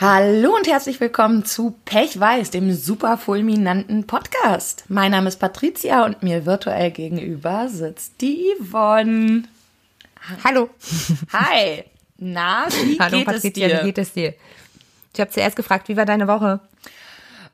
Hallo 0.00 0.56
und 0.56 0.66
herzlich 0.66 0.98
willkommen 0.98 1.44
zu 1.44 1.76
Pechweiß, 1.84 2.50
dem 2.50 2.72
super 2.74 3.16
fulminanten 3.16 4.08
Podcast. 4.08 4.84
Mein 4.88 5.12
Name 5.12 5.28
ist 5.28 5.38
Patricia 5.38 6.04
und 6.04 6.20
mir 6.20 6.44
virtuell 6.46 6.90
gegenüber 6.90 7.68
sitzt 7.68 8.20
die 8.20 8.44
Yvonne. 8.58 9.44
Hallo. 10.42 10.68
Hi. 11.32 11.84
Na, 12.18 12.66
wie 12.70 12.98
Hallo 13.00 13.18
geht 13.18 13.26
Patricia, 13.26 13.66
es 13.66 13.72
dir? 13.72 13.80
wie 13.80 13.86
geht 13.86 13.98
es 13.98 14.12
dir? 14.12 14.34
Ich 15.14 15.20
habe 15.20 15.30
zuerst 15.30 15.54
gefragt, 15.54 15.88
wie 15.88 15.96
war 15.96 16.06
deine 16.06 16.26
Woche? 16.26 16.58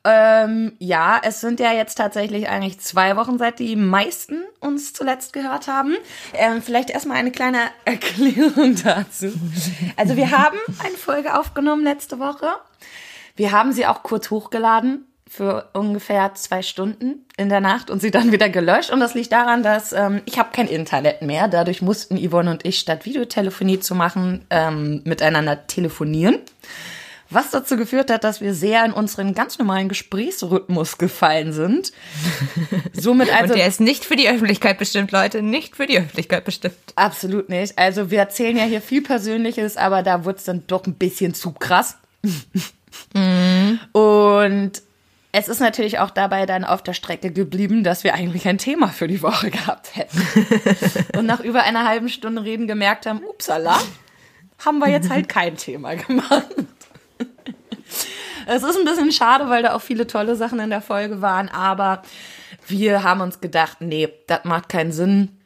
Ähm, 0.03 0.73
ja, 0.79 1.21
es 1.23 1.41
sind 1.41 1.61
ja 1.61 1.73
jetzt 1.73 1.97
tatsächlich 1.97 2.49
eigentlich 2.49 2.81
zwei 2.81 3.17
Wochen, 3.17 3.39
seit 3.39 3.59
die 3.59 3.77
meisten 3.77 4.43
uns 4.61 4.95
zuletzt 4.95 5.35
gehört 5.35 5.69
haben. 5.69 5.95
Ähm, 6.33 6.63
vielleicht 6.63 6.89
erstmal 6.91 7.19
eine 7.19 7.31
kleine 7.31 7.59
Erklärung 7.85 8.77
dazu. 8.83 9.33
Also 9.97 10.17
wir 10.17 10.31
haben 10.31 10.57
eine 10.83 10.97
Folge 10.97 11.39
aufgenommen 11.39 11.85
letzte 11.85 12.19
Woche. 12.19 12.47
Wir 13.37 13.53
haben 13.53 13.73
sie 13.73 13.87
auch 13.87 14.03
kurz 14.03 14.31
hochgeladen 14.31 15.07
für 15.29 15.69
ungefähr 15.75 16.35
zwei 16.35 16.61
Stunden 16.61 17.27
in 17.37 17.49
der 17.49 17.61
Nacht 17.61 17.89
und 17.89 18.01
sie 18.01 18.11
dann 18.11 18.33
wieder 18.33 18.49
gelöscht. 18.49 18.91
Und 18.91 19.01
das 19.01 19.15
liegt 19.15 19.31
daran, 19.31 19.63
dass 19.63 19.93
ähm, 19.93 20.23
ich 20.25 20.39
habe 20.39 20.49
kein 20.53 20.67
Internet 20.67 21.23
mehr. 21.23 21.47
Dadurch 21.47 21.83
mussten 21.83 22.19
Yvonne 22.19 22.51
und 22.51 22.65
ich 22.65 22.81
statt 22.81 23.05
Videotelefonie 23.05 23.79
zu 23.79 23.95
machen, 23.95 24.45
ähm, 24.51 25.03
miteinander 25.05 25.67
telefonieren. 25.69 26.39
Was 27.31 27.51
dazu 27.51 27.77
geführt 27.77 28.11
hat, 28.11 28.25
dass 28.25 28.41
wir 28.41 28.55
sehr 28.55 28.85
in 28.85 28.93
unseren 28.93 29.35
ganz 29.35 29.59
normalen 29.59 29.89
Gesprächsrhythmus 29.89 30.99
gefallen 30.99 31.53
sind. 31.53 31.93
Somit 32.93 33.33
also 33.33 33.55
Und 33.55 33.59
der 33.59 33.69
ist 33.69 33.81
nicht 33.81 34.05
für 34.05 34.17
die 34.17 34.29
Öffentlichkeit 34.29 34.79
bestimmt, 34.79 35.13
Leute, 35.13 35.41
nicht 35.41 35.77
für 35.77 35.87
die 35.87 35.99
Öffentlichkeit 35.99 36.45
bestimmt. 36.45 36.75
absolut 36.97 37.49
nicht. 37.49 37.79
Also 37.79 38.11
wir 38.11 38.19
erzählen 38.19 38.57
ja 38.57 38.65
hier 38.65 38.81
viel 38.81 39.03
Persönliches, 39.03 39.77
aber 39.77 40.03
da 40.03 40.25
wurde 40.25 40.39
es 40.39 40.45
dann 40.45 40.65
doch 40.67 40.87
ein 40.87 40.95
bisschen 40.95 41.33
zu 41.35 41.53
krass. 41.53 41.97
Und 43.93 44.73
es 45.33 45.49
ist 45.49 45.61
natürlich 45.61 46.01
auch 46.01 46.11
dabei 46.11 46.45
dann 46.47 46.65
auf 46.65 46.83
der 46.83 46.93
Strecke 46.93 47.31
geblieben, 47.31 47.85
dass 47.85 48.03
wir 48.03 48.15
eigentlich 48.15 48.49
ein 48.49 48.59
Thema 48.59 48.89
für 48.89 49.07
die 49.07 49.23
Woche 49.23 49.51
gehabt 49.51 49.95
hätten. 49.95 50.21
Und 51.19 51.27
nach 51.27 51.41
über 51.41 51.63
einer 51.63 51.87
halben 51.87 52.09
Stunde 52.09 52.43
reden 52.43 52.67
gemerkt 52.67 53.07
haben, 53.07 53.23
upsala, 53.23 53.79
haben 54.59 54.79
wir 54.79 54.89
jetzt 54.89 55.09
halt 55.09 55.29
kein 55.29 55.57
Thema 55.57 55.95
gemacht. 55.95 56.47
Es 58.47 58.63
ist 58.63 58.77
ein 58.77 58.85
bisschen 58.85 59.13
schade, 59.13 59.49
weil 59.49 59.63
da 59.63 59.75
auch 59.75 59.83
viele 59.83 60.07
tolle 60.07 60.35
Sachen 60.35 60.59
in 60.59 60.71
der 60.71 60.81
Folge 60.81 61.21
waren, 61.21 61.49
aber 61.49 62.03
wir 62.67 63.03
haben 63.03 63.21
uns 63.21 63.41
gedacht, 63.41 63.77
nee, 63.81 64.09
das 64.27 64.45
macht 64.45 64.69
keinen 64.69 64.93
Sinn. 64.93 65.41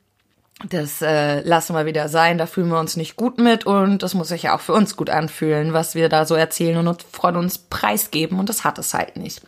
Das 0.71 1.03
äh, 1.03 1.41
lassen 1.41 1.75
wir 1.75 1.85
wieder 1.85 2.09
sein, 2.09 2.39
da 2.39 2.47
fühlen 2.47 2.69
wir 2.69 2.79
uns 2.79 2.97
nicht 2.97 3.17
gut 3.17 3.39
mit 3.39 3.67
und 3.67 4.03
das 4.03 4.15
muss 4.15 4.29
sich 4.29 4.45
ja 4.45 4.57
auch 4.57 4.61
für 4.61 4.73
uns 4.73 4.97
gut 4.97 5.11
anfühlen, 5.11 5.73
was 5.73 5.95
wir 5.95 6.09
da 6.09 6.25
so 6.25 6.35
erzählen 6.35 6.79
und 6.79 6.87
uns 6.87 7.05
von 7.13 7.37
uns 7.37 7.59
preisgeben 7.59 8.39
und 8.39 8.49
das 8.49 8.65
hat 8.65 8.79
es 8.79 8.95
halt 8.95 9.17
nicht. 9.17 9.43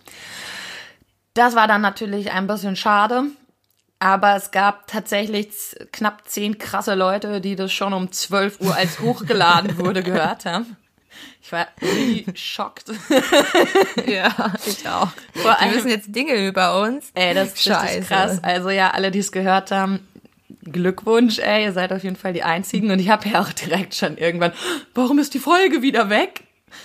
Das 1.32 1.54
war 1.54 1.69
dann 1.69 1.80
natürlich 1.80 2.32
ein 2.32 2.48
bisschen 2.48 2.77
schade, 2.77 3.24
aber 4.00 4.34
es 4.34 4.50
gab 4.50 4.88
tatsächlich 4.88 5.48
knapp 5.92 6.28
zehn 6.28 6.58
krasse 6.58 6.94
Leute, 6.94 7.41
die 7.41 7.56
das 7.56 7.72
schon 7.72 7.92
um 7.92 8.10
12 8.10 8.60
Uhr 8.60 8.74
als 8.74 8.98
hochgeladen 9.00 9.78
wurde 9.78 10.02
gehört 10.02 10.44
haben. 10.44 10.77
Ich 11.47 11.52
war 11.52 11.66
schockt. 12.34 12.84
Ja, 14.06 14.52
ich 14.66 14.89
auch. 14.89 15.08
Vor 15.34 15.56
Die 15.61 15.64
allem- 15.64 15.75
wissen 15.75 15.88
jetzt 15.88 16.14
Dinge 16.14 16.34
über 16.47 16.80
uns. 16.83 17.11
Ey, 17.14 17.34
das 17.34 17.55
ist 17.55 17.62
Scheiße. 17.62 18.00
krass. 18.03 18.38
Also 18.42 18.70
ja, 18.70 18.91
alle, 18.91 19.11
die 19.11 19.20
es 19.20 19.30
gehört 19.33 19.70
haben, 19.70 20.00
Glückwunsch, 20.64 21.38
ey, 21.38 21.64
ihr 21.64 21.72
seid 21.72 21.92
auf 21.92 22.03
jeden 22.03 22.16
Fall 22.16 22.33
die 22.33 22.42
Einzigen. 22.42 22.91
Und 22.91 22.98
ich 22.98 23.08
habe 23.11 23.28
ja 23.28 23.41
auch 23.41 23.53
direkt 23.53 23.94
schon 23.94 24.16
irgendwann, 24.19 24.53
warum 24.94 25.19
ist 25.19 25.34
die 25.34 25.38
Folge 25.38 25.83
wieder 25.83 26.11
weg? 26.11 26.42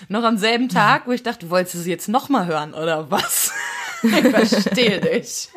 Noch 0.07 0.23
am 0.23 0.37
selben 0.37 0.69
Tag, 0.69 1.07
wo 1.07 1.11
ich 1.11 1.23
dachte, 1.23 1.49
wolltest 1.49 1.73
du 1.75 1.79
sie 1.79 1.89
jetzt 1.89 2.07
nochmal 2.07 2.45
hören 2.45 2.73
oder 2.73 3.09
was? 3.11 3.51
Ich 4.03 4.09
verstehe 4.29 4.99
dich. 4.99 5.49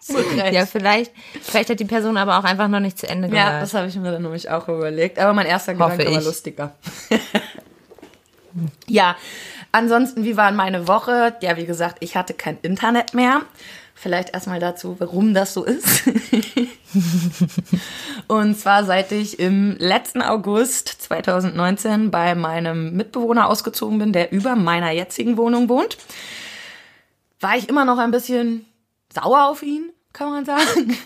So. 0.00 0.18
Ja, 0.52 0.66
vielleicht, 0.66 1.12
vielleicht 1.42 1.70
hat 1.70 1.80
die 1.80 1.86
Person 1.86 2.18
aber 2.18 2.38
auch 2.38 2.44
einfach 2.44 2.68
noch 2.68 2.78
nicht 2.80 2.98
zu 2.98 3.08
Ende 3.08 3.28
gehört. 3.30 3.46
Ja, 3.54 3.60
das 3.60 3.72
habe 3.72 3.86
ich 3.88 3.96
mir 3.96 4.12
dann 4.12 4.20
nämlich 4.22 4.50
auch 4.50 4.68
überlegt. 4.68 5.18
Aber 5.18 5.32
mein 5.32 5.46
erster 5.46 5.72
Hoffe 5.78 5.96
Gedanke 5.96 6.12
war 6.12 6.20
ich. 6.20 6.26
lustiger. 6.26 6.74
Ja, 8.86 9.16
ansonsten, 9.72 10.24
wie 10.24 10.36
war 10.36 10.52
meine 10.52 10.88
Woche? 10.88 11.36
Ja, 11.40 11.56
wie 11.56 11.66
gesagt, 11.66 11.98
ich 12.00 12.16
hatte 12.16 12.34
kein 12.34 12.58
Internet 12.62 13.14
mehr. 13.14 13.42
Vielleicht 13.94 14.34
erstmal 14.34 14.60
dazu, 14.60 14.96
warum 14.98 15.32
das 15.32 15.54
so 15.54 15.64
ist. 15.64 16.02
Und 18.28 18.58
zwar 18.58 18.84
seit 18.84 19.10
ich 19.10 19.38
im 19.38 19.76
letzten 19.78 20.20
August 20.20 20.88
2019 20.88 22.10
bei 22.10 22.34
meinem 22.34 22.94
Mitbewohner 22.94 23.48
ausgezogen 23.48 23.98
bin, 23.98 24.12
der 24.12 24.32
über 24.32 24.54
meiner 24.54 24.90
jetzigen 24.90 25.38
Wohnung 25.38 25.70
wohnt, 25.70 25.96
war 27.40 27.56
ich 27.56 27.70
immer 27.70 27.86
noch 27.86 27.98
ein 27.98 28.10
bisschen 28.10 28.66
sauer 29.12 29.48
auf 29.48 29.62
ihn, 29.62 29.92
kann 30.12 30.30
man 30.30 30.44
sagen. 30.44 30.96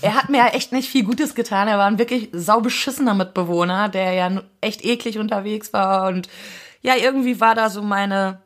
Er 0.00 0.14
hat 0.14 0.28
mir 0.28 0.38
ja 0.38 0.48
echt 0.48 0.72
nicht 0.72 0.88
viel 0.88 1.04
Gutes 1.04 1.34
getan. 1.34 1.68
Er 1.68 1.78
war 1.78 1.86
ein 1.86 1.98
wirklich 1.98 2.28
saubeschissener 2.32 3.14
Mitbewohner, 3.14 3.88
der 3.88 4.12
ja 4.12 4.42
echt 4.60 4.84
eklig 4.84 5.18
unterwegs 5.18 5.72
war. 5.72 6.08
Und 6.08 6.28
ja, 6.82 6.96
irgendwie 6.96 7.40
war 7.40 7.54
da 7.54 7.70
so 7.70 7.82
meine 7.82 8.40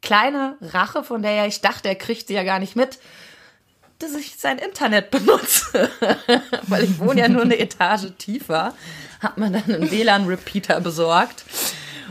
kleine 0.00 0.56
Rache, 0.60 1.04
von 1.04 1.22
der 1.22 1.32
ja 1.32 1.46
ich 1.46 1.60
dachte, 1.60 1.88
er 1.88 1.94
kriegt 1.94 2.28
sie 2.28 2.34
ja 2.34 2.42
gar 2.42 2.58
nicht 2.58 2.76
mit, 2.76 2.98
dass 3.98 4.14
ich 4.14 4.36
sein 4.36 4.58
Internet 4.58 5.10
benutze. 5.12 5.90
Weil 6.68 6.84
ich 6.84 6.98
wohne 6.98 7.20
ja 7.20 7.28
nur 7.28 7.42
eine 7.42 7.58
Etage 7.58 8.12
tiefer. 8.18 8.74
Hat 9.20 9.38
man 9.38 9.52
dann 9.52 9.64
einen 9.64 9.90
WLAN-Repeater 9.90 10.80
besorgt. 10.80 11.44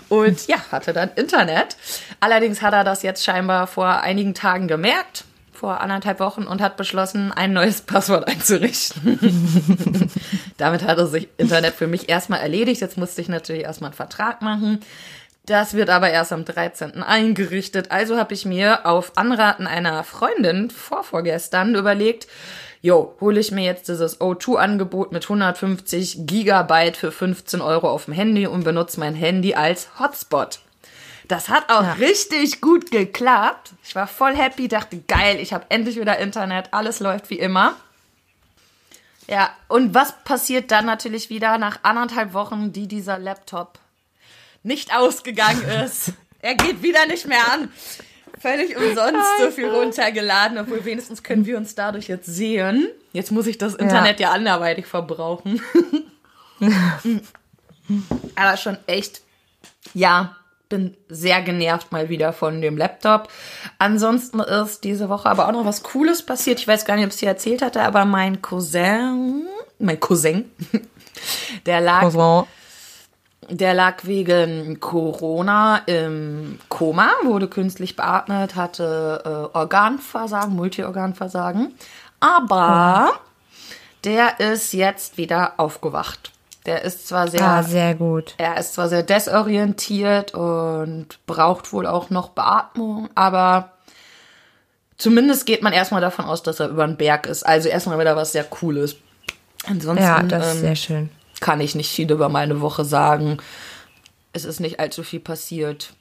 Und 0.08 0.48
ja, 0.48 0.58
hatte 0.72 0.94
dann 0.94 1.12
Internet. 1.16 1.78
Allerdings 2.20 2.62
hat 2.62 2.74
er 2.74 2.84
das 2.84 3.02
jetzt 3.02 3.24
scheinbar 3.24 3.68
vor 3.68 3.88
einigen 4.02 4.34
Tagen 4.34 4.68
gemerkt, 4.68 5.24
vor 5.62 5.80
anderthalb 5.80 6.20
Wochen, 6.20 6.46
und 6.48 6.60
hat 6.60 6.76
beschlossen, 6.76 7.32
ein 7.32 7.54
neues 7.54 7.82
Passwort 7.82 8.28
einzurichten. 8.28 10.10
Damit 10.58 10.82
hatte 10.82 11.06
sich 11.06 11.30
Internet 11.38 11.76
für 11.76 11.86
mich 11.86 12.10
erstmal 12.10 12.40
erledigt. 12.40 12.82
Jetzt 12.82 12.98
musste 12.98 13.22
ich 13.22 13.30
natürlich 13.30 13.62
erstmal 13.62 13.90
einen 13.90 13.96
Vertrag 13.96 14.42
machen. 14.42 14.80
Das 15.46 15.76
wird 15.76 15.92
aber 15.92 16.10
erst 16.10 16.34
am 16.34 16.46
13. 16.46 17.04
eingerichtet. 17.04 17.92
Also 17.92 18.18
habe 18.18 18.34
ich 18.34 18.44
mir 18.44 18.88
auf 18.88 19.12
Anraten 19.18 19.68
einer 19.68 20.04
Freundin 20.04 20.72
vorvorgestern 20.72 21.76
überlegt, 21.76 22.28
jo, 22.82 23.16
hole 23.22 23.40
ich 23.40 23.52
mir 23.52 23.64
jetzt 23.64 23.88
dieses 23.88 24.20
O2-Angebot 24.20 25.12
mit 25.12 25.26
150 25.26 26.26
Gigabyte 26.26 26.98
für 26.98 27.12
15 27.12 27.62
Euro 27.62 27.88
auf 27.88 28.06
dem 28.06 28.16
Handy 28.16 28.48
und 28.48 28.64
benutze 28.64 29.00
mein 29.00 29.14
Handy 29.14 29.54
als 29.54 30.00
Hotspot. 30.00 30.60
Das 31.32 31.48
hat 31.48 31.70
auch 31.72 31.84
Ja. 31.84 31.94
richtig 31.94 32.60
gut 32.60 32.92
geklappt. 32.92 33.70
Ich 33.86 33.96
war 33.96 34.06
voll 34.06 34.36
happy, 34.36 34.68
dachte, 34.68 34.98
geil, 35.08 35.40
ich 35.40 35.54
habe 35.54 35.66
endlich 35.70 35.98
wieder 35.98 36.18
Internet, 36.18 36.74
alles 36.74 37.00
läuft 37.00 37.30
wie 37.30 37.40
immer. 37.40 37.78
Ja, 39.28 39.50
und 39.70 39.94
was 39.94 40.14
passiert 40.26 40.72
dann 40.72 40.86
natürlich 40.86 41.30
wieder 41.30 41.58
nach 41.58 41.80
anderthalb 41.84 42.34
Wochen, 42.34 42.74
die 42.74 42.86
dieser 42.86 43.18
Laptop 43.18 43.80
nicht 44.64 44.94
ausgegangen 44.94 45.64
ist? 45.86 46.12
er 46.42 46.56
geht 46.56 46.84
wieder 46.84 47.06
nicht 47.06 47.26
mehr 47.26 47.50
an. 47.54 47.72
Völlig 48.38 48.76
umsonst 48.76 49.26
so 49.40 49.52
viel 49.52 49.70
runtergeladen, 49.70 50.58
obwohl 50.58 50.84
wenigstens 50.84 51.24
können 51.24 51.46
wir 51.46 51.56
uns 51.56 51.76
dadurch 51.76 52.10
jetzt 52.10 52.26
sehen. 52.26 52.90
Jetzt 53.14 53.32
muss 53.32 53.48
ich 53.48 53.58
das 53.58 53.76
Internet 53.76 54.20
ja, 54.20 54.32
anderweitig 54.32 54.86
verbrauchen. 54.86 55.62
Aber 58.36 58.58
schon 58.58 58.78
echt, 58.86 59.22
ja, 59.94 60.36
bin 60.72 60.98
sehr 61.10 61.44
genervt 61.44 61.92
mal 61.92 62.10
wieder 62.10 62.34
von 62.34 62.62
dem 62.62 62.78
Laptop. 62.78 63.28
Ansonsten 63.78 64.40
ist 64.40 64.84
diese 64.84 65.10
Woche 65.10 65.30
aber 65.30 65.48
auch 65.48 65.52
noch 65.52 65.66
was 65.66 65.84
Cooles 65.84 66.26
passiert. 66.26 66.60
Ich 66.60 66.68
weiß 66.68 66.86
gar 66.86 66.96
nicht, 66.96 67.04
ob 67.04 67.10
ich 67.10 67.16
es 67.16 67.20
dir 67.20 67.30
erzählt 67.30 67.62
hatte, 67.62 67.84
aber 67.84 68.06
mein 68.06 68.42
Cousin, 68.42 69.46
mein 69.78 70.00
Cousin, 70.00 70.50
der 71.68 71.82
lag, 71.82 72.02
Also, 72.02 72.48
der 73.50 73.74
lag 73.74 74.06
wegen 74.06 74.80
Corona 74.80 75.82
im 75.86 76.58
Koma, 76.70 77.10
wurde 77.24 77.48
künstlich 77.48 77.96
beatmet, 77.96 78.56
hatte 78.56 79.22
äh, 79.54 79.58
Organversagen, 79.58 80.56
Multiorganversagen. 80.56 81.76
Aber 82.20 83.12
der 84.06 84.40
ist 84.40 84.74
jetzt 84.74 85.18
wieder 85.18 85.56
aufgewacht. 85.58 86.32
Der 86.66 86.84
ist 86.84 87.08
zwar 87.08 87.28
sehr 87.28 87.42
ah, 87.42 87.64
sehr 87.64 87.96
gut. 87.96 88.36
er 88.38 88.58
ist 88.58 88.76
zwar 88.76 88.88
sehr 88.88 89.02
desorientiert 89.02 90.36
und 90.36 91.08
braucht 91.26 91.74
wohl 91.74 91.88
auch 91.88 92.12
noch 92.12 92.30
Beatmung, 92.30 93.10
aber 93.16 93.72
zumindest 94.98 95.48
geht 95.48 95.64
man 95.64 95.74
erstmal 95.74 96.02
davon 96.02 96.26
aus, 96.26 96.44
dass 96.44 96.60
er 96.60 96.70
über 96.70 96.86
den 96.86 96.98
Berg 96.98 97.26
ist. 97.26 97.44
Also 97.44 97.68
erstmal 97.68 98.00
wieder 98.00 98.16
was 98.16 98.32
sehr 98.34 98.44
Cooles. 98.44 98.98
Ansonsten 99.66 100.04
Ja, 100.04 100.22
das 100.22 100.48
ist 100.48 100.56
ähm, 100.56 100.62
sehr 100.62 100.76
schön. 100.76 101.10
kann 101.40 101.62
ich 101.62 101.74
nicht 101.74 101.92
viel 101.92 102.12
über 102.12 102.30
meine 102.30 102.62
Woche 102.62 102.86
sagen. 102.86 103.38
Es 104.34 104.46
ist 104.46 104.60
nicht 104.60 104.80
allzu 104.80 105.04
viel 105.04 105.20
passiert. 105.20 105.94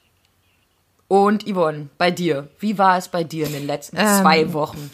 Und 1.07 1.43
Yvonne, 1.45 1.89
bei 1.97 2.09
dir, 2.11 2.47
wie 2.59 2.77
war 2.77 2.97
es 2.97 3.09
bei 3.09 3.23
dir 3.23 3.47
in 3.47 3.53
den 3.53 3.67
letzten 3.67 3.97
Ähm, 3.97 4.21
zwei 4.21 4.53
Wochen? 4.53 4.91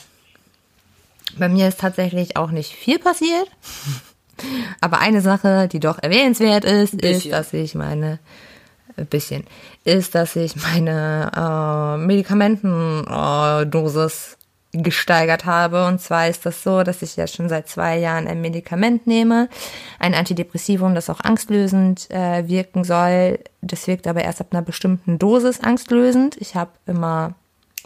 Bei 1.38 1.50
mir 1.50 1.68
ist 1.68 1.80
tatsächlich 1.80 2.38
auch 2.38 2.52
nicht 2.52 2.72
viel 2.72 3.00
passiert. 3.00 3.48
Aber 4.82 5.00
eine 5.00 5.22
Sache, 5.22 5.68
die 5.68 5.80
doch 5.80 6.02
erwähnenswert 6.02 6.66
ist, 6.66 6.94
ist, 6.94 7.32
dass 7.32 7.54
ich 7.54 7.76
meine 7.76 8.20
ein 8.98 9.06
bisschen, 9.06 9.44
ist, 9.84 10.16
dass 10.16 10.36
ich 10.36 10.56
meine 10.56 11.32
äh, 11.36 11.98
Medikamentendosis 12.04 14.38
gesteigert 14.72 15.46
habe. 15.46 15.86
Und 15.88 16.02
zwar 16.02 16.28
ist 16.28 16.44
das 16.46 16.64
so, 16.64 16.84
dass 16.84 17.02
ich 17.02 17.16
ja 17.16 17.26
schon 17.28 17.48
seit 17.50 17.68
zwei 17.70 17.98
Jahren 17.98 18.28
ein 18.28 18.42
Medikament 18.42 19.08
nehme, 19.08 19.50
ein 20.00 20.14
Antidepressivum, 20.14 20.94
das 20.96 21.10
auch 21.10 21.22
angstlösend 21.22 22.12
äh, 22.12 22.48
wirken 22.48 22.84
soll. 22.84 23.40
Das 23.62 23.88
wirkt 23.88 24.08
aber 24.08 24.24
erst 24.24 24.42
ab 24.42 24.48
einer 24.52 24.62
bestimmten 24.62 25.18
Dosis 25.20 25.62
angstlösend. 25.62 26.36
Ich 26.40 26.56
habe 26.56 26.72
immer 26.86 27.36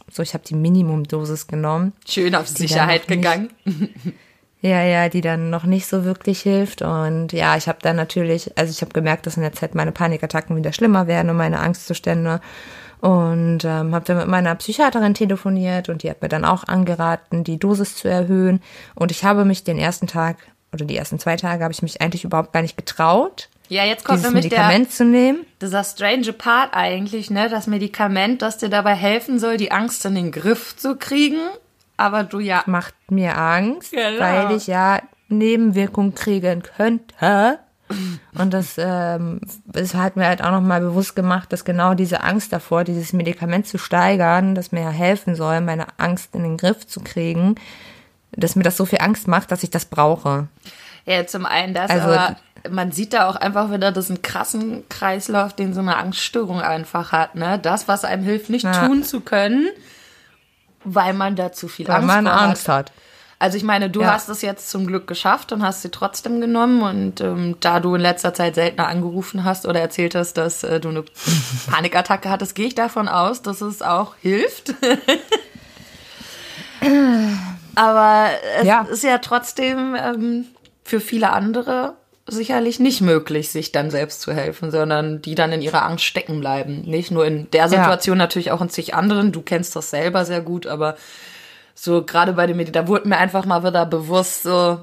so, 0.09 0.23
ich 0.23 0.33
habe 0.33 0.43
die 0.45 0.55
Minimumdosis 0.55 1.47
genommen. 1.47 1.93
Schön 2.07 2.35
auf 2.35 2.47
Sicherheit 2.47 3.07
gegangen. 3.07 3.49
Ja, 4.61 4.83
ja, 4.83 5.09
die 5.09 5.21
dann 5.21 5.49
noch 5.49 5.63
nicht 5.63 5.87
so 5.87 6.05
wirklich 6.05 6.41
hilft. 6.41 6.83
Und 6.83 7.33
ja, 7.33 7.57
ich 7.57 7.67
habe 7.67 7.79
dann 7.81 7.95
natürlich, 7.95 8.55
also 8.57 8.71
ich 8.71 8.81
habe 8.81 8.93
gemerkt, 8.93 9.25
dass 9.25 9.35
in 9.35 9.41
der 9.41 9.53
Zeit 9.53 9.73
meine 9.73 9.91
Panikattacken 9.91 10.55
wieder 10.55 10.71
schlimmer 10.71 11.07
werden 11.07 11.31
und 11.31 11.37
meine 11.37 11.59
Angstzustände. 11.59 12.41
Und 12.99 13.65
ähm, 13.65 13.95
habe 13.95 14.05
dann 14.05 14.17
mit 14.17 14.27
meiner 14.27 14.53
Psychiaterin 14.53 15.15
telefoniert 15.15 15.89
und 15.89 16.03
die 16.03 16.09
hat 16.11 16.21
mir 16.21 16.29
dann 16.29 16.45
auch 16.45 16.67
angeraten, 16.67 17.43
die 17.43 17.57
Dosis 17.57 17.95
zu 17.95 18.07
erhöhen. 18.07 18.61
Und 18.93 19.09
ich 19.09 19.23
habe 19.23 19.43
mich 19.43 19.63
den 19.63 19.79
ersten 19.79 20.05
Tag 20.05 20.37
oder 20.71 20.85
die 20.85 20.95
ersten 20.95 21.17
zwei 21.17 21.35
Tage 21.35 21.63
habe 21.63 21.73
ich 21.73 21.81
mich 21.81 21.99
eigentlich 21.99 22.23
überhaupt 22.23 22.53
gar 22.53 22.61
nicht 22.61 22.77
getraut. 22.77 23.49
Ja, 23.69 23.85
jetzt 23.85 24.03
kommt 24.03 24.21
nämlich 24.21 24.45
Medikament 24.45 24.87
der, 24.87 24.91
zu 24.91 25.05
nehmen. 25.05 25.45
dieser 25.61 25.83
strange 25.83 26.33
Part 26.33 26.73
eigentlich, 26.73 27.31
ne? 27.31 27.49
Das 27.49 27.67
Medikament, 27.67 28.41
das 28.41 28.57
dir 28.57 28.69
dabei 28.69 28.93
helfen 28.93 29.39
soll, 29.39 29.57
die 29.57 29.71
Angst 29.71 30.05
in 30.05 30.13
den 30.13 30.31
Griff 30.31 30.75
zu 30.75 30.97
kriegen. 30.97 31.39
Aber 32.01 32.23
du 32.23 32.39
ja. 32.39 32.63
Macht 32.65 32.93
mir 33.09 33.37
Angst, 33.37 33.91
Genau. 33.91 34.19
weil 34.19 34.51
ich 34.55 34.67
ja 34.67 34.99
Nebenwirkungen 35.29 36.15
kriegen 36.15 36.63
könnte. 36.63 37.59
Und 38.37 38.53
das, 38.53 38.75
ähm, 38.77 39.41
das 39.65 39.93
hat 39.95 40.15
mir 40.15 40.25
halt 40.25 40.41
auch 40.41 40.51
nochmal 40.51 40.79
bewusst 40.79 41.13
gemacht, 41.15 41.51
dass 41.51 41.65
genau 41.65 41.93
diese 41.93 42.23
Angst 42.23 42.53
davor, 42.53 42.85
dieses 42.85 43.11
Medikament 43.11 43.67
zu 43.67 43.77
steigern, 43.77 44.55
das 44.55 44.71
mir 44.71 44.81
ja 44.83 44.89
helfen 44.89 45.35
soll, 45.35 45.59
meine 45.59 45.87
Angst 45.97 46.33
in 46.33 46.43
den 46.43 46.55
Griff 46.57 46.87
zu 46.87 47.01
kriegen, 47.01 47.55
dass 48.31 48.55
mir 48.55 48.63
das 48.63 48.77
so 48.77 48.85
viel 48.85 48.99
Angst 49.01 49.27
macht, 49.27 49.51
dass 49.51 49.63
ich 49.63 49.69
das 49.71 49.83
brauche. 49.85 50.47
Ja, 51.05 51.25
zum 51.27 51.45
einen 51.45 51.73
das, 51.73 51.89
Also- 51.91 52.07
aber 52.07 52.37
man 52.69 52.91
sieht 52.93 53.11
da 53.13 53.27
auch 53.27 53.35
einfach 53.35 53.71
wieder 53.73 53.91
diesen 53.91 54.21
krassen 54.21 54.87
Kreislauf, 54.87 55.53
den 55.53 55.73
so 55.73 55.81
eine 55.81 55.97
Angststörung 55.97 56.61
einfach 56.61 57.11
hat, 57.11 57.35
ne? 57.35 57.59
Das, 57.59 57.87
was 57.89 58.05
einem 58.05 58.23
hilft, 58.23 58.49
nicht 58.49 58.63
Ja. 58.63 58.85
tun 58.85 59.03
zu 59.03 59.19
können, 59.19 59.67
weil 60.83 61.13
man 61.13 61.35
da 61.35 61.51
zu 61.51 61.67
viel 61.67 61.87
Weil 61.87 61.95
Angst 61.97 62.07
man 62.07 62.27
Angst 62.27 62.67
hat. 62.67 62.91
Also 63.39 63.57
ich 63.57 63.63
meine, 63.63 63.89
du 63.89 64.01
Ja. 64.01 64.13
hast 64.13 64.29
es 64.29 64.43
jetzt 64.43 64.69
zum 64.69 64.85
Glück 64.85 65.07
geschafft 65.07 65.51
und 65.51 65.63
hast 65.63 65.81
sie 65.81 65.89
trotzdem 65.89 66.41
genommen. 66.41 66.83
Und 66.83 67.21
ähm, 67.21 67.55
da 67.59 67.79
du 67.79 67.95
in 67.95 68.01
letzter 68.01 68.35
Zeit 68.35 68.53
seltener 68.53 68.87
angerufen 68.87 69.43
hast 69.43 69.65
oder 69.65 69.79
erzählt 69.79 70.13
hast, 70.13 70.33
dass 70.33 70.63
äh, 70.63 70.79
du 70.79 70.89
eine 70.89 71.03
Panikattacke 71.71 72.29
hattest, 72.29 72.53
gehe 72.53 72.67
ich 72.67 72.75
davon 72.75 73.07
aus, 73.07 73.41
dass 73.41 73.61
es 73.61 73.81
auch 73.81 74.13
hilft. 74.21 74.75
Aber 77.75 78.29
es 78.59 78.65
Ja. 78.67 78.81
ist 78.81 79.03
ja 79.03 79.17
trotzdem 79.19 79.95
ähm, 79.95 80.45
für 80.83 80.99
viele 80.99 81.31
andere 81.31 81.95
sicherlich 82.31 82.79
nicht 82.79 83.01
möglich, 83.01 83.49
sich 83.49 83.71
dann 83.71 83.91
selbst 83.91 84.21
zu 84.21 84.33
helfen, 84.33 84.71
sondern 84.71 85.21
die 85.21 85.35
dann 85.35 85.51
in 85.51 85.61
ihrer 85.61 85.85
Angst 85.85 86.05
stecken 86.05 86.39
bleiben. 86.39 86.81
Nicht 86.81 87.11
nur 87.11 87.25
in 87.25 87.49
der 87.51 87.69
Situation, 87.69 88.17
natürlich 88.17 88.51
auch 88.51 88.61
in 88.61 88.69
zig 88.69 88.95
anderen. 88.95 89.31
Du 89.31 89.41
kennst 89.41 89.75
das 89.75 89.89
selber 89.89 90.25
sehr 90.25 90.41
gut, 90.41 90.67
aber 90.67 90.95
so 91.75 92.03
gerade 92.03 92.33
bei 92.33 92.47
dem 92.47 92.57
Medi, 92.57 92.71
da 92.71 92.87
wurde 92.87 93.07
mir 93.07 93.17
einfach 93.17 93.45
mal 93.45 93.63
wieder 93.63 93.85
bewusst, 93.85 94.43
so, 94.43 94.79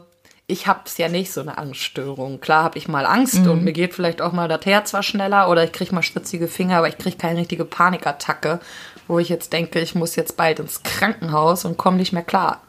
ich 0.46 0.66
hab's 0.66 0.98
ja 0.98 1.08
nicht, 1.08 1.32
so 1.32 1.40
eine 1.40 1.58
Angststörung. 1.58 2.40
Klar 2.40 2.64
habe 2.64 2.78
ich 2.78 2.88
mal 2.88 3.06
Angst 3.06 3.46
und 3.46 3.62
mir 3.64 3.72
geht 3.72 3.94
vielleicht 3.94 4.22
auch 4.22 4.32
mal 4.32 4.48
das 4.48 4.64
Herz 4.64 4.94
was 4.94 5.06
schneller 5.06 5.50
oder 5.50 5.62
ich 5.62 5.72
krieg 5.72 5.92
mal 5.92 6.02
schwitzige 6.02 6.48
Finger, 6.48 6.78
aber 6.78 6.88
ich 6.88 6.98
krieg 6.98 7.18
keine 7.18 7.40
richtige 7.40 7.64
Panikattacke, 7.64 8.58
wo 9.06 9.18
ich 9.18 9.28
jetzt 9.28 9.52
denke, 9.52 9.80
ich 9.80 9.94
muss 9.94 10.16
jetzt 10.16 10.36
bald 10.36 10.58
ins 10.58 10.82
Krankenhaus 10.82 11.64
und 11.64 11.76
komme 11.76 11.98
nicht 11.98 12.12
mehr 12.12 12.22
klar. 12.22 12.62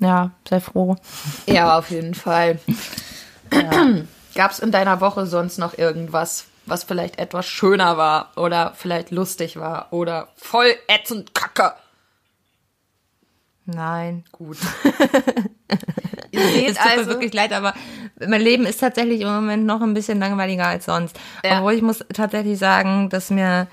Ja, 0.00 0.30
sei 0.48 0.60
froh. 0.60 0.96
Ja, 1.46 1.78
auf 1.78 1.90
jeden 1.90 2.14
Fall. 2.14 2.58
Gab's 4.34 4.58
in 4.58 4.70
deiner 4.70 5.00
Woche 5.00 5.26
sonst 5.26 5.58
noch 5.58 5.76
irgendwas, 5.76 6.46
was 6.66 6.84
vielleicht 6.84 7.18
etwas 7.18 7.46
schöner 7.46 7.96
war 7.96 8.32
oder 8.36 8.72
vielleicht 8.76 9.10
lustig 9.10 9.56
war 9.56 9.88
oder 9.92 10.28
voll 10.36 10.74
ätzend 10.88 11.34
kacke? 11.34 11.74
Nein. 13.66 14.24
Gut. 14.32 14.58
Ihr 16.30 16.40
seht 16.40 16.70
Es 16.70 16.76
tut 16.76 16.84
mir 16.86 16.98
also, 16.98 17.10
wirklich 17.10 17.34
leid, 17.34 17.52
aber 17.52 17.74
mein 18.24 18.40
Leben 18.40 18.66
ist 18.66 18.80
tatsächlich 18.80 19.20
im 19.20 19.28
Moment 19.28 19.66
noch 19.66 19.80
ein 19.82 19.94
bisschen 19.94 20.18
langweiliger 20.18 20.66
als 20.66 20.84
sonst. 20.86 21.18
Ja. 21.44 21.58
Obwohl 21.58 21.74
ich 21.74 21.82
muss 21.82 22.04
tatsächlich 22.12 22.58
sagen, 22.58 23.08
dass 23.08 23.30
mir, 23.30 23.66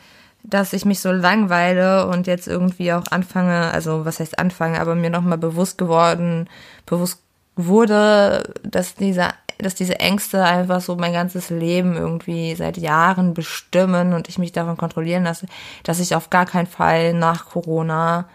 dass 0.43 0.73
ich 0.73 0.85
mich 0.85 0.99
so 0.99 1.11
langweile 1.11 2.07
und 2.07 2.27
jetzt 2.27 2.47
irgendwie 2.47 2.93
auch 2.93 3.05
anfange, 3.09 3.71
also 3.71 4.05
was 4.05 4.19
heißt 4.19 4.39
anfange, 4.39 4.79
aber 4.79 4.95
mir 4.95 5.09
nochmal 5.09 5.37
bewusst 5.37 5.77
geworden, 5.77 6.49
bewusst 6.85 7.21
wurde, 7.55 8.53
dass 8.63 8.95
diese, 8.95 9.29
dass 9.59 9.75
diese 9.75 9.99
Ängste 9.99 10.43
einfach 10.43 10.81
so 10.81 10.95
mein 10.95 11.13
ganzes 11.13 11.49
Leben 11.49 11.95
irgendwie 11.95 12.55
seit 12.55 12.77
Jahren 12.77 13.33
bestimmen 13.33 14.13
und 14.13 14.29
ich 14.29 14.37
mich 14.37 14.51
davon 14.51 14.77
kontrollieren 14.77 15.23
lasse, 15.23 15.47
dass 15.83 15.99
ich 15.99 16.15
auf 16.15 16.29
gar 16.29 16.45
keinen 16.45 16.67
Fall 16.67 17.13
nach 17.13 17.45
Corona 17.47 18.29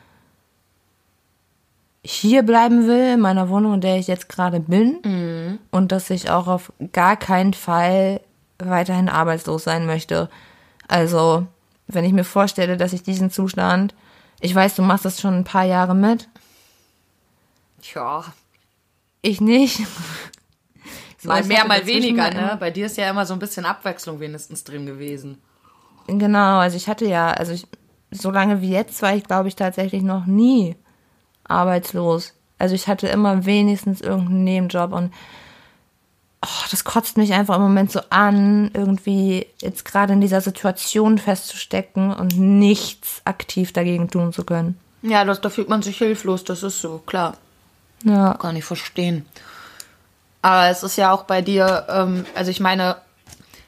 hier 2.04 2.42
bleiben 2.42 2.88
will, 2.88 3.14
in 3.14 3.20
meiner 3.20 3.48
Wohnung, 3.48 3.74
in 3.74 3.80
der 3.80 3.96
ich 3.96 4.08
jetzt 4.08 4.28
gerade 4.28 4.58
bin. 4.58 5.60
Und 5.70 5.92
dass 5.92 6.10
ich 6.10 6.30
auch 6.30 6.48
auf 6.48 6.72
gar 6.92 7.16
keinen 7.16 7.54
Fall 7.54 8.20
weiterhin 8.58 9.08
arbeitslos 9.08 9.64
sein 9.64 9.86
möchte. 9.86 10.28
Also, 10.88 11.46
wenn 11.86 12.04
ich 12.04 12.12
mir 12.12 12.24
vorstelle, 12.24 12.76
dass 12.76 12.92
ich 12.92 13.02
diesen 13.04 13.30
Zustand, 13.30 13.94
ich 14.40 14.54
weiß, 14.54 14.74
du 14.74 14.82
machst 14.82 15.04
das 15.04 15.20
schon 15.20 15.34
ein 15.34 15.44
paar 15.44 15.64
Jahre 15.64 15.94
mit, 15.94 16.28
ja, 17.94 18.24
ich 19.22 19.40
nicht. 19.40 19.82
So, 21.22 21.28
mal 21.28 21.44
mehr, 21.44 21.64
mal 21.64 21.86
weniger, 21.86 22.30
ne? 22.30 22.56
Bei 22.58 22.72
dir 22.72 22.86
ist 22.86 22.96
ja 22.96 23.08
immer 23.08 23.24
so 23.24 23.32
ein 23.32 23.38
bisschen 23.38 23.64
Abwechslung 23.64 24.18
wenigstens 24.18 24.64
drin 24.64 24.86
gewesen. 24.86 25.38
Genau, 26.08 26.58
also 26.58 26.76
ich 26.76 26.88
hatte 26.88 27.06
ja, 27.06 27.30
also 27.30 27.52
ich, 27.52 27.64
so 28.10 28.32
lange 28.32 28.60
wie 28.60 28.70
jetzt 28.70 29.00
war 29.02 29.14
ich, 29.14 29.22
glaube 29.22 29.46
ich, 29.46 29.54
tatsächlich 29.54 30.02
noch 30.02 30.26
nie 30.26 30.74
arbeitslos. 31.44 32.34
Also 32.58 32.74
ich 32.74 32.88
hatte 32.88 33.06
immer 33.06 33.46
wenigstens 33.46 34.00
irgendeinen 34.00 34.42
Nebenjob 34.42 34.92
und 34.92 35.12
oh, 36.44 36.66
das 36.72 36.82
kotzt 36.82 37.16
mich 37.16 37.32
einfach 37.34 37.54
im 37.54 37.62
Moment 37.62 37.92
so 37.92 38.00
an, 38.10 38.72
irgendwie 38.74 39.46
jetzt 39.60 39.84
gerade 39.84 40.14
in 40.14 40.20
dieser 40.20 40.40
Situation 40.40 41.18
festzustecken 41.18 42.12
und 42.12 42.36
nichts 42.36 43.22
aktiv 43.24 43.72
dagegen 43.72 44.10
tun 44.10 44.32
zu 44.32 44.42
können. 44.42 44.76
Ja, 45.02 45.24
das, 45.24 45.40
da 45.40 45.50
fühlt 45.50 45.68
man 45.68 45.82
sich 45.82 45.98
hilflos, 45.98 46.42
das 46.42 46.64
ist 46.64 46.80
so, 46.80 46.98
klar. 47.06 47.36
Ja. 48.02 48.34
Kann 48.34 48.56
ich 48.56 48.64
verstehen. 48.64 49.24
Aber 50.42 50.68
es 50.68 50.82
ist 50.82 50.96
ja 50.96 51.12
auch 51.12 51.22
bei 51.22 51.40
dir, 51.40 51.86
ähm, 51.88 52.26
also 52.34 52.50
ich 52.50 52.60
meine, 52.60 52.96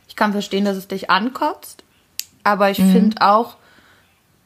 ich 0.09 0.17
kann 0.17 0.33
verstehen, 0.33 0.65
dass 0.65 0.77
es 0.77 0.89
dich 0.89 1.11
ankotzt, 1.11 1.83
aber 2.43 2.71
ich 2.71 2.77
finde 2.77 3.21
auch, 3.21 3.57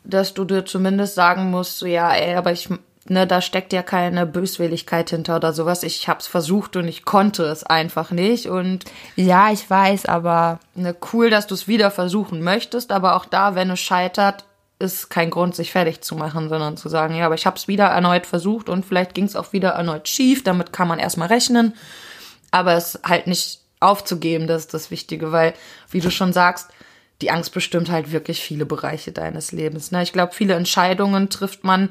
dass 0.05 0.35
du 0.35 0.45
dir 0.45 0.65
zumindest 0.65 1.15
sagen 1.15 1.51
musst, 1.51 1.79
so 1.79 1.87
ja, 1.87 2.13
ey, 2.13 2.37
aber 2.37 2.53
ich, 2.53 2.69
ne, 3.07 3.27
da 3.27 3.43
steckt 3.43 3.73
ja 3.73 3.83
keine 3.83 4.25
Böswilligkeit 4.25 5.11
hinter 5.11 5.37
oder 5.37 5.53
sowas. 5.53 5.83
Ich 5.83 6.09
hab's 6.09 6.27
versucht 6.27 6.77
und 6.77 6.89
ich 6.89 7.05
konnte 7.05 7.45
es 7.45 7.65
einfach 7.65 8.11
nicht 8.11 8.47
und 8.47 8.85
Ja, 9.17 9.51
ich 9.51 9.69
weiß, 9.69 10.07
aber 10.07 10.61
ne, 10.75 10.95
cool, 11.13 11.29
dass 11.29 11.47
du 11.47 11.55
es 11.55 11.69
wieder 11.69 11.91
versuchen 11.91 12.43
möchtest, 12.43 12.93
aber 12.93 13.17
auch 13.17 13.27
da, 13.27 13.55
wenn 13.55 13.71
es 13.71 13.81
scheitert, 13.81 14.45
ist 14.79 15.11
kein 15.11 15.31
Grund, 15.31 15.57
sich 15.57 15.73
fertig 15.73 16.03
zu 16.03 16.15
machen, 16.15 16.49
sondern 16.49 16.77
zu 16.77 16.89
sagen, 16.89 17.15
ja, 17.17 17.27
aber 17.27 17.35
ich 17.35 17.47
habe 17.47 17.57
es 17.57 17.69
wieder 17.69 17.87
erneut 17.87 18.27
versucht 18.27 18.69
und 18.69 18.87
vielleicht 18.87 19.15
ging 19.15 19.25
es 19.25 19.37
auch 19.37 19.53
wieder 19.53 19.71
erneut 19.71 20.09
schief, 20.09 20.45
damit 20.45 20.73
kann 20.73 20.89
man 20.89 20.99
erstmal 20.99 21.29
rechnen, 21.29 21.75
aber 22.51 22.75
es 22.75 22.99
halt 23.05 23.27
nicht 23.27 23.61
aufzugeben, 23.81 24.47
das 24.47 24.63
ist 24.63 24.75
das 24.75 24.91
Wichtige, 24.91 25.33
weil, 25.33 25.55
wie 25.91 26.01
du 26.01 26.11
schon 26.11 26.33
sagst, 26.33 26.69
die 27.21 27.31
Angst 27.31 27.53
bestimmt 27.53 27.91
halt 27.91 28.13
wirklich 28.13 28.41
viele 28.41 28.67
Bereiche 28.67 29.13
deines 29.13 29.53
Lebens. 29.53 29.91
Ne? 29.91 30.03
Ich 30.03 30.13
glaube, 30.13 30.35
viele 30.35 30.55
Entscheidungen 30.55 31.31
trifft 31.31 31.65
man 31.65 31.91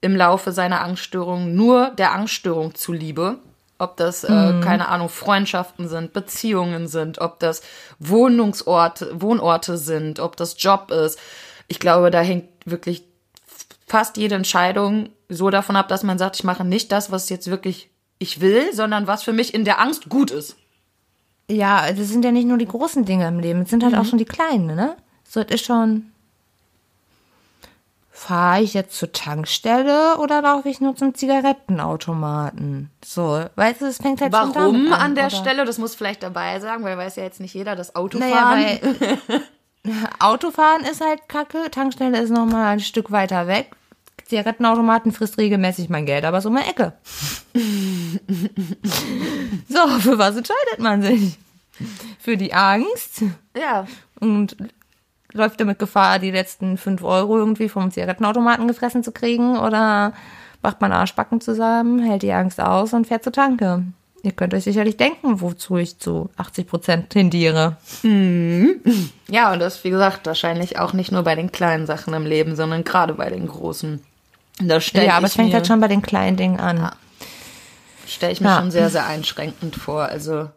im 0.00 0.14
Laufe 0.14 0.52
seiner 0.52 0.82
Angststörung 0.82 1.54
nur 1.54 1.90
der 1.90 2.12
Angststörung 2.12 2.74
zuliebe. 2.74 3.38
Ob 3.78 3.98
das, 3.98 4.24
äh, 4.24 4.60
keine 4.62 4.88
Ahnung, 4.88 5.10
Freundschaften 5.10 5.86
sind, 5.86 6.14
Beziehungen 6.14 6.88
sind, 6.88 7.18
ob 7.18 7.40
das 7.40 7.60
Wohnungsorte, 7.98 9.20
Wohnorte 9.20 9.76
sind, 9.76 10.18
ob 10.18 10.34
das 10.36 10.56
Job 10.58 10.90
ist. 10.90 11.18
Ich 11.68 11.78
glaube, 11.78 12.10
da 12.10 12.22
hängt 12.22 12.48
wirklich 12.64 13.04
fast 13.86 14.16
jede 14.16 14.34
Entscheidung 14.34 15.10
so 15.28 15.50
davon 15.50 15.76
ab, 15.76 15.88
dass 15.88 16.04
man 16.04 16.16
sagt, 16.16 16.36
ich 16.36 16.44
mache 16.44 16.64
nicht 16.64 16.90
das, 16.90 17.10
was 17.10 17.28
jetzt 17.28 17.50
wirklich 17.50 17.90
ich 18.18 18.40
will, 18.40 18.72
sondern 18.72 19.06
was 19.06 19.22
für 19.22 19.32
mich 19.32 19.54
in 19.54 19.64
der 19.64 19.80
Angst 19.80 20.08
gut 20.08 20.30
ist. 20.30 20.56
ja, 21.48 21.92
das 21.92 22.08
sind 22.08 22.24
ja 22.24 22.32
nicht 22.32 22.46
nur 22.46 22.58
die 22.58 22.66
großen 22.66 23.04
Dinge 23.04 23.28
im 23.28 23.38
Leben, 23.38 23.62
es 23.62 23.70
sind 23.70 23.84
halt 23.84 23.94
auch 23.94 24.04
schon 24.04 24.18
die 24.18 24.24
kleinen, 24.24 24.74
ne? 24.74 24.96
So, 25.28 25.40
es 25.40 25.50
ist 25.50 25.64
schon 25.64 26.10
fahre 28.16 28.62
ich 28.62 28.72
jetzt 28.72 28.96
zur 28.96 29.12
Tankstelle 29.12 30.16
oder 30.16 30.40
laufe 30.40 30.70
ich 30.70 30.80
nur 30.80 30.96
zum 30.96 31.14
Zigarettenautomaten? 31.14 32.90
So, 33.04 33.44
weißt 33.54 33.82
du, 33.82 33.86
es 33.86 33.98
fängt 33.98 34.22
halt 34.22 34.34
schon 34.34 34.54
Warum 34.54 34.72
damit 34.74 34.92
an, 34.92 35.00
an 35.00 35.14
der 35.14 35.26
oder? 35.26 35.36
Stelle? 35.36 35.64
Das 35.66 35.76
muss 35.76 35.94
vielleicht 35.94 36.22
dabei 36.22 36.58
sagen, 36.58 36.82
weil 36.82 36.96
weiß 36.96 37.16
ja 37.16 37.24
jetzt 37.24 37.40
nicht 37.40 37.54
jeder, 37.54 37.76
das 37.76 37.94
Autofahren. 37.94 38.32
Naja, 38.32 38.80
weil 38.88 39.42
Autofahren 40.18 40.82
ist 40.82 41.02
halt 41.02 41.28
kacke, 41.28 41.70
Tankstelle 41.70 42.18
ist 42.18 42.30
nochmal 42.30 42.72
ein 42.72 42.80
Stück 42.80 43.12
weiter 43.12 43.46
weg. 43.46 43.76
Zigarettenautomaten 44.24 45.12
frisst 45.12 45.38
regelmäßig 45.38 45.88
mein 45.88 46.06
Geld, 46.06 46.24
aber 46.24 46.40
so 46.40 46.48
um 46.48 46.56
die 46.56 46.62
Ecke. 46.62 46.94
so, 49.68 49.88
für 50.00 50.18
was 50.18 50.36
entscheidet 50.36 50.78
man 50.78 51.02
sich? 51.02 51.38
Für 52.18 52.36
die 52.36 52.54
Angst 52.54 53.22
ja. 53.56 53.86
und 54.18 54.56
läuft 55.32 55.60
damit 55.60 55.78
Gefahr, 55.78 56.18
die 56.18 56.30
letzten 56.30 56.78
fünf 56.78 57.04
Euro 57.04 57.38
irgendwie 57.38 57.68
vom 57.68 57.90
Zigarettenautomaten 57.90 58.66
gefressen 58.66 59.04
zu 59.04 59.12
kriegen 59.12 59.58
oder 59.58 60.12
macht 60.62 60.80
man 60.80 60.92
Arschbacken 60.92 61.40
zusammen, 61.40 62.00
hält 62.00 62.22
die 62.22 62.32
Angst 62.32 62.60
aus 62.60 62.92
und 62.92 63.06
fährt 63.06 63.22
zur 63.22 63.32
Tanke. 63.32 63.84
Ihr 64.22 64.32
könnt 64.32 64.54
euch 64.54 64.64
sicherlich 64.64 64.96
denken, 64.96 65.40
wozu 65.40 65.76
ich 65.76 65.98
zu 65.98 66.30
80 66.36 66.66
Prozent 66.66 67.10
tendiere. 67.10 67.76
Ja, 69.28 69.52
und 69.52 69.58
das, 69.60 69.84
wie 69.84 69.90
gesagt, 69.90 70.26
wahrscheinlich 70.26 70.78
auch 70.78 70.92
nicht 70.92 71.12
nur 71.12 71.22
bei 71.22 71.34
den 71.36 71.52
kleinen 71.52 71.86
Sachen 71.86 72.12
im 72.14 72.26
Leben, 72.26 72.56
sondern 72.56 72.82
gerade 72.84 73.14
bei 73.14 73.30
den 73.30 73.46
großen. 73.46 74.02
Da 74.58 74.78
Ja, 74.78 75.16
aber 75.16 75.26
es 75.26 75.34
fängt 75.34 75.52
halt 75.54 75.66
schon 75.66 75.80
bei 75.80 75.88
den 75.88 76.02
kleinen 76.02 76.36
Dingen 76.36 76.58
an. 76.58 76.90
stelle 78.06 78.32
ich 78.32 78.40
mir 78.40 78.48
Ja. 78.48 78.58
schon 78.58 78.70
sehr, 78.70 78.90
sehr 78.90 79.06
einschränkend 79.06 79.76
vor. 79.76 80.04
Also 80.04 80.48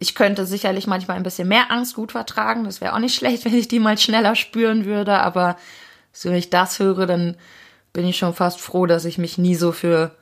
ich 0.00 0.14
könnte 0.14 0.44
sicherlich 0.44 0.86
manchmal 0.86 1.16
ein 1.16 1.22
bisschen 1.22 1.48
mehr 1.48 1.70
Angst 1.70 1.94
gut 1.94 2.12
vertragen. 2.12 2.64
Das 2.64 2.80
wäre 2.80 2.94
auch 2.94 2.98
nicht 2.98 3.14
schlecht, 3.18 3.44
wenn 3.44 3.54
ich 3.54 3.68
die 3.68 3.78
mal 3.78 3.96
schneller 3.96 4.34
spüren 4.34 4.84
würde. 4.84 5.18
Aber 5.20 5.56
so, 6.12 6.28
wenn 6.28 6.36
ich 6.36 6.50
das 6.50 6.78
höre, 6.78 7.06
dann 7.06 7.36
bin 7.92 8.06
ich 8.06 8.18
schon 8.18 8.34
fast 8.34 8.60
froh, 8.60 8.86
dass 8.86 9.04
ich 9.04 9.18
mich 9.18 9.38
nie 9.38 9.54
so 9.54 9.72
für 9.72 10.14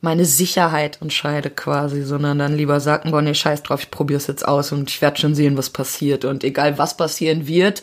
meine 0.00 0.24
Sicherheit 0.24 1.00
entscheide 1.00 1.50
quasi, 1.50 2.02
sondern 2.02 2.38
dann 2.38 2.56
lieber 2.56 2.80
sagen, 2.80 3.10
boah, 3.10 3.22
nee, 3.22 3.34
scheiß 3.34 3.62
drauf, 3.62 3.82
ich 3.82 3.90
probier's 3.90 4.26
jetzt 4.26 4.46
aus 4.46 4.72
und 4.72 4.90
ich 4.90 5.00
werde 5.02 5.18
schon 5.20 5.34
sehen, 5.34 5.56
was 5.56 5.70
passiert. 5.70 6.24
Und 6.24 6.44
egal, 6.44 6.78
was 6.78 6.96
passieren 6.96 7.46
wird, 7.46 7.82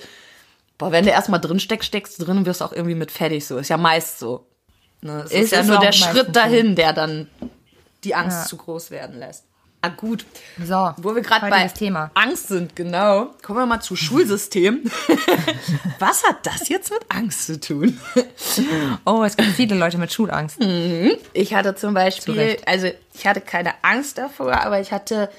boah, 0.78 0.92
wenn 0.92 1.06
du 1.06 1.12
erstmal 1.12 1.42
drin 1.42 1.60
steckst, 1.60 1.88
steckst 1.88 2.20
du 2.20 2.26
drin 2.26 2.38
und 2.38 2.46
wirst 2.46 2.62
auch 2.64 2.72
irgendwie 2.72 2.96
mit 2.96 3.12
fertig 3.12 3.46
so. 3.46 3.58
Ist 3.58 3.70
ja 3.70 3.78
meist 3.78 4.20
so. 4.20 4.46
Ne? 5.02 5.24
Es 5.26 5.32
ist, 5.32 5.42
Ist 5.44 5.52
ja 5.54 5.64
nur 5.64 5.80
der 5.80 5.92
Schritt 5.92 6.36
dahin, 6.36 6.76
der 6.76 6.94
dann 6.94 7.28
die 8.04 8.16
Angst 8.16 8.38
Ja. 8.44 8.46
zu 8.46 8.58
groß 8.58 8.92
werden 8.92 9.20
lässt. 9.20 9.46
Ah, 9.86 9.90
gut. 9.90 10.26
So, 10.64 10.94
Wo 10.96 11.14
wir 11.14 11.22
gerade 11.22 11.50
bei 11.50 11.68
Thema. 11.68 12.10
Angst 12.14 12.48
sind, 12.48 12.74
genau. 12.74 13.32
Kommen 13.42 13.60
wir 13.60 13.66
mal 13.66 13.82
zu 13.82 13.98
Schulsystem. 13.98 14.90
Was 16.00 16.24
hat 16.24 16.46
das 16.46 16.70
jetzt 16.70 16.90
mit 16.90 17.02
Angst 17.10 17.48
zu 17.48 17.60
tun? 17.60 18.00
Oh, 19.06 19.24
es 19.24 19.36
gibt 19.36 19.50
viele 19.50 19.76
Leute 19.76 19.98
mit 19.98 20.14
Schulangst. 20.14 20.58
Ich 21.34 21.54
hatte 21.54 21.76
zum 21.76 21.94
Beispiel, 21.94 22.36
Recht. 22.40 22.68
also 22.68 22.88
ich 23.14 23.28
hatte 23.28 23.42
keine 23.42 23.74
Angst 23.82 24.18
davor, 24.18 24.54
aber 24.62 24.80
ich 24.80 24.92
hatte 24.92 25.30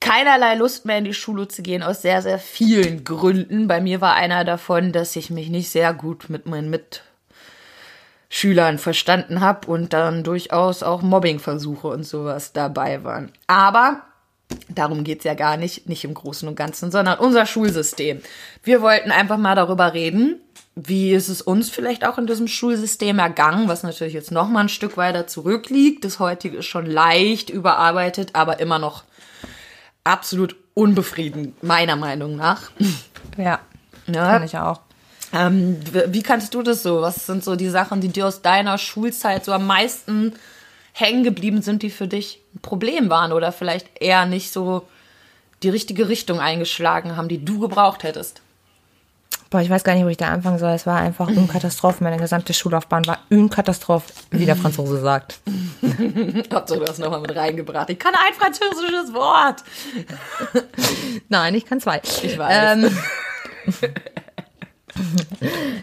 keinerlei 0.00 0.54
Lust 0.54 0.84
mehr 0.84 0.98
in 0.98 1.04
die 1.04 1.14
Schule 1.14 1.48
zu 1.48 1.62
gehen 1.62 1.82
aus 1.82 2.02
sehr, 2.02 2.22
sehr 2.22 2.38
vielen 2.38 3.02
Gründen. 3.04 3.66
Bei 3.66 3.80
mir 3.80 4.00
war 4.00 4.14
einer 4.14 4.44
davon, 4.44 4.92
dass 4.92 5.16
ich 5.16 5.30
mich 5.30 5.48
nicht 5.48 5.70
sehr 5.70 5.92
gut 5.94 6.28
mit 6.28 6.46
meinen 6.46 6.70
Mitschülern 8.34 8.78
verstanden 8.78 9.40
habe 9.40 9.68
und 9.68 9.92
dann 9.92 10.24
durchaus 10.24 10.82
auch 10.82 11.02
Mobbingversuche 11.02 11.86
und 11.86 12.02
sowas 12.02 12.52
dabei 12.52 13.04
waren. 13.04 13.30
Aber 13.46 14.02
Darum 14.68 15.04
geht's 15.04 15.24
ja 15.24 15.32
gar 15.34 15.56
nicht, 15.56 15.88
nicht 15.88 16.04
im 16.04 16.12
Großen 16.12 16.46
und 16.46 16.54
Ganzen, 16.54 16.90
sondern 16.90 17.18
unser 17.18 17.46
Schulsystem. 17.46 18.20
Wir 18.62 18.82
wollten 18.82 19.10
einfach 19.10 19.38
mal 19.38 19.54
darüber 19.56 19.94
reden, 19.94 20.38
wie 20.76 21.12
ist 21.12 21.28
es 21.28 21.40
uns 21.40 21.70
vielleicht 21.70 22.06
auch 22.06 22.18
in 22.18 22.26
diesem 22.26 22.46
Schulsystem 22.46 23.18
ergangen, 23.18 23.68
was 23.68 23.82
natürlich 23.82 24.12
jetzt 24.12 24.30
noch 24.30 24.48
mal 24.48 24.60
ein 24.60 24.68
Stück 24.68 24.96
weiter 24.98 25.26
zurückliegt. 25.26 26.04
Das 26.04 26.20
heutige 26.20 26.58
ist 26.58 26.66
schon 26.66 26.86
leicht 26.86 27.48
überarbeitet, 27.48 28.30
aber 28.34 28.60
immer 28.60 28.78
noch 28.78 29.04
absolut 30.04 30.54
unbefriedigend, 30.74 31.62
meiner 31.62 31.96
Meinung 31.96 32.36
nach. 32.36 32.70
Ja, 33.38 33.60
Ja. 34.06 34.32
kann 34.32 34.44
ich 34.44 34.58
auch. 34.58 34.80
Ähm, 35.34 35.80
wie 36.06 36.22
kannst 36.22 36.54
du 36.54 36.62
das 36.62 36.82
so? 36.82 37.00
Was 37.02 37.26
sind 37.26 37.42
so 37.42 37.56
die 37.56 37.68
Sachen, 37.68 38.00
die 38.00 38.08
dir 38.08 38.26
aus 38.26 38.40
deiner 38.40 38.78
Schulzeit 38.78 39.44
so 39.44 39.52
am 39.52 39.66
meisten 39.66 40.34
hängen 40.92 41.24
geblieben 41.24 41.60
sind, 41.60 41.82
die 41.82 41.90
für 41.90 42.06
dich 42.06 42.40
ein 42.54 42.60
Problem 42.60 43.10
waren 43.10 43.32
oder 43.32 43.50
vielleicht 43.50 44.00
eher 44.00 44.26
nicht 44.26 44.52
so 44.52 44.86
die 45.64 45.70
richtige 45.70 46.08
Richtung 46.08 46.38
eingeschlagen 46.38 47.16
haben, 47.16 47.28
die 47.28 47.44
du 47.44 47.58
gebraucht 47.58 48.04
hättest? 48.04 48.42
Boah, 49.50 49.60
ich 49.60 49.70
weiß 49.70 49.82
gar 49.84 49.94
nicht, 49.94 50.04
wo 50.04 50.08
ich 50.08 50.16
da 50.16 50.28
anfangen 50.28 50.58
soll. 50.58 50.70
Es 50.70 50.86
war 50.86 50.98
einfach 50.98 51.28
eine 51.28 51.46
Katastrophe. 51.46 52.02
Meine 52.02 52.16
gesamte 52.16 52.54
Schullaufbahn 52.54 53.06
war 53.06 53.18
eine 53.30 53.48
Katastrophe, 53.48 54.12
wie 54.30 54.46
der 54.46 54.56
Franzose 54.56 55.00
sagt. 55.00 55.40
Hauptsache, 56.52 56.80
du 56.80 56.86
hast 56.86 56.98
nochmal 56.98 57.20
mit 57.20 57.34
reingebracht. 57.34 57.90
Ich 57.90 57.98
kann 57.98 58.14
ein 58.14 58.34
französisches 58.34 59.12
Wort. 59.12 59.62
Nein, 61.28 61.54
ich 61.54 61.66
kann 61.66 61.80
zwei. 61.80 62.00
Ich 62.22 62.38
weiß. 62.38 62.78
Ähm, 62.78 62.98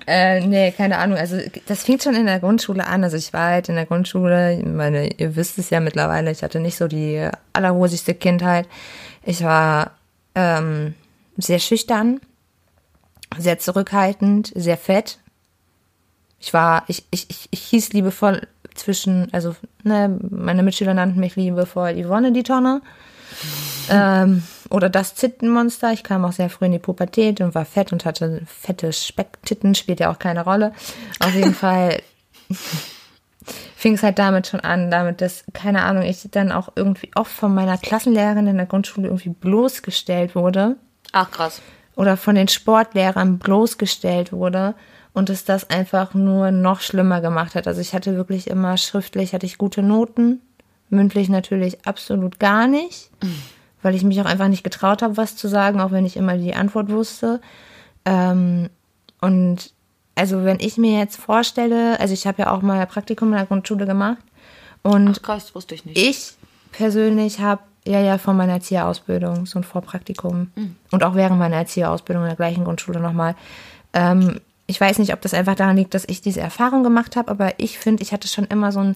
äh, 0.07 0.45
nee, 0.45 0.71
keine 0.71 0.97
Ahnung. 0.97 1.17
Also 1.17 1.37
das 1.67 1.83
fing 1.83 1.99
schon 1.99 2.15
in 2.15 2.25
der 2.25 2.39
Grundschule 2.39 2.85
an. 2.85 3.03
Also 3.03 3.17
ich 3.17 3.33
war 3.33 3.49
halt 3.49 3.69
in 3.69 3.75
der 3.75 3.85
Grundschule, 3.85 4.59
ich 4.59 4.65
meine, 4.65 5.13
ihr 5.13 5.35
wisst 5.35 5.57
es 5.57 5.69
ja 5.69 5.79
mittlerweile, 5.79 6.31
ich 6.31 6.43
hatte 6.43 6.59
nicht 6.59 6.77
so 6.77 6.87
die 6.87 7.27
allerrosigste 7.53 8.13
Kindheit. 8.13 8.67
Ich 9.23 9.43
war 9.43 9.91
ähm, 10.35 10.95
sehr 11.37 11.59
schüchtern, 11.59 12.19
sehr 13.37 13.59
zurückhaltend, 13.59 14.51
sehr 14.55 14.77
fett. 14.77 15.19
Ich 16.39 16.53
war, 16.53 16.83
ich, 16.87 17.05
ich, 17.11 17.29
ich, 17.29 17.47
ich 17.51 17.61
hieß 17.61 17.93
liebevoll 17.93 18.47
zwischen, 18.73 19.31
also 19.33 19.55
ne, 19.83 20.17
meine 20.29 20.63
Mitschüler 20.63 20.93
nannten 20.93 21.19
mich 21.19 21.35
liebevoll 21.35 22.01
Yvonne 22.03 22.31
die 22.31 22.43
Tonne. 22.43 22.81
Ähm, 23.89 24.43
oder 24.71 24.89
das 24.89 25.13
Tittenmonster. 25.13 25.91
Ich 25.91 26.03
kam 26.03 26.25
auch 26.25 26.31
sehr 26.31 26.49
früh 26.49 26.65
in 26.65 26.71
die 26.71 26.79
Pubertät 26.79 27.41
und 27.41 27.53
war 27.55 27.65
fett 27.65 27.91
und 27.91 28.05
hatte 28.05 28.41
fette 28.45 28.93
Specktitten, 28.93 29.75
spielt 29.75 29.99
ja 29.99 30.11
auch 30.11 30.19
keine 30.19 30.43
Rolle. 30.43 30.73
Auf 31.19 31.33
jeden 31.35 31.53
Fall 31.53 32.01
fing 33.75 33.95
es 33.95 34.03
halt 34.03 34.19
damit 34.19 34.47
schon 34.47 34.59
an, 34.59 34.91
damit, 34.91 35.21
dass, 35.21 35.43
keine 35.53 35.83
Ahnung, 35.83 36.03
ich 36.03 36.27
dann 36.31 36.51
auch 36.51 36.69
irgendwie 36.75 37.09
oft 37.15 37.31
von 37.31 37.53
meiner 37.53 37.77
Klassenlehrerin 37.77 38.47
in 38.47 38.57
der 38.57 38.65
Grundschule 38.65 39.07
irgendwie 39.07 39.29
bloßgestellt 39.29 40.35
wurde 40.35 40.75
Ach, 41.11 41.31
krass. 41.31 41.61
oder 41.95 42.17
von 42.17 42.35
den 42.35 42.47
Sportlehrern 42.47 43.39
bloßgestellt 43.39 44.31
wurde 44.31 44.75
und 45.13 45.29
es 45.29 45.45
das 45.45 45.69
einfach 45.69 46.13
nur 46.13 46.51
noch 46.51 46.81
schlimmer 46.81 47.21
gemacht 47.21 47.55
hat. 47.55 47.67
Also 47.67 47.81
ich 47.81 47.93
hatte 47.93 48.15
wirklich 48.15 48.47
immer 48.49 48.77
schriftlich, 48.77 49.33
hatte 49.33 49.45
ich 49.45 49.57
gute 49.57 49.81
Noten, 49.81 50.41
mündlich 50.89 51.27
natürlich 51.29 51.85
absolut 51.85 52.39
gar 52.39 52.67
nicht, 52.67 53.09
weil 53.81 53.95
ich 53.95 54.03
mich 54.03 54.19
auch 54.21 54.25
einfach 54.25 54.47
nicht 54.47 54.63
getraut 54.63 55.01
habe, 55.01 55.17
was 55.17 55.35
zu 55.35 55.47
sagen, 55.47 55.81
auch 55.81 55.91
wenn 55.91 56.05
ich 56.05 56.17
immer 56.17 56.37
die 56.37 56.53
Antwort 56.53 56.89
wusste. 56.89 57.41
Ähm, 58.05 58.69
und 59.21 59.73
also 60.15 60.43
wenn 60.43 60.59
ich 60.59 60.77
mir 60.77 60.99
jetzt 60.99 61.17
vorstelle, 61.17 61.99
also 61.99 62.13
ich 62.13 62.27
habe 62.27 62.43
ja 62.43 62.51
auch 62.51 62.61
mal 62.61 62.85
Praktikum 62.85 63.29
in 63.29 63.35
der 63.37 63.45
Grundschule 63.45 63.85
gemacht 63.85 64.21
und 64.83 65.09
Ach, 65.09 65.21
krass, 65.21 65.55
wusste 65.55 65.75
ich 65.75 65.85
nicht. 65.85 65.97
ich 65.97 66.33
persönlich 66.71 67.39
habe 67.39 67.61
ja 67.85 67.99
ja 67.99 68.17
von 68.17 68.37
meiner 68.37 68.53
Erzieherausbildung 68.53 69.45
so 69.45 69.59
ein 69.59 69.63
Vorpraktikum 69.63 70.51
und 70.91 71.03
auch 71.03 71.15
während 71.15 71.39
meiner 71.39 71.57
Erzieherausbildung 71.57 72.23
in 72.23 72.29
der 72.29 72.37
gleichen 72.37 72.63
Grundschule 72.63 72.99
nochmal. 72.99 73.35
Ähm, 73.93 74.39
ich 74.67 74.79
weiß 74.79 74.99
nicht, 74.99 75.13
ob 75.13 75.21
das 75.21 75.33
einfach 75.33 75.55
daran 75.55 75.75
liegt, 75.75 75.93
dass 75.93 76.05
ich 76.07 76.21
diese 76.21 76.39
Erfahrung 76.39 76.83
gemacht 76.83 77.15
habe, 77.15 77.29
aber 77.29 77.59
ich 77.59 77.77
finde, 77.77 78.03
ich 78.03 78.13
hatte 78.13 78.27
schon 78.27 78.45
immer 78.45 78.71
so 78.71 78.79
ein, 78.79 78.95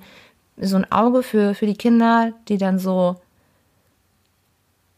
so 0.58 0.78
ein 0.78 0.90
Auge 0.92 1.22
für, 1.22 1.54
für 1.54 1.66
die 1.66 1.76
Kinder, 1.76 2.32
die 2.48 2.58
dann 2.58 2.80
so 2.80 3.18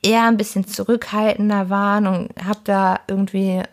eher 0.01 0.23
ein 0.27 0.37
bisschen 0.37 0.67
zurückhaltender 0.67 1.69
waren 1.69 2.07
und 2.07 2.29
habe 2.45 2.59
da 2.63 2.99
irgendwie 3.07 3.63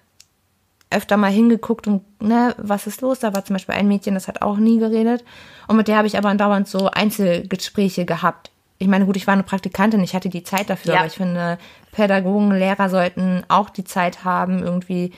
öfter 0.91 1.17
mal 1.17 1.31
hingeguckt 1.31 1.87
und, 1.87 2.03
ne, 2.23 2.55
was 2.57 2.87
ist 2.87 3.01
los? 3.01 3.19
Da 3.19 3.35
war 3.35 3.45
zum 3.45 3.55
Beispiel 3.55 3.75
ein 3.75 3.89
Mädchen, 3.89 4.15
das 4.15 4.29
hat 4.29 4.43
auch 4.43 4.57
nie 4.57 4.79
geredet. 4.79 5.25
Und 5.67 5.77
mit 5.77 5.89
der 5.89 5.97
habe 5.97 6.07
ich 6.07 6.17
aber 6.17 6.29
andauernd 6.29 6.69
so 6.69 6.89
Einzelgespräche 6.91 8.05
gehabt. 8.05 8.51
Ich 8.79 8.87
meine, 8.87 9.07
gut, 9.07 9.17
ich 9.17 9.27
war 9.27 9.35
eine 9.35 9.43
Praktikantin, 9.43 10.03
ich 10.05 10.15
hatte 10.15 10.29
die 10.29 10.45
Zeit 10.45 10.71
dafür, 10.71 10.93
Ja. 10.95 10.99
aber 11.01 11.07
ich 11.09 11.15
finde, 11.15 11.59
Pädagogen, 11.93 12.53
Lehrer 12.53 12.89
sollten 12.91 13.43
auch 13.49 13.71
die 13.71 13.85
Zeit 13.85 14.25
haben, 14.25 14.63
irgendwie 14.63 15.13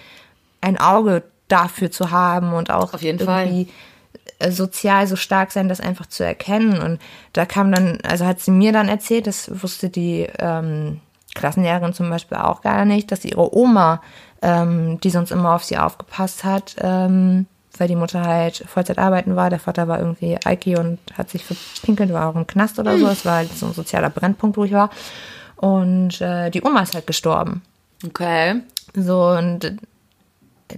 ein 0.61 0.79
Auge 0.79 1.25
dafür 1.49 1.91
zu 1.91 2.11
haben 2.11 2.53
und 2.53 2.71
auch 2.71 2.95
Auf 2.95 3.03
jeden 3.03 3.19
Fall. 3.19 3.67
Äh, 4.39 4.51
sozial 4.51 5.07
so 5.07 5.17
stark 5.17 5.51
sein, 5.53 5.69
das 5.69 5.81
einfach 5.81 6.07
zu 6.07 6.25
erkennen. 6.25 6.81
Und 6.81 7.01
da 7.33 7.47
kam 7.47 7.73
dann, 7.73 7.99
also 8.03 8.27
hat 8.27 8.41
sie 8.41 8.51
mir 8.51 8.73
dann 8.73 8.89
erzählt, 8.89 9.27
das 9.27 9.63
wusste 9.63 9.89
die 9.89 10.27
ähm, 10.39 11.01
Klassenlehrerin 11.35 11.93
zum 11.93 12.11
Beispiel 12.11 12.39
auch 12.39 12.63
gar 12.63 12.85
nicht, 12.85 13.13
dass 13.13 13.25
ihre 13.25 13.57
Oma, 13.57 14.03
ähm, 14.43 15.01
die 15.01 15.11
sonst 15.11 15.31
immer 15.31 15.55
auf 15.55 15.65
sie 15.65 15.79
aufgepasst 15.79 16.45
hat, 16.45 16.77
ähm, 16.81 17.47
weil 17.79 17.89
die 17.89 17.97
Mutter 17.97 18.23
halt 18.23 18.65
Vollzeit 18.67 18.99
arbeiten 18.99 19.37
war, 19.37 19.51
der 19.51 19.59
Vater 19.59 19.87
war 19.89 19.99
irgendwie 19.99 20.39
Alki 20.45 20.77
und 20.77 20.99
hat 21.17 21.31
sich 21.31 21.45
verpinkelt, 21.45 22.13
war 22.13 22.29
auch 22.29 22.37
im 22.37 22.47
Knast 22.47 22.79
oder 22.79 22.99
so. 22.99 23.07
Es 23.07 23.25
war 23.25 23.37
halt 23.37 23.53
so 23.57 23.67
ein 23.67 23.75
sozialer 23.75 24.11
Brennpunkt, 24.11 24.57
wo 24.57 24.65
ich 24.65 24.73
war. 24.73 24.91
Und 25.57 26.21
äh, 26.21 26.51
die 26.51 26.63
Oma 26.63 26.83
ist 26.83 26.95
halt 26.95 27.07
gestorben. 27.07 27.63
Okay. 28.05 28.61
So, 28.95 29.29
und 29.29 29.77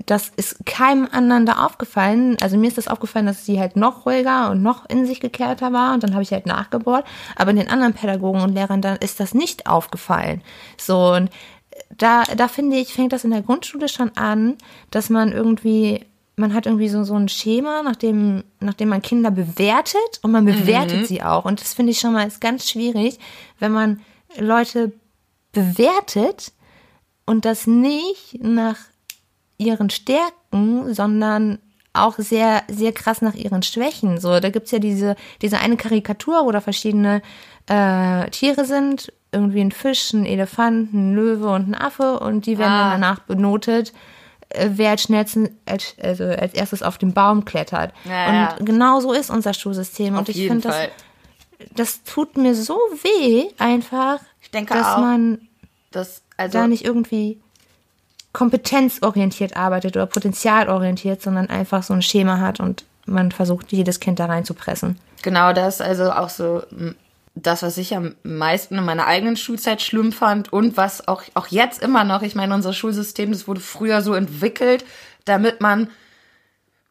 das 0.06 0.30
ist 0.36 0.66
keinem 0.66 1.08
anderen 1.10 1.46
da 1.46 1.64
aufgefallen. 1.64 2.36
Also 2.42 2.56
mir 2.56 2.68
ist 2.68 2.78
das 2.78 2.88
aufgefallen, 2.88 3.26
dass 3.26 3.46
sie 3.46 3.58
halt 3.58 3.76
noch 3.76 4.06
ruhiger 4.06 4.50
und 4.50 4.62
noch 4.62 4.88
in 4.88 5.06
sich 5.06 5.20
gekehrter 5.20 5.72
war 5.72 5.94
und 5.94 6.02
dann 6.02 6.12
habe 6.12 6.22
ich 6.22 6.32
halt 6.32 6.46
nachgebohrt. 6.46 7.06
Aber 7.36 7.52
den 7.52 7.68
anderen 7.68 7.94
Pädagogen 7.94 8.42
und 8.42 8.54
Lehrern 8.54 8.82
dann 8.82 8.96
ist 8.98 9.20
das 9.20 9.34
nicht 9.34 9.66
aufgefallen. 9.66 10.42
So 10.76 11.14
und 11.14 11.30
da, 11.96 12.24
da 12.24 12.48
finde 12.48 12.76
ich, 12.76 12.92
fängt 12.92 13.12
das 13.12 13.24
in 13.24 13.30
der 13.30 13.42
Grundschule 13.42 13.88
schon 13.88 14.10
an, 14.16 14.56
dass 14.90 15.10
man 15.10 15.32
irgendwie, 15.32 16.04
man 16.36 16.52
hat 16.52 16.66
irgendwie 16.66 16.88
so, 16.88 17.04
so 17.04 17.14
ein 17.14 17.28
Schema, 17.28 17.82
nachdem, 17.82 18.44
nachdem 18.60 18.88
man 18.88 19.02
Kinder 19.02 19.30
bewertet 19.30 20.20
und 20.22 20.32
man 20.32 20.44
bewertet 20.44 21.00
mhm. 21.00 21.04
sie 21.04 21.22
auch. 21.22 21.44
Und 21.44 21.60
das 21.60 21.74
finde 21.74 21.92
ich 21.92 22.00
schon 22.00 22.12
mal 22.12 22.26
ist 22.26 22.40
ganz 22.40 22.68
schwierig, 22.68 23.18
wenn 23.58 23.72
man 23.72 24.00
Leute 24.38 24.92
bewertet 25.52 26.52
und 27.26 27.44
das 27.44 27.66
nicht 27.66 28.38
nach 28.42 28.76
ihren 29.58 29.90
Stärken, 29.90 30.94
sondern 30.94 31.58
auch 31.92 32.18
sehr, 32.18 32.62
sehr 32.68 32.92
krass 32.92 33.22
nach 33.22 33.34
ihren 33.34 33.62
Schwächen. 33.62 34.20
So, 34.20 34.40
da 34.40 34.50
gibt's 34.50 34.70
ja 34.70 34.78
diese, 34.78 35.16
diese 35.42 35.58
eine 35.58 35.76
Karikatur, 35.76 36.44
wo 36.44 36.52
da 36.52 36.60
verschiedene 36.60 37.22
äh, 37.66 38.30
Tiere 38.30 38.64
sind, 38.64 39.12
irgendwie 39.32 39.60
ein 39.60 39.72
Fisch, 39.72 40.12
ein 40.12 40.24
Elefant, 40.24 40.94
ein 40.94 41.14
Löwe 41.14 41.48
und 41.48 41.68
ein 41.68 41.74
Affe 41.74 42.20
und 42.20 42.46
die 42.46 42.58
werden 42.58 42.72
ah. 42.72 42.90
dann 42.90 43.00
danach 43.00 43.20
benotet, 43.20 43.92
äh, 44.50 44.70
wer 44.72 44.90
als 44.90 45.02
schnellsten, 45.02 45.50
als, 45.66 45.94
also 46.00 46.24
als 46.24 46.54
erstes 46.54 46.82
auf 46.82 46.98
den 46.98 47.12
Baum 47.12 47.44
klettert. 47.44 47.92
Ja, 48.04 48.28
und 48.28 48.34
ja. 48.34 48.56
genau 48.60 49.00
so 49.00 49.12
ist 49.12 49.30
unser 49.30 49.52
Schulsystem. 49.54 50.14
Auf 50.14 50.20
und 50.20 50.28
ich 50.30 50.46
finde, 50.46 50.68
das, 50.68 50.88
das 51.74 52.02
tut 52.04 52.36
mir 52.36 52.54
so 52.54 52.78
weh, 53.02 53.48
einfach, 53.58 54.20
ich 54.40 54.50
denke 54.50 54.74
dass 54.74 54.86
auch, 54.86 55.00
man 55.00 55.48
dass, 55.90 56.22
also, 56.36 56.58
da 56.58 56.66
nicht 56.66 56.84
irgendwie 56.84 57.40
kompetenzorientiert 58.32 59.56
arbeitet 59.56 59.96
oder 59.96 60.06
potenzialorientiert, 60.06 61.22
sondern 61.22 61.48
einfach 61.48 61.82
so 61.82 61.94
ein 61.94 62.02
Schema 62.02 62.38
hat 62.40 62.60
und 62.60 62.84
man 63.06 63.32
versucht, 63.32 63.72
jedes 63.72 64.00
Kind 64.00 64.20
da 64.20 64.26
reinzupressen. 64.26 64.98
Genau 65.22 65.52
das, 65.52 65.80
also 65.80 66.12
auch 66.12 66.28
so 66.28 66.62
das, 67.34 67.62
was 67.62 67.78
ich 67.78 67.96
am 67.96 68.14
meisten 68.22 68.76
in 68.76 68.84
meiner 68.84 69.06
eigenen 69.06 69.36
Schulzeit 69.36 69.80
schlimm 69.80 70.12
fand 70.12 70.52
und 70.52 70.76
was 70.76 71.08
auch, 71.08 71.22
auch 71.34 71.46
jetzt 71.48 71.82
immer 71.82 72.04
noch, 72.04 72.22
ich 72.22 72.34
meine, 72.34 72.54
unser 72.54 72.72
Schulsystem, 72.72 73.32
das 73.32 73.48
wurde 73.48 73.60
früher 73.60 74.02
so 74.02 74.14
entwickelt, 74.14 74.84
damit 75.24 75.60
man 75.60 75.90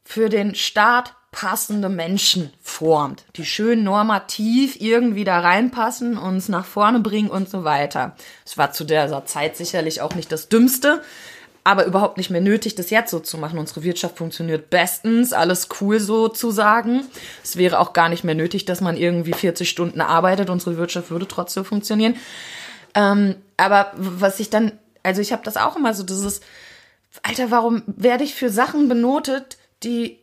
für 0.03 0.29
den 0.29 0.55
Staat 0.55 1.13
passende 1.31 1.89
Menschen 1.89 2.51
formt, 2.61 3.25
die 3.35 3.45
schön 3.45 3.83
normativ 3.83 4.79
irgendwie 4.79 5.23
da 5.23 5.39
reinpassen, 5.39 6.17
uns 6.17 6.49
nach 6.49 6.65
vorne 6.65 6.99
bringen 6.99 7.29
und 7.29 7.49
so 7.49 7.63
weiter. 7.63 8.15
Es 8.45 8.57
war 8.57 8.71
zu 8.71 8.85
dieser 8.85 9.25
Zeit 9.25 9.57
sicherlich 9.57 10.01
auch 10.01 10.15
nicht 10.15 10.31
das 10.31 10.49
Dümmste, 10.49 11.01
aber 11.63 11.85
überhaupt 11.85 12.15
nicht 12.17 12.29
mehr 12.29 12.39
nötig, 12.39 12.75
das 12.75 12.91
jetzt 12.91 13.11
so 13.11 13.19
zu 13.19 13.37
machen. 13.37 13.59
Unsere 13.59 13.83
Wirtschaft 13.83 14.17
funktioniert 14.17 14.69
bestens, 14.69 15.33
alles 15.33 15.67
cool 15.81 15.99
sozusagen. 15.99 17.05
Es 17.43 17.57
wäre 17.57 17.79
auch 17.79 17.91
gar 17.91 18.07
nicht 18.07 18.23
mehr 18.23 18.35
nötig, 18.35 18.63
dass 18.63 18.79
man 18.79 18.95
irgendwie 18.95 19.33
40 19.33 19.69
Stunden 19.69 19.99
arbeitet. 19.99 20.49
Unsere 20.49 20.77
Wirtschaft 20.77 21.11
würde 21.11 21.27
trotzdem 21.27 21.65
funktionieren. 21.65 22.15
Ähm, 22.95 23.35
aber 23.57 23.91
was 23.97 24.39
ich 24.39 24.49
dann, 24.49 24.79
also 25.03 25.21
ich 25.21 25.33
habe 25.33 25.43
das 25.43 25.57
auch 25.57 25.75
immer 25.75 25.93
so, 25.93 26.03
dieses, 26.03 26.39
Alter, 27.21 27.51
warum 27.51 27.83
werde 27.85 28.23
ich 28.23 28.33
für 28.33 28.49
Sachen 28.49 28.87
benotet, 28.87 29.57
die 29.83 30.19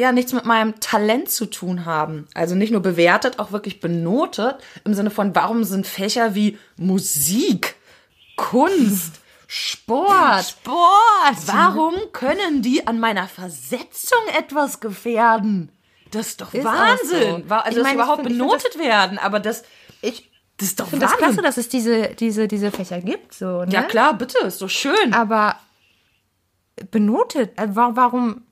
ja 0.00 0.12
nichts 0.12 0.32
mit 0.32 0.44
meinem 0.44 0.80
Talent 0.80 1.30
zu 1.30 1.46
tun 1.46 1.84
haben. 1.84 2.26
Also 2.34 2.54
nicht 2.54 2.72
nur 2.72 2.82
bewertet, 2.82 3.38
auch 3.38 3.52
wirklich 3.52 3.80
benotet 3.80 4.56
im 4.84 4.94
Sinne 4.94 5.10
von, 5.10 5.34
warum 5.34 5.64
sind 5.64 5.86
Fächer 5.86 6.34
wie 6.34 6.58
Musik, 6.76 7.76
Kunst, 8.36 9.20
Sport. 9.52 10.44
Sport. 10.44 11.46
Warum 11.46 11.94
können 12.12 12.62
die 12.62 12.86
an 12.86 13.00
meiner 13.00 13.26
Versetzung 13.26 14.20
etwas 14.38 14.78
gefährden? 14.78 15.72
Das 16.12 16.28
ist 16.28 16.40
doch 16.40 16.54
ist 16.54 16.64
Wahnsinn. 16.64 17.44
So. 17.48 17.54
Also, 17.54 17.78
ich 17.78 17.84
dass 17.84 17.92
überhaupt 17.94 18.22
find, 18.22 18.38
benotet 18.38 18.74
das, 18.74 18.80
werden, 18.80 19.18
aber 19.18 19.40
das, 19.40 19.64
ich, 20.02 20.30
das 20.56 20.68
ist 20.68 20.78
doch 20.78 20.86
Wahnsinn. 20.86 21.00
Das 21.00 21.16
klasse, 21.16 21.42
dass 21.42 21.56
es 21.56 21.68
diese, 21.68 22.14
diese, 22.14 22.46
diese 22.46 22.70
Fächer 22.70 23.00
gibt, 23.00 23.34
so, 23.34 23.64
ne? 23.64 23.72
Ja, 23.72 23.82
klar, 23.82 24.14
bitte, 24.14 24.38
ist 24.38 24.62
doch 24.62 24.70
schön. 24.70 25.12
Aber 25.12 25.56
benotet, 26.92 27.58
äh, 27.58 27.68
warum, 27.70 28.42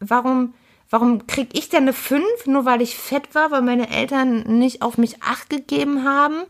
warum, 0.00 0.54
warum 0.90 1.26
krieg 1.26 1.50
ich 1.52 1.68
denn 1.68 1.82
eine 1.82 1.92
5, 1.92 2.46
nur 2.46 2.64
weil 2.64 2.82
ich 2.82 2.96
fett 2.96 3.34
war, 3.34 3.50
weil 3.50 3.62
meine 3.62 3.90
Eltern 3.90 4.42
nicht 4.58 4.82
auf 4.82 4.98
mich 4.98 5.22
Acht 5.22 5.50
gegeben 5.50 6.04
haben? 6.04 6.44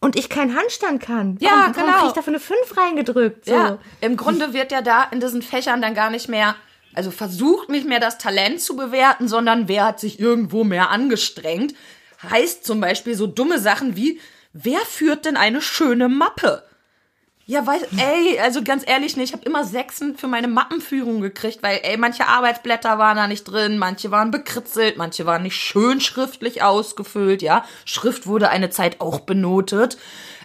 und 0.00 0.16
ich 0.16 0.28
keinen 0.28 0.56
Handstand 0.56 1.02
kann. 1.02 1.36
Ja, 1.40 1.50
warum, 1.50 1.72
genau. 1.72 1.86
Warum 1.86 1.94
kriege 1.94 2.06
ich 2.08 2.12
dafür 2.12 2.32
eine 2.32 2.40
5 2.40 2.76
reingedrückt? 2.76 3.44
So. 3.46 3.52
Ja, 3.52 3.78
im 4.00 4.16
Grunde 4.16 4.52
wird 4.52 4.72
ja 4.72 4.82
da 4.82 5.04
in 5.04 5.20
diesen 5.20 5.42
Fächern 5.42 5.82
dann 5.82 5.94
gar 5.94 6.10
nicht 6.10 6.28
mehr, 6.28 6.54
also 6.94 7.10
versucht 7.10 7.68
nicht 7.68 7.86
mehr 7.86 8.00
das 8.00 8.18
Talent 8.18 8.60
zu 8.60 8.76
bewerten, 8.76 9.28
sondern 9.28 9.68
wer 9.68 9.84
hat 9.84 10.00
sich 10.00 10.20
irgendwo 10.20 10.64
mehr 10.64 10.90
angestrengt. 10.90 11.74
Heißt 12.30 12.64
zum 12.64 12.80
Beispiel 12.80 13.14
so 13.14 13.26
dumme 13.26 13.58
Sachen 13.58 13.96
wie, 13.96 14.20
wer 14.52 14.80
führt 14.80 15.24
denn 15.24 15.36
eine 15.36 15.60
schöne 15.60 16.08
Mappe? 16.08 16.64
Ja, 17.50 17.66
weil, 17.66 17.80
ey, 17.96 18.38
also 18.40 18.62
ganz 18.62 18.84
ehrlich, 18.86 19.16
ne, 19.16 19.22
ich 19.22 19.32
habe 19.32 19.42
immer 19.46 19.64
Sechsen 19.64 20.18
für 20.18 20.26
meine 20.26 20.48
Mappenführung 20.48 21.22
gekriegt, 21.22 21.62
weil, 21.62 21.80
ey, 21.82 21.96
manche 21.96 22.26
Arbeitsblätter 22.26 22.98
waren 22.98 23.16
da 23.16 23.26
nicht 23.26 23.44
drin, 23.44 23.78
manche 23.78 24.10
waren 24.10 24.30
bekritzelt, 24.30 24.98
manche 24.98 25.24
waren 25.24 25.44
nicht 25.44 25.56
schön 25.56 26.02
schriftlich 26.02 26.62
ausgefüllt, 26.62 27.40
ja. 27.40 27.64
Schrift 27.86 28.26
wurde 28.26 28.50
eine 28.50 28.68
Zeit 28.68 29.00
auch 29.00 29.20
benotet. 29.20 29.96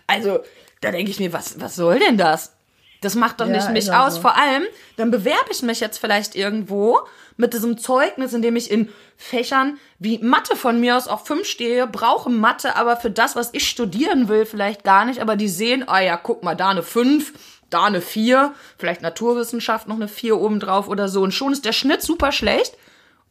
Also, 0.07 0.39
da 0.79 0.91
denke 0.91 1.11
ich 1.11 1.19
mir, 1.19 1.33
was, 1.33 1.59
was 1.59 1.75
soll 1.75 1.99
denn 1.99 2.17
das? 2.17 2.53
Das 3.01 3.15
macht 3.15 3.41
doch 3.41 3.47
ja, 3.47 3.51
nicht 3.51 3.69
mich 3.71 3.91
aus. 3.91 4.15
So. 4.15 4.21
Vor 4.21 4.37
allem, 4.37 4.63
dann 4.95 5.11
bewerbe 5.11 5.51
ich 5.51 5.61
mich 5.61 5.81
jetzt 5.81 5.97
vielleicht 5.97 6.35
irgendwo 6.35 7.01
mit 7.37 7.53
diesem 7.53 7.77
Zeugnis, 7.77 8.33
in 8.33 8.41
dem 8.41 8.55
ich 8.55 8.69
in 8.69 8.89
Fächern 9.17 9.77
wie 9.99 10.19
Mathe 10.19 10.55
von 10.55 10.79
mir 10.79 10.97
aus 10.97 11.07
auf 11.07 11.25
fünf 11.25 11.47
stehe, 11.47 11.87
brauche 11.87 12.29
Mathe, 12.29 12.75
aber 12.75 12.97
für 12.97 13.11
das, 13.11 13.35
was 13.35 13.49
ich 13.53 13.67
studieren 13.67 14.27
will, 14.27 14.45
vielleicht 14.45 14.83
gar 14.83 15.05
nicht. 15.05 15.21
Aber 15.21 15.35
die 15.35 15.49
sehen, 15.49 15.87
ah 15.87 16.01
ja, 16.01 16.17
guck 16.17 16.43
mal, 16.43 16.55
da 16.55 16.69
eine 16.69 16.83
fünf, 16.83 17.33
da 17.69 17.85
eine 17.85 18.01
vier, 18.01 18.53
vielleicht 18.77 19.01
Naturwissenschaft 19.01 19.87
noch 19.87 19.95
eine 19.95 20.07
vier 20.07 20.39
obendrauf 20.39 20.87
oder 20.87 21.09
so. 21.09 21.21
Und 21.21 21.33
schon 21.33 21.53
ist 21.53 21.65
der 21.65 21.73
Schnitt 21.73 22.01
super 22.01 22.31
schlecht, 22.31 22.77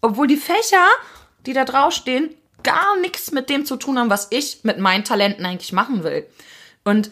obwohl 0.01 0.27
die 0.27 0.37
Fächer, 0.37 0.87
die 1.47 1.53
da 1.53 1.65
draufstehen, 1.65 2.31
gar 2.63 2.97
nichts 3.01 3.33
mit 3.33 3.51
dem 3.51 3.65
zu 3.65 3.77
tun 3.77 3.99
haben, 3.99 4.11
was 4.11 4.29
ich 4.31 4.61
mit 4.63 4.79
meinen 4.79 5.05
Talenten 5.05 5.45
eigentlich 5.45 5.73
machen 5.73 6.05
will. 6.05 6.27
Und 6.85 7.11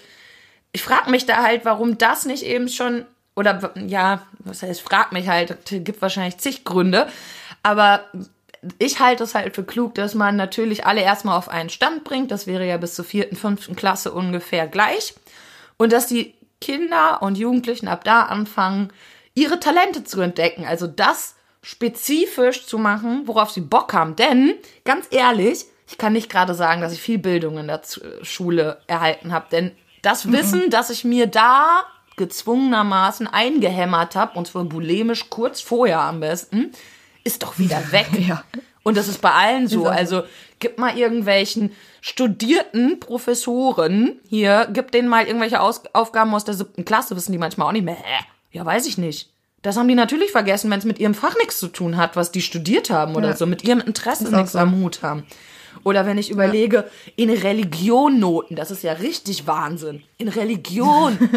ich 0.72 0.83
frage 0.83 1.11
mich 1.11 1.26
da 1.26 1.42
halt, 1.42 1.64
warum 1.64 1.98
das 1.98 2.24
nicht 2.24 2.44
eben 2.44 2.68
schon, 2.68 3.05
oder 3.37 3.73
ja, 3.87 4.23
was 4.40 4.62
heißt, 4.62 4.81
frag 4.81 5.12
mich 5.12 5.29
halt, 5.29 5.57
gibt 5.66 6.03
wahrscheinlich 6.03 6.38
zig 6.38 6.64
Gründe, 6.64 7.09
aber 7.62 8.05
ich 8.79 9.01
halte 9.01 9.25
es 9.25 9.35
halt 9.35 9.55
für 9.55 9.64
klug, 9.64 9.95
dass 9.95 10.14
man 10.14 10.37
natürlich 10.37 10.85
alle 10.85 11.01
erstmal 11.01 11.38
auf 11.38 11.49
einen 11.49 11.71
Stand 11.71 12.05
bringt. 12.05 12.31
Das 12.31 12.47
wäre 12.47 12.66
ja 12.66 12.77
bis 12.77 12.95
zur 12.95 13.05
vierten, 13.05 13.37
fünften 13.37 13.77
Klasse 13.77 14.12
ungefähr 14.12 14.66
gleich. 14.66 15.14
Und 15.79 15.93
dass 15.93 16.07
die 16.07 16.35
Kinder 16.61 17.23
und 17.23 17.38
Jugendlichen 17.38 17.88
ab 17.88 18.05
da 18.05 18.25
anfangen, 18.25 18.93
ihre 19.35 19.61
Talente 19.61 20.05
zu 20.05 20.21
entdecken. 20.21 20.66
Also 20.66 20.87
das 20.87 21.37
spezifisch 21.62 22.66
zu 22.66 22.79
machen, 22.79 23.23
worauf 23.27 23.51
sie 23.51 23.62
Bock 23.62 23.93
haben. 23.93 24.16
Denn, 24.16 24.55
ganz 24.85 25.07
ehrlich, 25.11 25.64
ich 25.88 25.99
kann 25.99 26.12
nicht 26.12 26.31
gerade 26.31 26.55
sagen, 26.55 26.81
dass 26.81 26.93
ich 26.93 27.01
viel 27.01 27.19
Bildung 27.19 27.59
in 27.59 27.66
der 27.66 27.81
Schule 28.23 28.81
erhalten 28.87 29.33
habe. 29.33 29.47
Denn 29.51 29.73
das 30.03 30.25
mhm. 30.25 30.33
Wissen, 30.33 30.71
das 30.71 30.90
ich 30.90 31.05
mir 31.05 31.27
da 31.27 31.85
gezwungenermaßen 32.20 33.26
eingehämmert 33.26 34.14
habe, 34.14 34.38
und 34.38 34.46
zwar 34.46 34.64
bulimisch 34.64 35.30
kurz 35.30 35.62
vorher 35.62 36.00
am 36.00 36.20
besten, 36.20 36.70
ist 37.24 37.42
doch 37.42 37.59
wieder 37.59 37.80
weg. 37.92 38.09
ja. 38.20 38.44
Und 38.83 38.96
das 38.96 39.09
ist 39.09 39.20
bei 39.20 39.33
allen 39.33 39.68
so. 39.68 39.87
Also 39.87 40.22
gib 40.59 40.78
mal 40.78 40.96
irgendwelchen 40.96 41.72
studierten 42.00 43.00
Professoren 43.00 44.20
hier, 44.28 44.68
gib 44.72 44.90
denen 44.92 45.09
mal 45.09 45.26
irgendwelche 45.26 45.61
Aus 45.61 45.83
Aufgaben 45.92 46.35
aus 46.35 46.44
der 46.44 46.54
siebten 46.54 46.85
Klasse, 46.85 47.16
wissen 47.16 47.33
die 47.33 47.38
manchmal 47.38 47.68
auch 47.68 47.72
nicht 47.72 47.85
mehr. 47.85 47.96
Hä? 47.96 48.24
Ja, 48.52 48.64
weiß 48.64 48.87
ich 48.87 48.96
nicht. 48.96 49.30
Das 49.62 49.76
haben 49.76 49.88
die 49.88 49.94
natürlich 49.94 50.30
vergessen, 50.30 50.70
wenn 50.70 50.78
es 50.78 50.87
mit 50.87 50.98
ihrem 50.98 51.14
Fach 51.14 51.37
nichts 51.37 51.59
zu 51.59 51.68
tun 51.68 51.98
hat, 51.98 52.16
was 52.16 52.33
die 52.33 52.40
studiert 52.40 52.88
haben 52.88 53.14
oder 53.14 53.30
ja. 53.30 53.37
so, 53.37 53.46
mit 53.46 53.64
ihrem 53.64 53.80
Interesse 53.80 54.35
nichts 54.35 54.52
so. 54.52 54.59
am 54.59 54.76
Hut 54.76 55.02
haben. 55.02 55.24
Oder 55.85 56.06
wenn 56.06 56.18
ich 56.18 56.30
überlege, 56.30 56.76
ja. 56.76 56.85
in 57.16 57.30
Religion 57.30 58.18
Noten, 58.18 58.56
das 58.56 58.70
ist 58.70 58.83
ja 58.83 58.94
richtig 58.94 59.46
Wahnsinn. 59.46 60.02
In 60.18 60.28
Religion. 60.28 61.18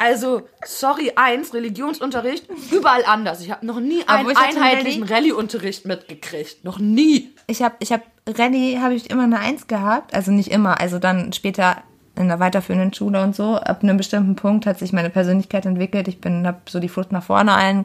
also, 0.00 0.48
sorry, 0.64 1.12
eins, 1.14 1.52
Religionsunterricht, 1.52 2.46
überall 2.72 3.04
anders. 3.04 3.42
Ich 3.42 3.50
habe 3.50 3.66
noch 3.66 3.80
nie 3.80 4.02
einen 4.06 4.34
einheitlichen 4.34 5.02
Rallye-Unterricht 5.02 5.84
mitgekriegt. 5.84 6.64
Noch 6.64 6.78
nie. 6.78 7.34
Ich 7.46 7.60
habe 7.60 7.74
ich 7.80 7.92
hab 7.92 8.00
Rallye 8.26 8.78
habe 8.78 8.94
ich 8.94 9.10
immer 9.10 9.24
eine 9.24 9.38
Eins 9.40 9.66
gehabt, 9.66 10.14
also 10.14 10.30
nicht 10.30 10.50
immer, 10.50 10.80
also 10.80 10.98
dann 10.98 11.34
später 11.34 11.82
in 12.16 12.28
der 12.28 12.40
weiterführenden 12.40 12.94
Schule 12.94 13.22
und 13.22 13.36
so. 13.36 13.56
Ab 13.56 13.82
einem 13.82 13.98
bestimmten 13.98 14.36
Punkt 14.36 14.64
hat 14.64 14.78
sich 14.78 14.94
meine 14.94 15.10
Persönlichkeit 15.10 15.66
entwickelt. 15.66 16.08
Ich 16.08 16.18
bin, 16.18 16.46
habe 16.46 16.60
so 16.66 16.80
die 16.80 16.88
Flucht 16.88 17.12
nach 17.12 17.24
vorne 17.24 17.52
allen 17.52 17.84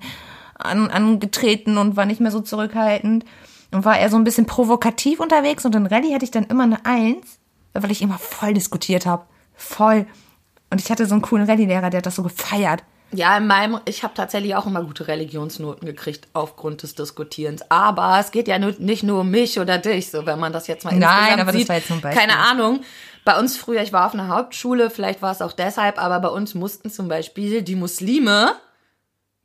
an, 0.58 0.90
angetreten 0.90 1.78
und 1.78 1.98
war 1.98 2.06
nicht 2.06 2.22
mehr 2.22 2.32
so 2.32 2.40
zurückhaltend 2.40 3.26
und 3.72 3.84
war 3.84 4.00
eher 4.00 4.10
so 4.10 4.16
ein 4.16 4.24
bisschen 4.24 4.46
provokativ 4.46 5.20
unterwegs 5.20 5.66
und 5.66 5.76
in 5.76 5.86
Rallye 5.86 6.14
hatte 6.14 6.24
ich 6.24 6.32
dann 6.32 6.46
immer 6.46 6.64
eine 6.64 6.86
Eins, 6.86 7.40
weil 7.74 7.92
ich 7.92 8.02
immer 8.02 8.20
voll 8.20 8.54
diskutiert 8.54 9.06
habe. 9.06 9.26
Voll. 9.54 10.06
Und 10.76 10.82
ich 10.82 10.92
hatte 10.92 11.06
so 11.06 11.14
einen 11.14 11.22
coolen 11.22 11.50
Rallye-Lehrer, 11.50 11.90
der 11.90 12.00
hat 12.00 12.06
das 12.06 12.16
so 12.16 12.24
gefeiert. 12.24 12.84
Ja, 13.14 13.38
in 13.38 13.48
meinem, 13.48 13.80
ich 13.86 14.04
habe 14.04 14.14
tatsächlich 14.14 14.56
auch 14.56 14.66
immer 14.66 14.84
gute 14.84 15.08
Religionsnoten 15.08 15.86
gekriegt 15.86 16.28
aufgrund 16.34 16.84
des 16.84 16.96
Diskutierens. 16.96 17.62
Aber 17.72 18.18
es 18.20 18.32
geht 18.32 18.50
ja 18.50 18.60
nicht 18.60 19.04
nur 19.04 19.22
um 19.22 19.32
mich 19.32 19.58
oder 19.58 19.78
dich, 19.78 20.12
so 20.12 20.26
wenn 20.26 20.38
man 20.38 20.52
das 20.52 20.68
jetzt 20.68 20.84
mal 20.84 20.94
Nein, 20.94 21.40
aber 21.40 21.54
das 21.54 21.62
sieht. 21.62 21.70
war 21.70 21.78
jetzt 21.78 21.90
nur 21.90 22.00
ein 22.00 22.02
Beispiel. 22.02 22.22
Keine 22.22 22.40
Ahnung. 22.40 22.82
Bei 23.24 23.40
uns 23.40 23.56
früher, 23.56 23.84
ich 23.84 23.94
war 23.94 24.06
auf 24.06 24.14
einer 24.14 24.28
Hauptschule, 24.28 24.90
vielleicht 24.90 25.22
war 25.22 25.32
es 25.32 25.42
auch 25.42 25.54
deshalb, 25.54 25.98
aber 25.98 26.20
bei 26.20 26.28
uns 26.28 26.56
mussten 26.56 26.92
zum 26.92 27.08
Beispiel 27.08 27.62
die 27.62 27.78
Muslime 27.78 28.52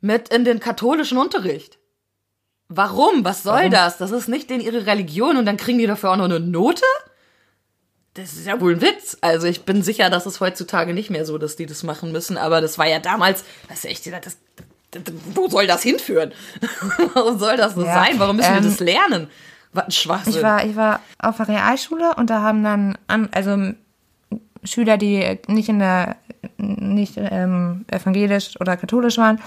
mit 0.01 0.27
in 0.27 0.43
den 0.43 0.59
katholischen 0.59 1.17
Unterricht. 1.17 1.79
Warum? 2.67 3.23
Was 3.23 3.43
soll 3.43 3.69
das? 3.69 3.97
Das 3.97 4.11
ist 4.11 4.27
nicht 4.27 4.51
in 4.51 4.59
ihre 4.59 4.85
Religion 4.85 5.37
und 5.37 5.45
dann 5.45 5.55
kriegen 5.55 5.79
die 5.79 5.87
dafür 5.87 6.11
auch 6.11 6.17
noch 6.17 6.25
eine 6.25 6.41
Note? 6.41 6.83
Das 8.13 8.33
ist 8.33 8.45
ja 8.45 8.59
wohl 8.59 8.75
ein 8.75 8.81
Witz. 8.81 9.17
Also 9.21 9.47
ich 9.47 9.63
bin 9.63 9.83
sicher, 9.83 10.09
dass 10.09 10.25
es 10.25 10.41
heutzutage 10.41 10.93
nicht 10.93 11.09
mehr 11.09 11.25
so, 11.25 11.37
dass 11.37 11.55
die 11.55 11.65
das 11.65 11.83
machen 11.83 12.11
müssen. 12.11 12.37
Aber 12.37 12.59
das 12.59 12.77
war 12.77 12.87
ja 12.87 12.99
damals, 12.99 13.45
das 13.69 13.79
ist 13.79 13.85
echt, 13.85 14.07
das, 14.07 14.37
das, 14.91 15.03
wo 15.33 15.47
soll 15.47 15.65
das 15.67 15.81
hinführen? 15.81 16.33
Warum 17.13 17.39
soll 17.39 17.55
das 17.55 17.75
so 17.75 17.85
Ja, 17.85 17.93
sein? 17.93 18.19
Warum 18.19 18.35
müssen 18.35 18.53
ähm, 18.53 18.63
wir 18.63 18.69
das 18.69 18.79
lernen? 18.79 19.29
Was 19.71 19.85
ein 19.85 19.91
Schwachsinn. 19.91 20.33
Ich 20.33 20.41
war, 20.41 20.65
ich 20.65 20.75
war 20.75 20.99
auf 21.19 21.37
der 21.37 21.47
Realschule 21.47 22.15
und 22.15 22.29
da 22.29 22.41
haben 22.41 22.63
dann 22.63 22.97
an, 23.07 23.29
also 23.31 23.57
Schüler, 24.65 24.97
die 24.97 25.39
nicht 25.47 25.69
in 25.69 25.79
der 25.79 26.17
nicht 26.57 27.13
ähm, 27.17 27.85
evangelisch 27.89 28.59
oder 28.59 28.75
katholisch 28.75 29.17
waren, 29.17 29.39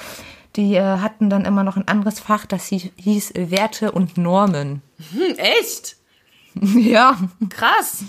die 0.57 0.75
äh, 0.75 0.83
hatten 0.83 1.29
dann 1.29 1.45
immer 1.45 1.65
noch 1.65 1.77
ein 1.77 1.89
anderes 1.89 2.21
Fach, 2.21 2.47
das 2.47 2.67
hieß, 2.67 2.91
hieß 2.97 3.33
Werte 3.35 3.93
und 3.93 4.17
Normen. 4.17 4.83
hm, 5.13 5.37
echt? 5.37 5.97
ja. 6.55 7.19
Krass. 7.51 8.05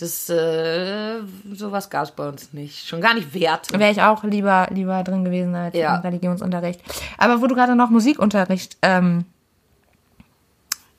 Das, 0.00 0.30
äh, 0.30 1.18
sowas 1.52 1.90
gab's 1.90 2.10
bei 2.12 2.26
uns 2.26 2.54
nicht. 2.54 2.86
Schon 2.88 3.02
gar 3.02 3.12
nicht 3.12 3.34
Werte. 3.34 3.78
Wäre 3.78 3.90
ich 3.92 4.00
auch 4.00 4.24
lieber, 4.24 4.66
lieber 4.70 5.02
drin 5.04 5.24
gewesen 5.24 5.54
als 5.54 5.76
Ja. 5.76 5.96
im 5.96 6.00
Religionsunterricht. 6.00 6.80
Aber 7.18 7.42
wo 7.42 7.46
du 7.46 7.54
gerade 7.54 7.76
noch 7.76 7.90
Musikunterricht 7.90 8.78
ähm, 8.80 9.26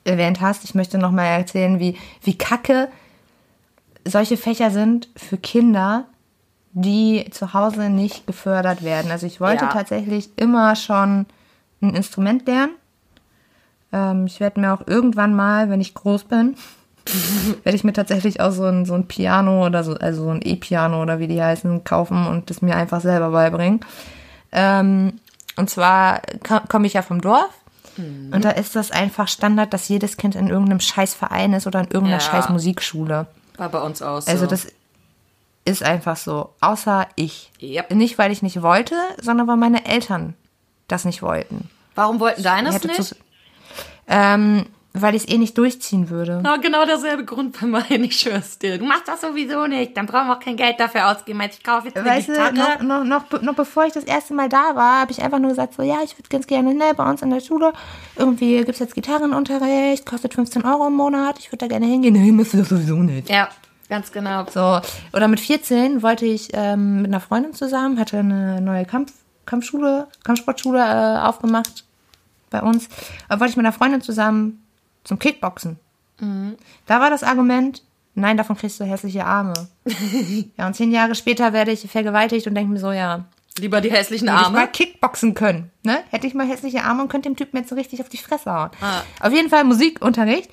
erwähnt 0.04 0.40
hast, 0.40 0.62
ich 0.64 0.74
möchte 0.76 0.98
noch 0.98 1.10
mal 1.10 1.24
erzählen, 1.24 1.80
wie, 1.80 1.96
wie 2.22 2.38
kacke 2.38 2.88
solche 4.04 4.36
Fächer 4.36 4.70
sind 4.70 5.08
für 5.16 5.36
Kinder, 5.36 6.04
die 6.72 7.26
zu 7.32 7.54
Hause 7.54 7.90
nicht 7.90 8.26
gefördert 8.26 8.82
werden. 8.84 9.10
Also 9.10 9.26
ich 9.26 9.40
wollte 9.40 9.64
Ja. 9.64 9.70
tatsächlich 9.72 10.30
immer 10.36 10.76
schon 10.76 11.26
ein 11.80 11.94
Instrument 11.94 12.46
lernen. 12.46 12.72
Ähm, 13.92 14.26
ich 14.26 14.38
werde 14.40 14.60
mir 14.60 14.72
auch 14.72 14.86
irgendwann 14.86 15.34
mal, 15.34 15.70
wenn 15.70 15.80
ich 15.80 15.92
groß 15.94 16.24
bin, 16.24 16.56
werde 17.64 17.76
ich 17.76 17.84
mir 17.84 17.92
tatsächlich 17.92 18.40
auch 18.40 18.50
so 18.52 18.64
ein, 18.64 18.84
so 18.86 18.94
ein 18.94 19.06
Piano 19.08 19.66
oder 19.66 19.82
so, 19.84 19.94
also 19.94 20.24
so 20.24 20.30
ein 20.30 20.40
E-Piano 20.42 21.02
oder 21.02 21.18
wie 21.18 21.26
die 21.28 21.42
heißen, 21.42 21.84
kaufen 21.84 22.26
und 22.26 22.48
das 22.50 22.62
mir 22.62 22.76
einfach 22.76 23.00
selber 23.00 23.30
beibringen. 23.30 23.80
Ähm, 24.52 25.14
und 25.56 25.68
zwar 25.70 26.20
ko- 26.46 26.60
komme 26.68 26.86
ich 26.86 26.94
ja 26.94 27.02
vom 27.02 27.20
Dorf. 27.20 27.50
Und 27.98 28.42
da 28.42 28.50
ist 28.50 28.74
das 28.74 28.90
einfach 28.90 29.28
Standard, 29.28 29.74
dass 29.74 29.86
jedes 29.88 30.16
Kind 30.16 30.34
in 30.34 30.48
irgendeinem 30.48 30.80
scheiß 30.80 31.12
Verein 31.12 31.52
ist 31.52 31.66
oder 31.66 31.80
in 31.80 31.86
irgendeiner 31.88 32.12
Ja. 32.16 32.20
scheiß 32.20 32.48
Musikschule. 32.48 33.26
War 33.58 33.68
bei 33.68 33.80
uns 33.82 34.00
aus. 34.00 34.28
Also 34.28 34.44
so. 34.44 34.50
das 34.50 34.68
ist 35.66 35.82
einfach 35.82 36.16
so. 36.16 36.54
Außer 36.62 37.06
ich. 37.16 37.50
Yep. 37.60 37.92
Nicht, 37.94 38.16
weil 38.16 38.32
ich 38.32 38.40
nicht 38.40 38.62
wollte, 38.62 38.94
sondern 39.20 39.46
weil 39.46 39.58
meine 39.58 39.84
Eltern 39.84 40.32
das 40.88 41.04
nicht 41.04 41.20
wollten. 41.20 41.68
Warum 41.94 42.18
wollten 42.18 42.42
deines 42.42 42.76
Hätte 42.76 42.86
nicht? 42.88 43.04
zu- 43.04 43.14
ähm, 44.08 44.64
weil 44.94 45.14
ich 45.14 45.24
es 45.24 45.28
eh 45.32 45.38
nicht 45.38 45.56
durchziehen 45.56 46.10
würde. 46.10 46.42
Ja, 46.44 46.56
genau 46.58 46.84
derselbe 46.84 47.24
Grund 47.24 47.58
bei 47.58 47.66
meinen, 47.66 48.04
ich 48.04 48.18
schwör's 48.18 48.58
dir. 48.58 48.76
Du 48.78 48.84
machst 48.84 49.08
das 49.08 49.22
sowieso 49.22 49.66
nicht, 49.66 49.96
dann 49.96 50.06
brauchen 50.06 50.26
wir 50.28 50.36
auch 50.36 50.40
kein 50.40 50.56
Geld 50.56 50.78
dafür 50.78 51.10
ausgeben, 51.10 51.40
als 51.40 51.56
ich 51.56 51.64
kaufe 51.64 51.86
jetzt 51.88 51.96
eine 51.96 52.08
Weißt 52.08 52.28
du, 52.28 52.32
Gitarre. 52.32 52.54
noch, 52.54 52.82
noch, 52.82 53.04
noch, 53.04 53.22
be- 53.24 53.44
noch 53.44 53.54
bevor 53.54 53.86
ich 53.86 53.92
das 53.94 54.04
erste 54.04 54.34
Mal 54.34 54.48
da 54.50 54.74
war, 54.76 55.00
habe 55.00 55.12
ich 55.12 55.22
einfach 55.22 55.38
nur 55.38 55.50
gesagt, 55.50 55.74
so, 55.74 55.82
ja, 55.82 55.96
ich 56.04 56.18
würde 56.18 56.28
ganz 56.28 56.46
gerne, 56.46 56.74
ne, 56.74 56.92
bei 56.96 57.08
uns 57.08 57.22
in 57.22 57.30
der 57.30 57.40
Schule, 57.40 57.72
irgendwie 58.16 58.62
gibt's 58.64 58.80
jetzt 58.80 58.94
Gitarrenunterricht, 58.94 60.04
kostet 60.06 60.34
15 60.34 60.64
Euro 60.64 60.86
im 60.88 60.94
Monat, 60.94 61.38
ich 61.38 61.48
würde 61.50 61.66
da 61.66 61.68
gerne 61.68 61.86
hingehen. 61.86 62.12
Nee, 62.14 62.30
müsste 62.32 62.58
das 62.58 62.68
sowieso 62.68 62.96
nicht. 62.96 63.30
Ja, 63.30 63.48
ganz 63.88 64.12
genau. 64.12 64.44
So, 64.52 64.80
oder 65.14 65.26
mit 65.28 65.40
14 65.40 66.02
wollte 66.02 66.26
ich 66.26 66.50
ähm, 66.52 67.02
mit 67.02 67.06
einer 67.10 67.20
Freundin 67.20 67.54
zusammen, 67.54 67.98
hatte 67.98 68.18
eine 68.18 68.60
neue 68.60 68.84
Kampf, 68.84 69.12
Kampfschule, 69.46 70.06
Kampfsportschule 70.24 70.78
äh, 70.80 71.18
aufgemacht 71.26 71.84
bei 72.50 72.60
uns. 72.60 72.88
Da 73.28 73.40
wollte 73.40 73.52
ich 73.52 73.56
mit 73.56 73.64
einer 73.64 73.72
Freundin 73.72 74.02
zusammen 74.02 74.61
zum 75.04 75.18
Kickboxen. 75.18 75.78
Da 76.86 77.00
war 77.00 77.10
das 77.10 77.24
Argument, 77.24 77.82
nein, 78.14 78.36
davon 78.36 78.56
kriegst 78.56 78.78
du 78.78 78.84
hässliche 78.84 79.24
Arme. 79.24 79.54
ja, 80.56 80.68
und 80.68 80.74
zehn 80.74 80.92
Jahre 80.92 81.16
später 81.16 81.52
werde 81.52 81.72
ich 81.72 81.80
vergewaltigt 81.90 82.46
und 82.46 82.54
denke 82.54 82.72
mir 82.72 82.78
so, 82.78 82.92
ja, 82.92 83.24
Lieber 83.58 83.80
die 83.82 83.90
hässlichen 83.90 84.28
Hätte 84.28 84.42
ich 84.42 84.48
mal 84.50 84.60
Arme. 84.60 84.72
Kickboxen 84.72 85.34
können, 85.34 85.70
ne? 85.82 85.98
Hätte 86.10 86.26
ich 86.26 86.32
mal 86.32 86.46
hässliche 86.46 86.84
Arme 86.84 87.02
und 87.02 87.08
könnte 87.08 87.28
dem 87.28 87.36
Typen 87.36 87.58
jetzt 87.58 87.68
so 87.68 87.74
richtig 87.74 88.00
auf 88.00 88.08
die 88.08 88.16
Fresse 88.16 88.50
hauen. 88.50 88.70
Ah. 88.80 89.02
Auf 89.20 89.32
jeden 89.32 89.50
Fall 89.50 89.64
Musikunterricht. 89.64 90.50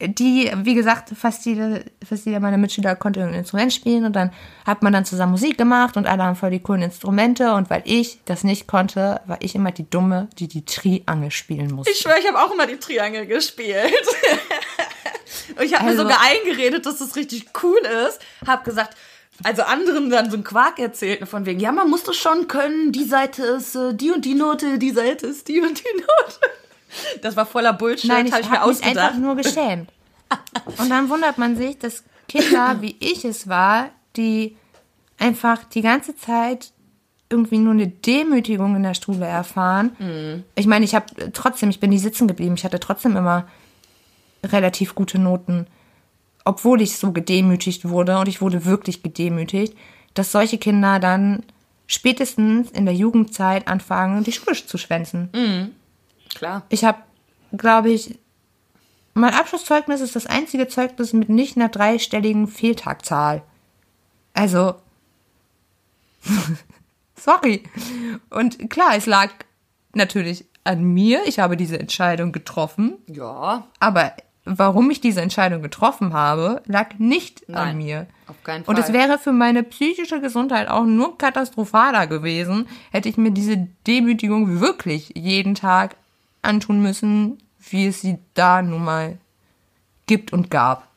Die, 0.00 0.48
wie 0.62 0.74
gesagt, 0.76 1.10
fast 1.16 1.44
jede, 1.44 1.84
fast 2.08 2.24
jeder 2.24 2.38
meiner 2.38 2.56
Mitschüler 2.56 2.94
konnte 2.94 3.20
ein 3.24 3.34
Instrument 3.34 3.72
spielen 3.72 4.04
und 4.04 4.12
dann 4.14 4.30
hat 4.64 4.80
man 4.82 4.92
dann 4.92 5.04
zusammen 5.04 5.32
Musik 5.32 5.58
gemacht 5.58 5.96
und 5.96 6.06
alle 6.06 6.22
haben 6.22 6.36
voll 6.36 6.50
die 6.50 6.60
coolen 6.60 6.82
Instrumente 6.82 7.52
und 7.54 7.68
weil 7.68 7.82
ich 7.84 8.20
das 8.24 8.44
nicht 8.44 8.68
konnte, 8.68 9.20
war 9.26 9.38
ich 9.40 9.56
immer 9.56 9.72
die 9.72 9.90
Dumme, 9.90 10.28
die 10.38 10.46
die 10.46 10.64
Triangel 10.64 11.32
spielen 11.32 11.72
musste. 11.72 11.90
Ich 11.92 11.98
schwöre, 11.98 12.20
ich 12.20 12.28
habe 12.28 12.38
auch 12.40 12.52
immer 12.52 12.68
die 12.68 12.76
Triangel 12.76 13.26
gespielt. 13.26 13.92
Und 15.56 15.62
ich 15.64 15.74
habe 15.74 15.84
Also- 15.86 16.04
mir 16.04 16.10
sogar 16.10 16.20
eingeredet, 16.22 16.86
dass 16.86 16.98
das 16.98 17.16
richtig 17.16 17.46
cool 17.64 17.80
ist. 18.06 18.20
Hab 18.46 18.62
gesagt, 18.64 18.96
also 19.42 19.62
anderen 19.62 20.10
dann 20.10 20.30
so 20.30 20.34
einen 20.36 20.44
Quark 20.44 20.78
erzählt, 20.78 21.28
von 21.28 21.44
wegen, 21.44 21.58
ja, 21.58 21.72
man 21.72 21.90
muss 21.90 22.04
das 22.04 22.16
schon 22.16 22.46
können, 22.46 22.92
die 22.92 23.04
Seite 23.04 23.42
ist 23.44 23.74
äh, 23.74 23.94
die 23.94 24.12
und 24.12 24.24
die 24.24 24.34
Note, 24.34 24.78
die 24.78 24.90
Seite 24.90 25.26
ist 25.26 25.48
die 25.48 25.60
und 25.60 25.78
die 25.80 25.94
Note. 26.00 26.50
Das 27.22 27.36
war 27.36 27.46
voller 27.46 27.72
Bullshit, 27.72 28.08
Nein, 28.10 28.26
ich 28.26 28.32
habe 28.32 28.42
ich 28.42 28.50
mir 28.50 28.62
ausgedacht. 28.62 28.96
einfach 28.98 29.18
nur 29.18 29.36
geschämt. 29.36 29.90
Und 30.78 30.90
dann 30.90 31.08
wundert 31.08 31.38
man 31.38 31.56
sich, 31.56 31.78
dass 31.78 32.04
Kinder, 32.28 32.76
wie 32.80 32.96
ich 33.00 33.24
es 33.24 33.48
war, 33.48 33.90
die 34.16 34.56
einfach 35.18 35.64
die 35.64 35.82
ganze 35.82 36.16
Zeit 36.16 36.72
irgendwie 37.30 37.58
nur 37.58 37.72
eine 37.74 37.88
Demütigung 37.88 38.76
in 38.76 38.82
der 38.82 38.94
Schule 38.94 39.26
erfahren. 39.26 40.44
Ich 40.54 40.66
meine, 40.66 40.84
ich 40.84 40.94
habe 40.94 41.32
trotzdem, 41.32 41.68
ich 41.68 41.78
bin 41.80 41.90
nie 41.90 41.98
sitzen 41.98 42.26
geblieben. 42.26 42.54
Ich 42.54 42.64
hatte 42.64 42.80
trotzdem 42.80 43.16
immer 43.16 43.46
relativ 44.44 44.94
gute 44.94 45.18
Noten, 45.18 45.66
obwohl 46.44 46.80
ich 46.80 46.96
so 46.96 47.12
gedemütigt 47.12 47.88
wurde 47.88 48.18
und 48.18 48.28
ich 48.28 48.40
wurde 48.40 48.64
wirklich 48.64 49.02
gedemütigt, 49.02 49.76
dass 50.14 50.32
solche 50.32 50.56
Kinder 50.56 51.00
dann 51.00 51.42
spätestens 51.86 52.70
in 52.70 52.86
der 52.86 52.94
Jugendzeit 52.94 53.68
anfangen, 53.68 54.24
die 54.24 54.32
Schule 54.32 54.56
zu 54.56 54.78
schwänzen. 54.78 55.74
Klar. 56.34 56.62
Ich 56.68 56.84
habe, 56.84 56.98
glaube 57.52 57.90
ich, 57.90 58.18
mein 59.14 59.34
Abschlusszeugnis 59.34 60.00
ist 60.00 60.14
das 60.16 60.26
einzige 60.26 60.68
Zeugnis 60.68 61.12
mit 61.12 61.28
nicht 61.28 61.56
einer 61.56 61.68
dreistelligen 61.68 62.46
Fehltagzahl. 62.46 63.42
Also, 64.32 64.76
sorry. 67.16 67.64
Und 68.30 68.70
klar, 68.70 68.94
es 68.96 69.06
lag 69.06 69.30
natürlich 69.94 70.44
an 70.64 70.82
mir. 70.84 71.22
Ich 71.26 71.38
habe 71.38 71.56
diese 71.56 71.78
Entscheidung 71.78 72.30
getroffen. 72.30 72.98
Ja, 73.06 73.66
Aber 73.80 74.12
warum 74.44 74.90
ich 74.90 75.00
diese 75.00 75.20
Entscheidung 75.20 75.62
getroffen 75.62 76.12
habe, 76.12 76.62
lag 76.66 76.98
nicht 76.98 77.48
Nein, 77.48 77.68
an 77.70 77.76
mir. 77.76 78.06
auf 78.26 78.42
keinen 78.44 78.64
Fall. 78.64 78.74
Und 78.74 78.80
es 78.80 78.92
wäre 78.92 79.18
für 79.18 79.32
meine 79.32 79.62
psychische 79.62 80.20
Gesundheit 80.20 80.68
auch 80.68 80.84
nur 80.84 81.18
katastrophaler 81.18 82.06
gewesen, 82.06 82.68
hätte 82.90 83.08
ich 83.08 83.16
mir 83.16 83.30
diese 83.30 83.68
Demütigung 83.86 84.60
wirklich 84.60 85.12
jeden 85.16 85.54
Tag 85.54 85.96
antun 86.42 86.80
müssen, 86.80 87.38
wie 87.58 87.86
es 87.88 88.00
sie 88.00 88.18
da 88.34 88.62
nun 88.62 88.84
mal 88.84 89.18
gibt 90.06 90.32
und 90.32 90.50
gab. 90.50 90.88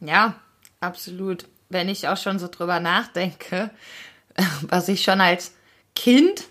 Ja, 0.00 0.34
absolut. 0.80 1.46
Wenn 1.68 1.88
ich 1.88 2.08
auch 2.08 2.16
schon 2.16 2.38
so 2.38 2.48
drüber 2.48 2.80
nachdenke, 2.80 3.70
was 4.62 4.88
ich 4.88 5.02
schon 5.02 5.20
als 5.20 5.54
Kind, 5.94 6.44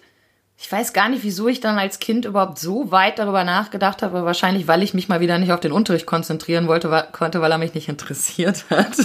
ich 0.58 0.72
weiß 0.72 0.94
gar 0.94 1.10
nicht, 1.10 1.24
wieso 1.24 1.48
ich 1.48 1.62
dann 1.62 1.80
als 1.80 2.00
Kind 2.00 2.26
überhaupt 2.26 2.60
so 2.60 2.92
weit 2.92 3.18
darüber 3.18 3.44
nachgedacht 3.44 4.04
habe, 4.04 4.26
wahrscheinlich, 4.26 4.68
weil 4.68 4.84
ich 4.84 4.94
mich 4.94 5.08
mal 5.08 5.22
wieder 5.22 5.38
nicht 5.38 5.54
auf 5.54 5.62
den 5.62 5.72
Unterricht 5.72 6.06
konzentrieren 6.06 6.68
wollte, 6.68 7.08
konnte, 7.14 7.42
weil 7.42 7.52
er 7.52 7.58
mich 7.58 7.74
nicht 7.74 7.88
interessiert 7.88 8.66
hat. 8.70 8.96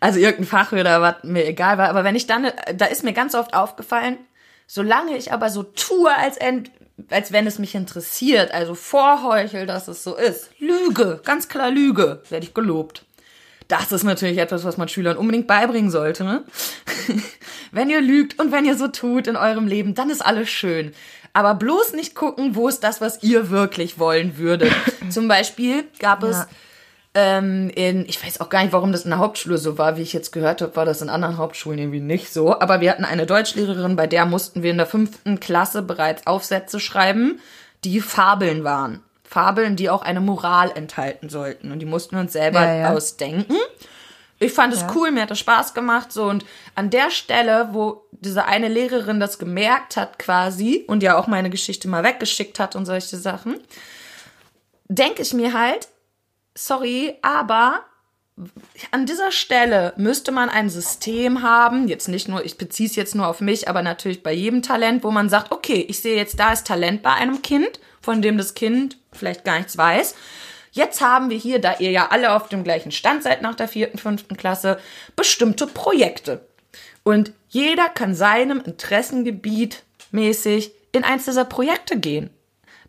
Also 0.00 0.18
irgendein 0.18 0.46
Fach 0.46 0.72
oder 0.72 1.00
was 1.02 1.16
mir 1.22 1.46
egal 1.46 1.78
war. 1.78 1.88
Aber 1.88 2.04
wenn 2.04 2.16
ich 2.16 2.26
dann, 2.26 2.50
da 2.74 2.86
ist 2.86 3.04
mir 3.04 3.12
ganz 3.12 3.34
oft 3.34 3.54
aufgefallen, 3.54 4.18
solange 4.66 5.16
ich 5.16 5.32
aber 5.32 5.50
so 5.50 5.62
tue, 5.62 6.14
als, 6.16 6.36
ent, 6.36 6.70
als 7.10 7.32
wenn 7.32 7.46
es 7.46 7.58
mich 7.58 7.74
interessiert, 7.74 8.52
also 8.52 8.74
vorheuchel, 8.74 9.66
dass 9.66 9.88
es 9.88 10.04
so 10.04 10.16
ist, 10.16 10.50
Lüge, 10.58 11.20
ganz 11.24 11.48
klar 11.48 11.70
Lüge, 11.70 12.22
werde 12.28 12.46
ich 12.46 12.54
gelobt. 12.54 13.04
Das 13.68 13.92
ist 13.92 14.02
natürlich 14.02 14.38
etwas, 14.38 14.64
was 14.64 14.76
man 14.76 14.88
Schülern 14.88 15.16
unbedingt 15.16 15.46
beibringen 15.46 15.92
sollte. 15.92 16.24
Ne? 16.24 16.42
wenn 17.72 17.88
ihr 17.88 18.00
lügt 18.00 18.40
und 18.40 18.50
wenn 18.50 18.64
ihr 18.64 18.76
so 18.76 18.88
tut 18.88 19.28
in 19.28 19.36
eurem 19.36 19.68
Leben, 19.68 19.94
dann 19.94 20.10
ist 20.10 20.20
alles 20.24 20.48
schön. 20.48 20.92
Aber 21.32 21.54
bloß 21.54 21.92
nicht 21.92 22.16
gucken, 22.16 22.56
wo 22.56 22.66
ist 22.66 22.82
das, 22.82 23.00
was 23.00 23.22
ihr 23.22 23.50
wirklich 23.50 24.00
wollen 24.00 24.38
würdet. 24.38 24.72
Zum 25.10 25.28
Beispiel 25.28 25.84
gab 26.00 26.24
es 26.24 26.38
Ja. 26.38 26.48
Ähm, 27.14 27.70
in, 27.74 28.06
ich 28.08 28.24
weiß 28.24 28.40
auch 28.40 28.48
gar 28.50 28.62
nicht, 28.62 28.72
warum 28.72 28.92
das 28.92 29.04
in 29.04 29.10
der 29.10 29.18
Hauptschule 29.18 29.58
so 29.58 29.78
war, 29.78 29.96
wie 29.96 30.02
ich 30.02 30.12
jetzt 30.12 30.30
gehört 30.32 30.62
habe, 30.62 30.76
war 30.76 30.84
das 30.84 31.02
in 31.02 31.08
anderen 31.08 31.38
Hauptschulen 31.38 31.78
irgendwie 31.78 32.00
nicht 32.00 32.32
so. 32.32 32.58
Aber 32.60 32.80
wir 32.80 32.90
hatten 32.90 33.04
eine 33.04 33.26
Deutschlehrerin, 33.26 33.96
bei 33.96 34.06
der 34.06 34.26
mussten 34.26 34.62
wir 34.62 34.70
in 34.70 34.76
der 34.76 34.86
fünften 34.86 35.40
Klasse 35.40 35.82
bereits 35.82 36.26
Aufsätze 36.26 36.78
schreiben, 36.78 37.40
die 37.84 38.00
Fabeln 38.00 38.62
waren. 38.62 39.02
Fabeln, 39.24 39.76
die 39.76 39.90
auch 39.90 40.02
eine 40.02 40.20
Moral 40.20 40.70
enthalten 40.74 41.28
sollten. 41.28 41.72
Und 41.72 41.78
die 41.80 41.86
mussten 41.86 42.16
wir 42.16 42.20
uns 42.20 42.32
selber 42.32 42.64
Ja, 42.64 42.74
ja. 42.74 42.92
ausdenken. 42.92 43.56
Ich 44.38 44.52
fand 44.52 44.72
es 44.72 44.80
Ja. 44.80 44.92
cool, 44.94 45.10
mir 45.10 45.22
hat 45.22 45.30
das 45.30 45.38
Spaß 45.38 45.74
gemacht, 45.74 46.12
so. 46.12 46.24
Und 46.24 46.44
an 46.74 46.90
der 46.90 47.10
Stelle, 47.10 47.68
wo 47.72 48.02
diese 48.12 48.44
eine 48.46 48.68
Lehrerin 48.68 49.20
das 49.20 49.38
gemerkt 49.38 49.96
hat 49.96 50.18
quasi 50.18 50.84
und 50.88 51.02
ja 51.02 51.18
auch 51.18 51.26
meine 51.26 51.50
Geschichte 51.50 51.88
mal 51.88 52.02
weggeschickt 52.04 52.58
hat 52.58 52.74
und 52.74 52.86
solche 52.86 53.16
Sachen, 53.18 53.58
denke 54.88 55.22
ich 55.22 55.34
mir 55.34 55.52
halt, 55.52 55.88
sorry, 56.54 57.16
aber 57.22 57.84
an 58.90 59.06
dieser 59.06 59.32
Stelle 59.32 59.92
müsste 59.96 60.32
man 60.32 60.48
ein 60.48 60.70
System 60.70 61.42
haben, 61.42 61.88
jetzt 61.88 62.08
nicht 62.08 62.28
nur, 62.28 62.44
ich 62.44 62.56
beziehe 62.56 62.88
es 62.88 62.96
jetzt 62.96 63.14
nur 63.14 63.28
auf 63.28 63.40
mich, 63.40 63.68
aber 63.68 63.82
natürlich 63.82 64.22
bei 64.22 64.32
jedem 64.32 64.62
Talent, 64.62 65.04
wo 65.04 65.10
man 65.10 65.28
sagt, 65.28 65.52
okay, 65.52 65.84
ich 65.88 66.00
sehe 66.00 66.16
jetzt, 66.16 66.40
da 66.40 66.52
ist 66.52 66.66
Talent 66.66 67.02
bei 67.02 67.12
einem 67.12 67.42
Kind, 67.42 67.80
von 68.00 68.22
dem 68.22 68.38
das 68.38 68.54
Kind 68.54 68.96
vielleicht 69.12 69.44
gar 69.44 69.58
nichts 69.58 69.76
weiß. 69.76 70.14
Jetzt 70.72 71.00
haben 71.00 71.30
wir 71.30 71.36
hier, 71.36 71.60
da 71.60 71.76
ihr 71.78 71.90
ja 71.90 72.08
alle 72.10 72.32
auf 72.32 72.48
dem 72.48 72.64
gleichen 72.64 72.92
Stand 72.92 73.22
seid 73.22 73.42
nach 73.42 73.56
der 73.56 73.68
vierten, 73.68 73.98
fünften 73.98 74.36
Klasse, 74.36 74.78
bestimmte 75.16 75.66
Projekte. 75.66 76.46
Und 77.02 77.32
jeder 77.48 77.88
kann 77.88 78.14
seinem 78.14 78.60
Interessengebiet 78.60 79.82
mäßig 80.12 80.72
in 80.92 81.04
eins 81.04 81.24
dieser 81.24 81.44
Projekte 81.44 81.98
gehen. 81.98 82.30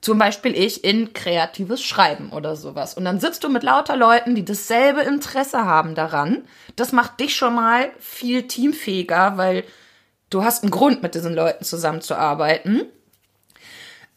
Zum 0.01 0.17
Beispiel 0.17 0.55
ich 0.55 0.83
in 0.83 1.13
kreatives 1.13 1.83
Schreiben 1.83 2.31
oder 2.31 2.55
sowas. 2.55 2.95
Und 2.95 3.05
dann 3.05 3.19
sitzt 3.19 3.43
du 3.43 3.49
mit 3.49 3.61
lauter 3.61 3.95
Leuten, 3.95 4.33
die 4.33 4.43
dasselbe 4.43 5.01
Interesse 5.01 5.63
haben 5.65 5.93
daran. 5.93 6.43
Das 6.75 6.91
macht 6.91 7.19
dich 7.19 7.35
schon 7.35 7.53
mal 7.53 7.91
viel 7.99 8.47
teamfähiger, 8.47 9.37
weil 9.37 9.63
du 10.31 10.43
hast 10.43 10.63
einen 10.63 10.71
Grund, 10.71 11.03
mit 11.03 11.13
diesen 11.13 11.35
Leuten 11.35 11.63
zusammenzuarbeiten. 11.63 12.85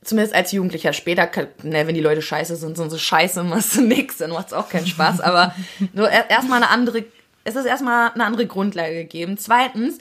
Zumindest 0.02 0.34
als 0.34 0.52
Jugendlicher 0.52 0.92
später, 0.92 1.30
ne, 1.62 1.86
wenn 1.86 1.94
die 1.94 2.00
Leute 2.00 2.22
scheiße 2.22 2.56
sind, 2.56 2.76
sind 2.76 2.90
sie 2.90 2.98
scheiße, 2.98 3.42
machst 3.44 3.76
du 3.76 3.82
nix, 3.82 4.18
dann 4.18 4.30
macht's 4.30 4.52
auch 4.54 4.68
keinen 4.70 4.86
Spaß. 4.86 5.20
Aber 5.20 5.54
nur 5.92 6.08
er- 6.08 6.30
erstmal 6.30 6.62
eine 6.62 6.70
andere, 6.70 7.04
es 7.44 7.56
ist 7.56 7.66
erstmal 7.66 8.10
eine 8.12 8.24
andere 8.24 8.46
Grundlage 8.46 8.94
gegeben. 8.94 9.36
Zweitens, 9.36 9.98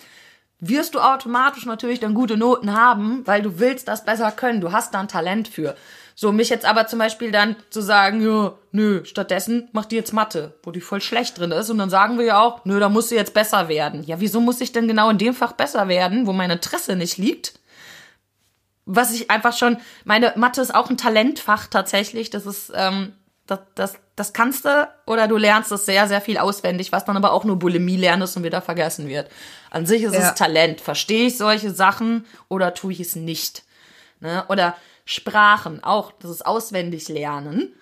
wirst 0.67 0.95
du 0.95 0.99
automatisch 0.99 1.65
natürlich 1.65 1.99
dann 1.99 2.13
gute 2.13 2.37
Noten 2.37 2.73
haben, 2.73 3.25
weil 3.25 3.41
du 3.41 3.59
willst 3.59 3.87
das 3.87 4.05
besser 4.05 4.31
können. 4.31 4.61
Du 4.61 4.71
hast 4.71 4.93
da 4.93 4.99
ein 4.99 5.07
Talent 5.07 5.47
für. 5.47 5.75
So, 6.15 6.31
mich 6.31 6.49
jetzt 6.49 6.65
aber 6.65 6.85
zum 6.87 6.99
Beispiel 6.99 7.31
dann 7.31 7.55
zu 7.69 7.81
sagen, 7.81 8.21
ja, 8.21 8.53
nö, 8.71 9.03
stattdessen 9.03 9.69
macht 9.71 9.91
die 9.91 9.95
jetzt 9.95 10.13
Mathe, 10.13 10.53
wo 10.61 10.71
die 10.71 10.81
voll 10.81 11.01
schlecht 11.01 11.39
drin 11.39 11.51
ist. 11.51 11.69
Und 11.69 11.79
dann 11.79 11.89
sagen 11.89 12.17
wir 12.17 12.25
ja 12.25 12.41
auch, 12.41 12.63
nö, 12.65 12.79
da 12.79 12.89
muss 12.89 13.09
sie 13.09 13.15
jetzt 13.15 13.33
besser 13.33 13.67
werden. 13.67 14.03
Ja, 14.03 14.19
wieso 14.19 14.39
muss 14.39 14.61
ich 14.61 14.71
denn 14.71 14.87
genau 14.87 15.09
in 15.09 15.17
dem 15.17 15.33
Fach 15.33 15.53
besser 15.53 15.87
werden, 15.87 16.27
wo 16.27 16.33
mein 16.33 16.51
Interesse 16.51 16.95
nicht 16.95 17.17
liegt? 17.17 17.59
Was 18.85 19.13
ich 19.13 19.31
einfach 19.31 19.57
schon, 19.57 19.77
meine 20.03 20.33
Mathe 20.35 20.61
ist 20.61 20.75
auch 20.75 20.89
ein 20.89 20.97
Talentfach 20.97 21.67
tatsächlich. 21.67 22.29
Das 22.29 22.45
ist, 22.45 22.71
ähm, 22.75 23.13
das, 23.47 23.59
das, 23.75 23.95
das 24.15 24.33
kannst 24.33 24.65
du 24.65 24.89
oder 25.07 25.27
du 25.27 25.37
lernst 25.37 25.71
es 25.71 25.85
sehr, 25.85 26.07
sehr 26.07 26.21
viel 26.21 26.37
auswendig, 26.37 26.91
was 26.91 27.05
dann 27.05 27.17
aber 27.17 27.31
auch 27.31 27.43
nur 27.45 27.57
Bulimie 27.57 27.97
lernen 27.97 28.21
ist 28.23 28.37
und 28.37 28.43
wieder 28.43 28.61
vergessen 28.61 29.07
wird. 29.07 29.29
An 29.71 29.85
sich 29.85 30.03
ist 30.03 30.13
Ja. 30.13 30.29
es 30.29 30.35
Talent. 30.35 30.81
Verstehe 30.81 31.27
ich 31.27 31.37
solche 31.37 31.71
Sachen 31.71 32.25
oder 32.47 32.73
tue 32.73 32.93
ich 32.93 32.99
es 32.99 33.15
nicht? 33.15 33.63
Ne? 34.19 34.43
Oder 34.49 34.75
Sprachen, 35.05 35.83
auch 35.83 36.11
das 36.21 36.31
ist 36.31 36.45
auswendig 36.45 37.09
lernen. 37.09 37.73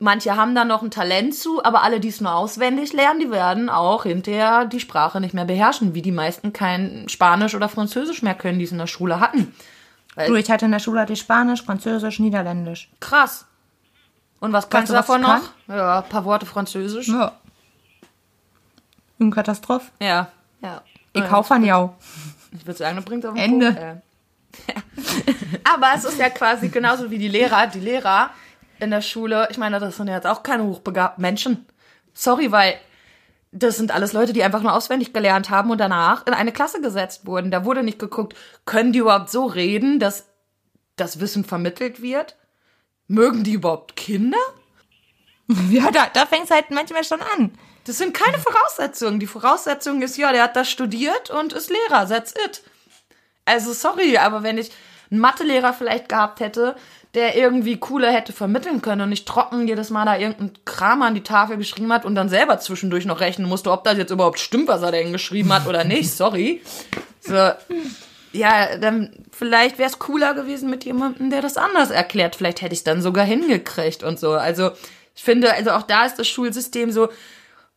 Manche 0.00 0.36
haben 0.36 0.56
da 0.56 0.64
noch 0.64 0.82
ein 0.82 0.90
Talent 0.90 1.34
zu, 1.36 1.64
aber 1.64 1.82
alle, 1.82 2.00
die 2.00 2.08
es 2.08 2.20
nur 2.20 2.34
auswendig 2.34 2.92
lernen, 2.92 3.20
die 3.20 3.30
werden 3.30 3.70
auch 3.70 4.02
hinterher 4.02 4.64
die 4.66 4.80
Sprache 4.80 5.20
nicht 5.20 5.34
mehr 5.34 5.44
beherrschen, 5.44 5.94
wie 5.94 6.02
die 6.02 6.10
meisten 6.12 6.52
kein 6.52 7.08
Spanisch 7.08 7.54
oder 7.54 7.68
Französisch 7.68 8.20
mehr 8.22 8.34
können, 8.34 8.58
die 8.58 8.64
es 8.64 8.72
in 8.72 8.78
der 8.78 8.88
Schule 8.88 9.20
hatten. 9.20 9.54
Du, 10.26 10.34
ich 10.34 10.50
hatte 10.50 10.64
in 10.66 10.72
der 10.72 10.80
Schule 10.80 11.00
hatte 11.00 11.12
ich 11.12 11.20
Spanisch, 11.20 11.62
Französisch, 11.62 12.18
Niederländisch. 12.18 12.90
Krass. 13.00 13.46
Und 14.44 14.52
was 14.52 14.68
kannst 14.68 14.92
Weißt 14.92 15.08
du 15.08 15.14
davon 15.14 15.22
noch? 15.22 15.40
kann? 15.66 15.76
Ja, 15.78 16.00
ein 16.00 16.08
paar 16.10 16.26
Worte 16.26 16.44
Französisch. 16.44 17.08
Ja. 17.08 17.32
Eine 19.18 19.30
Katastrophe. 19.30 19.90
Ja. 20.02 20.28
Ja. 20.60 20.82
Ich 21.14 21.22
Ja. 21.22 21.28
kaufe 21.28 21.54
an 21.54 21.64
jou. 21.64 21.94
Ich 22.52 22.66
würde 22.66 22.76
sagen, 22.78 22.96
du 22.96 23.02
bringst 23.02 23.26
auf 23.26 23.32
den 23.34 23.42
Ende. 23.42 23.72
Punkt, 23.72 23.80
äh. 24.68 24.74
Aber 25.64 25.92
es 25.96 26.04
ist 26.04 26.18
ja 26.18 26.28
quasi 26.28 26.68
genauso 26.68 27.10
wie 27.10 27.16
die 27.16 27.28
Lehrer. 27.28 27.68
Die 27.68 27.80
Lehrer 27.80 28.30
in 28.80 28.90
der 28.90 29.00
Schule, 29.00 29.48
ich 29.50 29.56
meine, 29.56 29.80
das 29.80 29.96
sind 29.96 30.08
ja 30.08 30.14
jetzt 30.16 30.26
auch 30.26 30.42
keine 30.42 30.64
hochbegabten 30.64 31.22
Menschen. 31.22 31.64
Sorry, 32.12 32.52
weil 32.52 32.74
das 33.50 33.78
sind 33.78 33.92
alles 33.92 34.12
Leute, 34.12 34.34
die 34.34 34.42
einfach 34.44 34.60
nur 34.60 34.74
auswendig 34.74 35.14
gelernt 35.14 35.48
haben 35.48 35.70
und 35.70 35.78
danach 35.78 36.26
in 36.26 36.34
eine 36.34 36.52
Klasse 36.52 36.82
gesetzt 36.82 37.24
wurden. 37.26 37.50
Da 37.50 37.64
wurde 37.64 37.82
nicht 37.82 37.98
geguckt, 37.98 38.34
können 38.66 38.92
die 38.92 38.98
überhaupt 38.98 39.30
so 39.30 39.46
reden, 39.46 40.00
dass 40.00 40.26
das 40.96 41.18
Wissen 41.18 41.44
vermittelt 41.44 42.02
wird? 42.02 42.36
Mögen 43.08 43.44
die 43.44 43.52
überhaupt 43.52 43.96
Kinder? 43.96 44.38
Ja, 45.70 45.90
da, 45.90 46.06
da 46.10 46.24
fängt 46.24 46.44
es 46.44 46.50
halt 46.50 46.70
manchmal 46.70 47.04
schon 47.04 47.20
an. 47.36 47.52
Das 47.84 47.98
sind 47.98 48.14
keine 48.14 48.38
Voraussetzungen. 48.38 49.20
Die 49.20 49.26
Voraussetzung 49.26 50.00
ist, 50.00 50.16
ja, 50.16 50.32
der 50.32 50.44
hat 50.44 50.56
das 50.56 50.70
studiert 50.70 51.28
und 51.28 51.52
ist 51.52 51.70
Lehrer. 51.70 52.08
That's 52.08 52.32
it. 52.46 52.62
Also, 53.44 53.74
sorry, 53.74 54.16
aber 54.16 54.42
wenn 54.42 54.56
ich 54.56 54.70
einen 55.10 55.20
Mathelehrer 55.20 55.74
vielleicht 55.74 56.08
gehabt 56.08 56.40
hätte, 56.40 56.76
der 57.14 57.36
irgendwie 57.36 57.76
cooler 57.76 58.10
hätte 58.10 58.32
vermitteln 58.32 58.82
können 58.82 59.02
und 59.02 59.10
nicht 59.10 59.28
trocken 59.28 59.68
jedes 59.68 59.90
Mal 59.90 60.04
da 60.04 60.16
irgendeinen 60.16 60.64
Kram 60.64 61.02
an 61.02 61.14
die 61.14 61.22
Tafel 61.22 61.56
geschrieben 61.56 61.92
hat 61.92 62.04
und 62.04 62.14
dann 62.14 62.28
selber 62.28 62.58
zwischendurch 62.58 63.04
noch 63.04 63.20
rechnen 63.20 63.48
musste, 63.48 63.70
ob 63.70 63.84
das 63.84 63.98
jetzt 63.98 64.10
überhaupt 64.10 64.40
stimmt, 64.40 64.68
was 64.68 64.82
er 64.82 64.90
denn 64.90 65.12
geschrieben 65.12 65.52
hat 65.52 65.66
oder 65.66 65.84
nicht. 65.84 66.10
Sorry. 66.16 66.62
So, 67.20 67.52
ja, 68.34 68.76
dann 68.76 69.10
vielleicht 69.30 69.78
wäre 69.78 69.88
es 69.88 69.98
cooler 69.98 70.34
gewesen 70.34 70.68
mit 70.68 70.84
jemandem, 70.84 71.30
der 71.30 71.40
das 71.40 71.56
anders 71.56 71.90
erklärt. 71.90 72.36
Vielleicht 72.36 72.62
hätte 72.62 72.72
ich 72.72 72.80
es 72.80 72.84
dann 72.84 73.00
sogar 73.00 73.24
hingekriegt 73.24 74.02
und 74.02 74.18
so. 74.18 74.32
Also 74.32 74.72
ich 75.14 75.22
finde, 75.22 75.52
also 75.54 75.70
auch 75.70 75.82
da 75.82 76.04
ist 76.04 76.18
das 76.18 76.28
Schulsystem 76.28 76.90
so, 76.90 77.08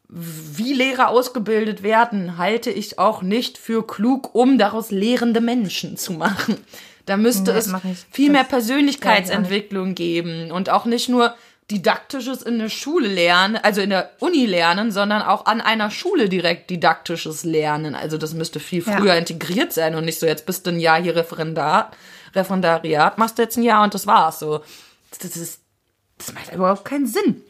wie 0.09 0.73
Lehrer 0.73 1.09
ausgebildet 1.09 1.83
werden, 1.83 2.37
halte 2.37 2.71
ich 2.71 2.97
auch 2.97 3.21
nicht 3.21 3.57
für 3.57 3.85
klug, 3.85 4.33
um 4.33 4.57
daraus 4.57 4.89
lehrende 4.89 5.41
Menschen 5.41 5.97
zu 5.97 6.13
machen. 6.13 6.57
Da 7.05 7.17
müsste 7.17 7.53
Nee, 7.53 7.59
es 7.59 7.71
viel 8.11 8.27
Das 8.27 8.33
mehr 8.33 8.43
Persönlichkeitsentwicklung 8.43 9.95
geben 9.95 10.51
und 10.51 10.69
auch 10.69 10.85
nicht 10.85 11.07
nur 11.07 11.35
didaktisches 11.69 12.41
in 12.41 12.59
der 12.59 12.69
Schule 12.69 13.09
lernen, 13.09 13.57
also 13.61 13.81
in 13.81 13.89
der 13.89 14.11
Uni 14.19 14.45
lernen, 14.45 14.91
sondern 14.91 15.21
auch 15.21 15.45
an 15.45 15.59
einer 15.59 15.91
Schule 15.91 16.29
direkt 16.29 16.69
didaktisches 16.69 17.43
Lernen. 17.43 17.93
Also 17.93 18.17
das 18.17 18.33
müsste 18.33 18.59
viel 18.59 18.83
Ja. 18.85 18.97
früher 18.97 19.15
integriert 19.15 19.73
sein 19.73 19.95
und 19.95 20.05
nicht 20.05 20.19
so, 20.19 20.25
jetzt 20.25 20.45
bist 20.45 20.65
du 20.65 20.71
ein 20.71 20.79
Jahr 20.79 21.01
hier 21.01 21.15
Referendar, 21.15 21.91
Referendariat, 22.33 23.17
machst 23.17 23.37
du 23.37 23.41
jetzt 23.41 23.57
ein 23.57 23.63
Jahr 23.63 23.83
und 23.83 23.93
das 23.93 24.07
war's 24.07 24.39
so. 24.39 24.61
Das 25.19 25.35
ist, 25.35 25.61
das 26.17 26.33
macht 26.33 26.53
überhaupt 26.53 26.85
keinen 26.85 27.07
Sinn. 27.07 27.41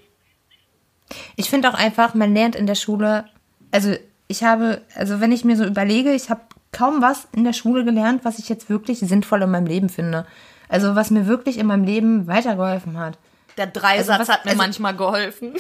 Ich 1.35 1.49
finde 1.49 1.69
auch 1.69 1.75
einfach, 1.75 2.15
man 2.15 2.33
lernt 2.33 2.55
in 2.55 2.65
der 2.67 2.75
Schule, 2.75 3.25
also 3.71 3.95
ich 4.27 4.43
habe, 4.43 4.81
also 4.95 5.21
wenn 5.21 5.31
ich 5.31 5.45
mir 5.45 5.55
so 5.57 5.63
überlege, 5.63 6.13
ich 6.13 6.29
habe 6.29 6.41
kaum 6.71 7.01
was 7.01 7.27
in 7.33 7.43
der 7.43 7.53
Schule 7.53 7.85
gelernt, 7.85 8.25
was 8.25 8.39
ich 8.39 8.49
jetzt 8.49 8.69
wirklich 8.69 8.99
sinnvoll 8.99 9.43
in 9.43 9.51
meinem 9.51 9.67
Leben 9.67 9.89
finde. 9.89 10.25
Also 10.69 10.95
was 10.95 11.11
mir 11.11 11.27
wirklich 11.27 11.59
in 11.59 11.67
meinem 11.67 11.85
Leben 11.85 12.27
weitergeholfen 12.27 12.99
hat. 12.99 13.17
Der 13.57 13.67
Dreisatz 13.67 14.09
Also 14.19 14.21
was- 14.21 14.29
hat 14.29 14.45
mir 14.45 14.51
also- 14.51 14.61
manchmal 14.63 14.95
geholfen. 14.95 15.53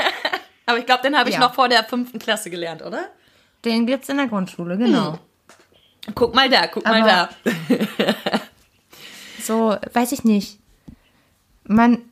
Aber 0.66 0.78
ich 0.78 0.86
glaube, 0.86 1.02
den 1.02 1.16
habe 1.16 1.28
ich 1.30 1.36
Ja. 1.36 1.40
noch 1.40 1.54
vor 1.54 1.68
der 1.68 1.84
fünften 1.84 2.18
Klasse 2.18 2.50
gelernt, 2.50 2.82
oder? 2.82 3.06
Den 3.64 3.86
gibt's 3.86 4.08
in 4.08 4.18
der 4.18 4.26
Grundschule, 4.28 4.76
genau. 4.78 5.18
Guck 6.14 6.34
mal 6.34 6.48
da, 6.48 6.66
guck 6.66 6.84
mal 6.84 7.02
Aber- 7.02 7.28
da. 7.44 7.68
So, 9.42 9.76
weiß 9.92 10.12
ich 10.12 10.24
nicht. 10.24 10.58
Man 11.64 12.02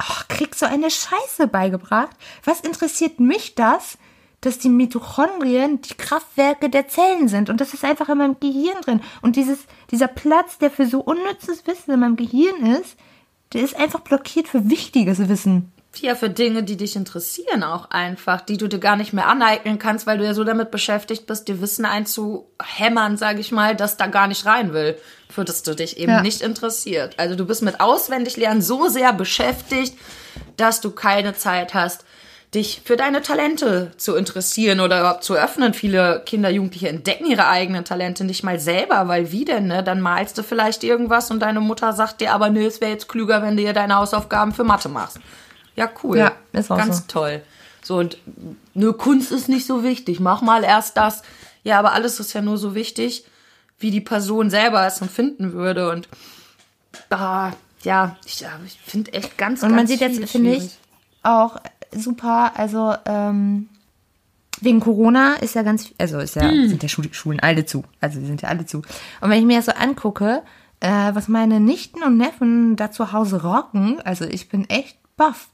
oh, 0.00 0.22
kriegt 0.28 0.54
so 0.54 0.66
eine 0.66 0.90
Scheiße 0.90 1.46
beigebracht. 1.48 2.10
Was 2.44 2.60
interessiert 2.60 3.20
mich 3.20 3.54
das, 3.54 3.98
dass 4.40 4.58
die 4.58 4.68
Mitochondrien 4.68 5.82
die 5.82 5.94
Kraftwerke 5.94 6.70
der 6.70 6.88
Zellen 6.88 7.28
sind? 7.28 7.50
Und 7.50 7.60
das 7.60 7.74
ist 7.74 7.84
einfach 7.84 8.08
in 8.08 8.18
meinem 8.18 8.40
Gehirn 8.40 8.80
drin. 8.82 9.00
Und 9.20 9.36
dieses, 9.36 9.58
dieser 9.90 10.08
Platz, 10.08 10.58
der 10.58 10.70
für 10.70 10.86
so 10.86 11.00
unnützes 11.00 11.66
Wissen 11.66 11.90
in 11.92 12.00
meinem 12.00 12.16
Gehirn 12.16 12.64
ist, 12.80 12.96
der 13.52 13.62
ist 13.62 13.76
einfach 13.76 14.00
blockiert 14.00 14.48
für 14.48 14.68
wichtiges 14.70 15.28
Wissen. 15.28 15.72
Ja, 16.00 16.14
für 16.14 16.30
Dinge, 16.30 16.62
die 16.62 16.76
dich 16.76 16.94
interessieren 16.94 17.64
auch 17.64 17.90
einfach, 17.90 18.42
die 18.42 18.56
du 18.56 18.68
dir 18.68 18.78
gar 18.78 18.94
nicht 18.94 19.12
mehr 19.12 19.26
aneignen 19.26 19.78
kannst, 19.78 20.06
weil 20.06 20.18
du 20.18 20.24
ja 20.24 20.34
so 20.34 20.44
damit 20.44 20.70
beschäftigt 20.70 21.26
bist, 21.26 21.48
dir 21.48 21.60
Wissen 21.60 21.84
einzuhämmern, 21.86 23.16
sage 23.16 23.40
ich 23.40 23.52
mal, 23.52 23.74
das 23.74 23.96
da 23.96 24.06
gar 24.06 24.28
nicht 24.28 24.46
rein 24.46 24.72
will, 24.72 24.96
für 25.30 25.44
das 25.44 25.62
du 25.62 25.74
dich 25.74 25.96
eben 25.98 26.12
Ja. 26.12 26.22
nicht 26.22 26.40
interessiert. 26.42 27.18
Also 27.18 27.34
du 27.34 27.46
bist 27.46 27.62
mit 27.62 27.80
Auswendiglernen 27.80 28.62
so 28.62 28.88
sehr 28.88 29.12
beschäftigt, 29.12 29.96
dass 30.56 30.80
du 30.80 30.90
keine 30.90 31.34
Zeit 31.34 31.74
hast, 31.74 32.04
dich 32.54 32.80
für 32.84 32.96
deine 32.96 33.20
Talente 33.20 33.92
zu 33.98 34.16
interessieren 34.16 34.80
oder 34.80 35.00
überhaupt 35.00 35.24
zu 35.24 35.34
öffnen. 35.34 35.74
Viele 35.74 36.22
Kinder, 36.24 36.48
Jugendliche 36.48 36.88
entdecken 36.88 37.26
ihre 37.26 37.46
eigenen 37.46 37.84
Talente 37.84 38.24
nicht 38.24 38.42
mal 38.42 38.58
selber, 38.58 39.06
weil 39.06 39.32
wie 39.32 39.44
denn, 39.44 39.66
ne? 39.66 39.82
Dann 39.82 40.00
malst 40.00 40.38
du 40.38 40.42
vielleicht 40.42 40.82
irgendwas 40.82 41.30
und 41.30 41.40
deine 41.40 41.60
Mutter 41.60 41.92
sagt 41.92 42.20
dir 42.20 42.32
aber, 42.32 42.48
nee, 42.48 42.64
es 42.64 42.80
wäre 42.80 42.92
jetzt 42.92 43.08
klüger, 43.08 43.42
wenn 43.42 43.56
du 43.56 43.62
dir 43.62 43.74
deine 43.74 43.96
Hausaufgaben 43.96 44.52
für 44.52 44.64
Mathe 44.64 44.88
machst. 44.88 45.20
Ja, 45.76 45.90
cool. 46.02 46.18
Ja, 46.18 46.32
ist 46.52 46.70
auch 46.70 46.78
Ganz 46.78 46.98
so. 46.98 47.04
toll. 47.08 47.42
So, 47.82 47.98
und 47.98 48.18
nur 48.74 48.96
Kunst 48.96 49.30
ist 49.30 49.48
nicht 49.48 49.66
so 49.66 49.84
wichtig. 49.84 50.18
Mach 50.18 50.40
mal 50.40 50.64
erst 50.64 50.96
das. 50.96 51.22
Ja, 51.64 51.78
aber 51.78 51.92
alles 51.92 52.18
ist 52.18 52.32
ja 52.32 52.40
nur 52.40 52.56
so 52.56 52.74
wichtig, 52.74 53.24
wie 53.78 53.90
die 53.90 54.00
Person 54.00 54.50
selber 54.50 54.86
es 54.86 55.00
empfinden 55.00 55.52
würde. 55.52 55.90
Und 55.90 56.08
ah, 57.10 57.52
ja, 57.82 58.16
ich, 58.24 58.44
ich 58.66 58.80
finde 58.84 59.12
echt 59.12 59.36
ganz, 59.36 59.62
Und 59.62 59.68
ganz 59.68 59.76
man 59.76 59.86
sieht 59.86 60.00
jetzt, 60.00 60.30
finde 60.30 60.54
ich, 60.54 60.78
auch 61.22 61.56
super, 61.92 62.52
also 62.56 62.94
ähm, 63.06 63.68
wegen 64.60 64.80
Corona 64.80 65.34
ist 65.34 65.54
ja 65.54 65.62
ganz, 65.62 65.90
also 65.98 66.18
ist 66.18 66.34
ja, 66.36 66.42
Hm. 66.50 66.68
sind 66.68 66.82
ja 66.82 66.88
Schul 66.88 67.12
Schulen 67.12 67.40
alle 67.40 67.64
zu. 67.64 67.84
Also 68.00 68.18
die 68.20 68.26
sind 68.26 68.42
ja 68.42 68.48
alle 68.48 68.66
zu. 68.66 68.78
Und 69.20 69.30
wenn 69.30 69.38
ich 69.38 69.44
mir 69.46 69.56
das 69.58 69.66
so 69.66 69.72
angucke, 69.72 70.42
äh, 70.80 70.88
was 71.14 71.28
meine 71.28 71.60
Nichten 71.60 72.02
und 72.02 72.16
Neffen 72.16 72.76
da 72.76 72.90
zu 72.90 73.12
Hause 73.12 73.42
rocken, 73.42 74.00
also 74.02 74.24
ich 74.24 74.48
bin 74.48 74.68
echt 74.68 74.98
baff. 75.16 75.48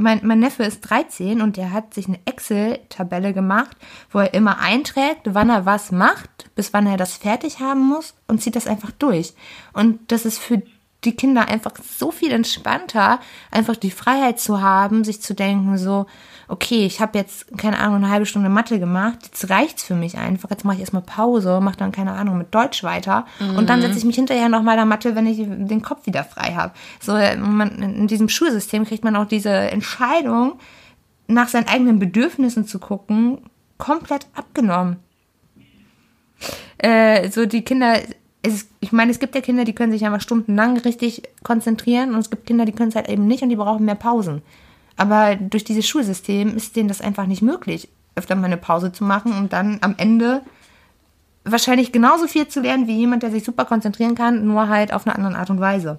Mein, 0.00 0.20
mein 0.22 0.38
Neffe 0.38 0.62
ist 0.62 0.80
13 0.82 1.40
und 1.42 1.56
der 1.56 1.72
hat 1.72 1.92
sich 1.92 2.06
eine 2.06 2.20
Excel-Tabelle 2.24 3.32
gemacht, 3.32 3.76
wo 4.12 4.20
er 4.20 4.32
immer 4.32 4.60
einträgt, 4.60 5.22
wann 5.24 5.50
er 5.50 5.66
was 5.66 5.90
macht, 5.90 6.54
bis 6.54 6.72
wann 6.72 6.86
er 6.86 6.96
das 6.96 7.14
fertig 7.16 7.58
haben 7.58 7.80
muss 7.80 8.14
und 8.28 8.40
zieht 8.40 8.54
das 8.54 8.68
einfach 8.68 8.92
durch. 8.92 9.34
Und 9.72 10.12
das 10.12 10.24
ist 10.24 10.38
für 10.38 10.62
die 11.04 11.14
Kinder 11.14 11.46
einfach 11.48 11.72
so 11.82 12.10
viel 12.10 12.32
entspannter, 12.32 13.20
einfach 13.52 13.76
die 13.76 13.92
Freiheit 13.92 14.40
zu 14.40 14.60
haben, 14.60 15.04
sich 15.04 15.22
zu 15.22 15.32
denken, 15.32 15.78
so, 15.78 16.06
okay, 16.48 16.86
ich 16.86 17.00
habe 17.00 17.16
jetzt, 17.16 17.56
keine 17.56 17.78
Ahnung, 17.78 17.96
eine 17.96 18.08
halbe 18.08 18.26
Stunde 18.26 18.48
Mathe 18.48 18.80
gemacht, 18.80 19.18
jetzt 19.24 19.48
reicht's 19.48 19.84
für 19.84 19.94
mich 19.94 20.18
einfach, 20.18 20.50
jetzt 20.50 20.64
mache 20.64 20.76
ich 20.76 20.80
erstmal 20.80 21.02
Pause, 21.02 21.60
mache 21.60 21.76
dann, 21.76 21.92
keine 21.92 22.12
Ahnung, 22.12 22.36
mit 22.36 22.52
Deutsch 22.52 22.82
weiter. 22.82 23.26
Und 23.56 23.68
dann 23.70 23.80
setze 23.80 23.98
ich 23.98 24.04
mich 24.04 24.16
hinterher 24.16 24.48
nochmal 24.48 24.76
der 24.76 24.86
Mathe, 24.86 25.14
wenn 25.14 25.26
ich 25.26 25.36
den 25.38 25.82
Kopf 25.82 26.06
wieder 26.06 26.24
frei 26.24 26.54
habe. 26.54 26.72
So, 27.00 27.14
äh, 27.14 27.36
man, 27.36 27.80
in 27.80 28.08
diesem 28.08 28.28
Schulsystem 28.28 28.84
kriegt 28.84 29.04
man 29.04 29.14
auch 29.14 29.26
diese 29.26 29.50
Entscheidung, 29.50 30.58
nach 31.28 31.48
seinen 31.48 31.68
eigenen 31.68 31.98
Bedürfnissen 31.98 32.66
zu 32.66 32.78
gucken, 32.78 33.38
komplett 33.76 34.26
abgenommen. 34.34 34.96
Äh, 36.78 37.30
so 37.30 37.46
die 37.46 37.62
Kinder, 37.62 38.00
es, 38.54 38.68
ich 38.80 38.92
meine, 38.92 39.10
es 39.10 39.18
gibt 39.18 39.34
ja 39.34 39.40
Kinder, 39.40 39.64
die 39.64 39.74
können 39.74 39.92
sich 39.92 40.04
einfach 40.04 40.20
stundenlang 40.20 40.78
richtig 40.78 41.22
konzentrieren 41.42 42.14
und 42.14 42.20
es 42.20 42.30
gibt 42.30 42.46
Kinder, 42.46 42.64
die 42.64 42.72
können 42.72 42.90
es 42.90 42.96
halt 42.96 43.08
eben 43.08 43.26
nicht 43.26 43.42
und 43.42 43.48
die 43.48 43.56
brauchen 43.56 43.84
mehr 43.84 43.94
Pausen. 43.94 44.42
Aber 44.96 45.36
durch 45.36 45.64
dieses 45.64 45.86
Schulsystem 45.86 46.56
ist 46.56 46.76
denen 46.76 46.88
das 46.88 47.00
einfach 47.00 47.26
nicht 47.26 47.42
möglich, 47.42 47.88
öfter 48.16 48.34
mal 48.34 48.46
eine 48.46 48.56
Pause 48.56 48.92
zu 48.92 49.04
machen 49.04 49.32
und 49.32 49.52
dann 49.52 49.78
am 49.80 49.94
Ende 49.96 50.42
wahrscheinlich 51.44 51.92
genauso 51.92 52.26
viel 52.26 52.48
zu 52.48 52.60
lernen 52.60 52.86
wie 52.86 52.96
jemand, 52.96 53.22
der 53.22 53.30
sich 53.30 53.44
super 53.44 53.64
konzentrieren 53.64 54.14
kann, 54.14 54.46
nur 54.46 54.68
halt 54.68 54.92
auf 54.92 55.06
eine 55.06 55.14
andere 55.16 55.36
Art 55.36 55.50
und 55.50 55.60
Weise. 55.60 55.98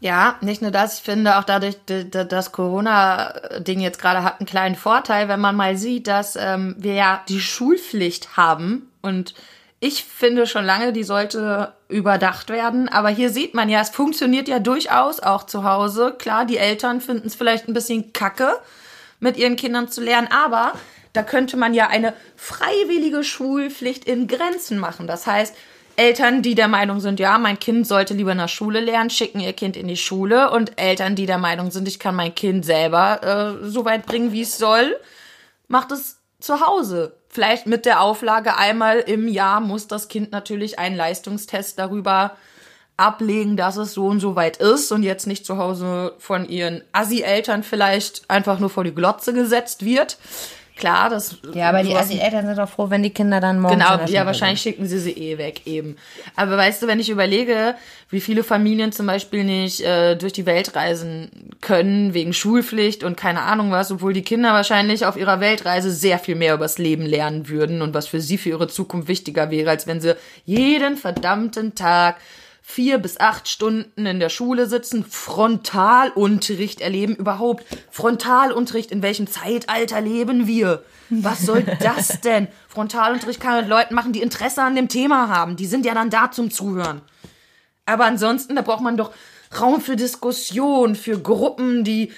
Ja, 0.00 0.36
nicht 0.42 0.60
nur 0.60 0.70
das, 0.70 0.98
ich 0.98 1.04
finde 1.04 1.38
auch 1.38 1.44
dadurch, 1.44 1.76
das 1.86 2.52
Corona-Ding 2.52 3.80
jetzt 3.80 4.00
gerade 4.00 4.22
hat 4.22 4.40
einen 4.40 4.46
kleinen 4.46 4.74
Vorteil, 4.74 5.28
wenn 5.28 5.40
man 5.40 5.56
mal 5.56 5.76
sieht, 5.76 6.06
dass 6.06 6.36
ähm, 6.36 6.76
wir 6.78 6.92
ja 6.92 7.22
die 7.28 7.40
Schulpflicht 7.40 8.36
haben 8.36 8.90
und 9.00 9.34
ich 9.86 10.04
finde 10.04 10.46
schon 10.46 10.64
lange, 10.64 10.92
die 10.92 11.04
sollte 11.04 11.72
überdacht 11.88 12.50
werden, 12.50 12.88
aber 12.88 13.08
hier 13.08 13.30
sieht 13.30 13.54
man 13.54 13.68
ja, 13.68 13.80
es 13.80 13.90
funktioniert 13.90 14.48
ja 14.48 14.58
durchaus 14.58 15.20
auch 15.20 15.44
zu 15.46 15.62
Hause. 15.62 16.14
Klar, 16.18 16.44
die 16.44 16.56
Eltern 16.56 17.00
finden 17.00 17.28
es 17.28 17.36
vielleicht 17.36 17.68
ein 17.68 17.74
bisschen 17.74 18.12
kacke, 18.12 18.58
mit 19.20 19.36
ihren 19.36 19.54
Kindern 19.54 19.88
zu 19.88 20.02
lernen, 20.02 20.28
aber 20.30 20.72
da 21.12 21.22
könnte 21.22 21.56
man 21.56 21.72
ja 21.72 21.86
eine 21.86 22.14
freiwillige 22.34 23.22
Schulpflicht 23.22 24.04
in 24.04 24.26
Grenzen 24.26 24.78
machen. 24.78 25.06
Das 25.06 25.26
heißt, 25.26 25.54
Eltern, 25.94 26.42
die 26.42 26.54
der 26.54 26.68
Meinung 26.68 27.00
sind, 27.00 27.20
ja, 27.20 27.38
mein 27.38 27.58
Kind 27.58 27.86
sollte 27.86 28.12
lieber 28.12 28.32
in 28.32 28.38
der 28.38 28.48
Schule 28.48 28.80
lernen, 28.80 29.08
schicken 29.08 29.40
ihr 29.40 29.52
Kind 29.52 29.76
in 29.76 29.88
die 29.88 29.96
Schule 29.96 30.50
und 30.50 30.78
Eltern, 30.78 31.14
die 31.14 31.26
der 31.26 31.38
Meinung 31.38 31.70
sind, 31.70 31.88
ich 31.88 31.98
kann 31.98 32.16
mein 32.16 32.34
Kind 32.34 32.66
selber 32.66 33.60
äh, 33.62 33.66
so 33.66 33.84
weit 33.84 34.04
bringen, 34.04 34.32
wie 34.32 34.42
es 34.42 34.58
soll, 34.58 34.96
macht 35.68 35.92
es 35.92 36.18
zu 36.38 36.60
Hause. 36.60 37.16
Vielleicht 37.28 37.66
mit 37.66 37.86
der 37.86 38.00
Auflage, 38.00 38.56
einmal 38.56 38.98
im 38.98 39.28
Jahr 39.28 39.60
muss 39.60 39.88
das 39.88 40.08
Kind 40.08 40.32
natürlich 40.32 40.78
einen 40.78 40.96
Leistungstest 40.96 41.78
darüber 41.78 42.36
ablegen, 42.96 43.56
dass 43.56 43.76
es 43.76 43.92
so 43.92 44.06
und 44.06 44.20
so 44.20 44.36
weit 44.36 44.56
ist 44.56 44.90
und 44.90 45.02
jetzt 45.02 45.26
nicht 45.26 45.44
zu 45.44 45.58
Hause 45.58 46.14
von 46.18 46.48
ihren 46.48 46.82
Assi-Eltern 46.92 47.62
vielleicht 47.62 48.28
einfach 48.30 48.58
nur 48.58 48.70
vor 48.70 48.84
die 48.84 48.94
Glotze 48.94 49.34
gesetzt 49.34 49.84
wird. 49.84 50.16
Klar, 50.76 51.08
das 51.08 51.38
Ja, 51.54 51.70
aber 51.70 51.82
die 51.82 51.88
sowas- 51.88 52.02
Assi-Eltern 52.04 52.46
sind 52.46 52.58
doch 52.58 52.68
froh, 52.68 52.90
wenn 52.90 53.02
die 53.02 53.10
Kinder 53.10 53.40
dann 53.40 53.58
morgen 53.60 53.78
Genau, 53.78 53.98
ja, 54.06 54.26
wahrscheinlich 54.26 54.60
schicken 54.60 54.86
sie 54.86 54.98
sie 54.98 55.12
eh 55.12 55.38
weg 55.38 55.62
eben. 55.66 55.96
Aber 56.36 56.56
weißt 56.58 56.82
du, 56.82 56.86
wenn 56.86 57.00
ich 57.00 57.08
überlege, 57.08 57.74
wie 58.10 58.20
viele 58.20 58.44
Familien 58.44 58.92
zum 58.92 59.06
Beispiel 59.06 59.42
nicht 59.44 59.80
äh, 59.80 60.16
durch 60.16 60.34
die 60.34 60.44
Welt 60.44 60.76
reisen 60.76 61.30
können 61.62 62.12
wegen 62.12 62.34
Schulpflicht 62.34 63.04
und 63.04 63.16
keine 63.16 63.40
Ahnung 63.42 63.70
was, 63.70 63.90
obwohl 63.90 64.12
die 64.12 64.22
Kinder 64.22 64.52
wahrscheinlich 64.52 65.06
auf 65.06 65.16
ihrer 65.16 65.40
Weltreise 65.40 65.90
sehr 65.90 66.18
viel 66.18 66.34
mehr 66.34 66.52
übers 66.54 66.76
Leben 66.76 67.06
lernen 67.06 67.48
würden 67.48 67.80
und 67.80 67.94
was 67.94 68.06
für 68.06 68.20
sie 68.20 68.36
für 68.36 68.50
ihre 68.50 68.68
Zukunft 68.68 69.08
wichtiger 69.08 69.50
wäre, 69.50 69.70
als 69.70 69.86
wenn 69.86 70.00
sie 70.02 70.14
jeden 70.44 70.96
verdammten 70.98 71.74
Tag 71.74 72.16
vier 72.68 72.98
bis 72.98 73.20
acht 73.20 73.46
Stunden 73.46 74.06
in 74.06 74.18
der 74.18 74.28
Schule 74.28 74.66
sitzen, 74.66 75.04
Frontalunterricht 75.04 76.80
erleben, 76.80 77.14
überhaupt 77.14 77.64
Frontalunterricht, 77.92 78.90
in 78.90 79.02
welchem 79.02 79.28
Zeitalter 79.28 80.00
leben 80.00 80.48
wir? 80.48 80.82
Was 81.08 81.42
soll 81.42 81.62
das 81.80 82.20
denn? 82.22 82.48
Frontalunterricht 82.68 83.40
kann 83.40 83.52
man 83.52 83.60
mit 83.60 83.70
Leuten 83.70 83.94
machen, 83.94 84.12
die 84.12 84.20
Interesse 84.20 84.64
an 84.64 84.74
dem 84.74 84.88
Thema 84.88 85.28
haben. 85.28 85.54
Die 85.54 85.66
sind 85.66 85.86
ja 85.86 85.94
dann 85.94 86.10
da 86.10 86.32
zum 86.32 86.50
Zuhören. 86.50 87.02
Aber 87.86 88.04
ansonsten, 88.04 88.56
da 88.56 88.62
braucht 88.62 88.82
man 88.82 88.96
doch 88.96 89.12
Raum 89.58 89.80
für 89.80 89.94
Diskussion, 89.94 90.96
für 90.96 91.20
Gruppen, 91.20 91.84
die, 91.84 92.12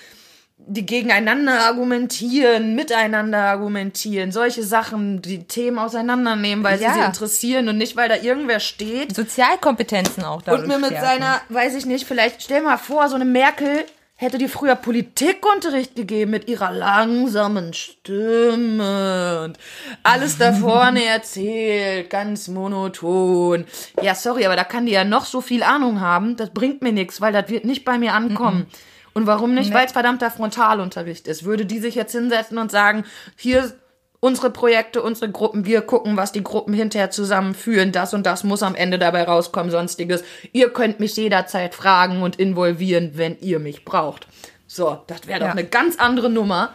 die 0.71 0.85
gegeneinander 0.85 1.61
argumentieren, 1.65 2.75
miteinander 2.75 3.39
argumentieren, 3.39 4.33
solche 4.33 4.63
Sachen, 4.63 5.23
die 5.23 5.45
Themen 5.45 5.79
auseinandernehmen, 5.79 6.63
weil 6.63 6.79
Ja. 6.81 6.93
sie 6.93 7.01
sie 7.01 7.07
interessieren 7.07 7.69
und 7.69 7.79
nicht, 7.79 7.97
weil 7.97 8.09
da 8.09 8.17
irgendwer 8.17 8.61
steht 8.61 9.17
Sozialkompetenzen 9.17 10.25
auch 10.25 10.43
dadurch 10.43 10.63
und 10.63 10.69
mir 10.69 10.79
mit 10.79 10.89
stärken. 10.91 11.07
seiner, 11.07 11.41
weiß 11.49 11.75
ich 11.75 11.87
nicht, 11.87 12.07
vielleicht 12.07 12.43
stell 12.43 12.63
mal 12.63 12.77
vor, 12.77 13.09
so 13.09 13.15
eine 13.15 13.25
Merkel 13.25 13.85
hätte 14.21 14.37
dir 14.37 14.49
früher 14.49 14.75
Politikunterricht 14.75 15.95
gegeben 15.95 16.33
mit 16.33 16.49
ihrer 16.49 16.73
langsamen 16.73 17.73
Stimme 17.73 19.43
und 19.45 19.59
alles 20.03 20.39
da 20.39 20.53
vorne 20.53 21.05
erzählt, 21.07 22.11
ganz 22.11 22.49
monoton. 22.49 23.65
Ja, 24.03 24.15
sorry, 24.15 24.45
aber 24.45 24.57
da 24.57 24.65
kann 24.65 24.87
die 24.87 24.93
ja 24.93 25.05
noch 25.05 25.25
so 25.25 25.41
viel 25.41 25.63
Ahnung 25.63 26.01
haben, 26.01 26.37
das 26.37 26.51
bringt 26.51 26.83
mir 26.83 26.93
nichts, 26.93 27.21
weil 27.21 27.33
das 27.33 27.49
wird 27.49 27.65
nicht 27.65 27.85
bei 27.85 27.97
mir 27.99 28.13
ankommen. 28.15 28.67
Und 29.15 29.27
warum 29.27 29.55
nicht? 29.55 29.73
Weil 29.73 29.87
es 29.87 29.93
verdammter 29.93 30.31
Frontalunterricht 30.31 31.27
ist. 31.29 31.45
Würde 31.45 31.67
die 31.67 31.79
sich 31.79 31.95
jetzt 31.95 32.13
hinsetzen 32.13 32.59
und 32.59 32.71
sagen, 32.71 33.05
hier 33.37 33.73
unsere 34.21 34.51
Projekte, 34.51 35.03
unsere 35.03 35.31
Gruppen, 35.31 35.65
wir 35.65 35.81
gucken, 35.83 36.17
was 36.17 36.33
die 36.33 36.43
Gruppen 36.43 36.75
hinterher 36.75 37.11
zusammenführen, 37.11 37.93
das 37.93 38.15
und 38.15 38.27
das 38.27 38.45
muss 38.45 38.63
am 38.63 38.75
Ende 38.75 38.99
dabei 38.99 39.25
rauskommen, 39.25 39.71
sonstiges. 39.71 40.25
Ihr 40.53 40.71
könnt 40.71 40.99
mich 41.01 41.15
jederzeit 41.17 41.75
fragen 41.75 42.23
und 42.23 42.37
involvieren, 42.37 43.13
wenn 43.15 43.39
ihr 43.41 43.59
mich 43.61 43.85
braucht. 43.85 44.27
So, 44.67 44.99
das 45.07 45.27
wäre 45.27 45.41
doch 45.41 45.47
Ja. 45.47 45.53
eine 45.53 45.65
ganz 45.65 45.99
andere 45.99 46.31
Nummer. 46.31 46.75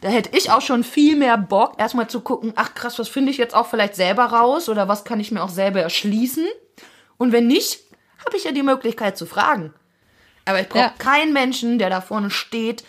Da 0.00 0.08
hätte 0.08 0.36
ich 0.36 0.50
auch 0.50 0.60
schon 0.62 0.84
viel 0.84 1.16
mehr 1.16 1.36
Bock, 1.36 1.74
erstmal 1.78 2.08
zu 2.08 2.20
gucken, 2.20 2.52
ach 2.56 2.74
krass, 2.74 2.98
was 2.98 3.08
finde 3.08 3.32
ich 3.32 3.36
jetzt 3.36 3.54
auch 3.54 3.66
vielleicht 3.66 3.96
selber 3.96 4.24
raus 4.26 4.68
oder 4.68 4.88
was 4.88 5.04
kann 5.04 5.20
ich 5.20 5.32
mir 5.32 5.42
auch 5.42 5.48
selber 5.48 5.80
erschließen. 5.80 6.46
Und 7.16 7.32
wenn 7.32 7.48
nicht, 7.48 7.80
habe 8.24 8.36
ich 8.36 8.44
ja 8.44 8.52
die 8.52 8.62
Möglichkeit 8.62 9.18
zu 9.18 9.26
fragen. 9.26 9.74
Aber 10.48 10.60
ich 10.60 10.68
brauche 10.68 10.82
Ja. 10.82 10.94
keinen 10.98 11.32
Menschen, 11.32 11.78
der 11.78 11.90
da 11.90 12.00
vorne 12.00 12.30
steht 12.30 12.84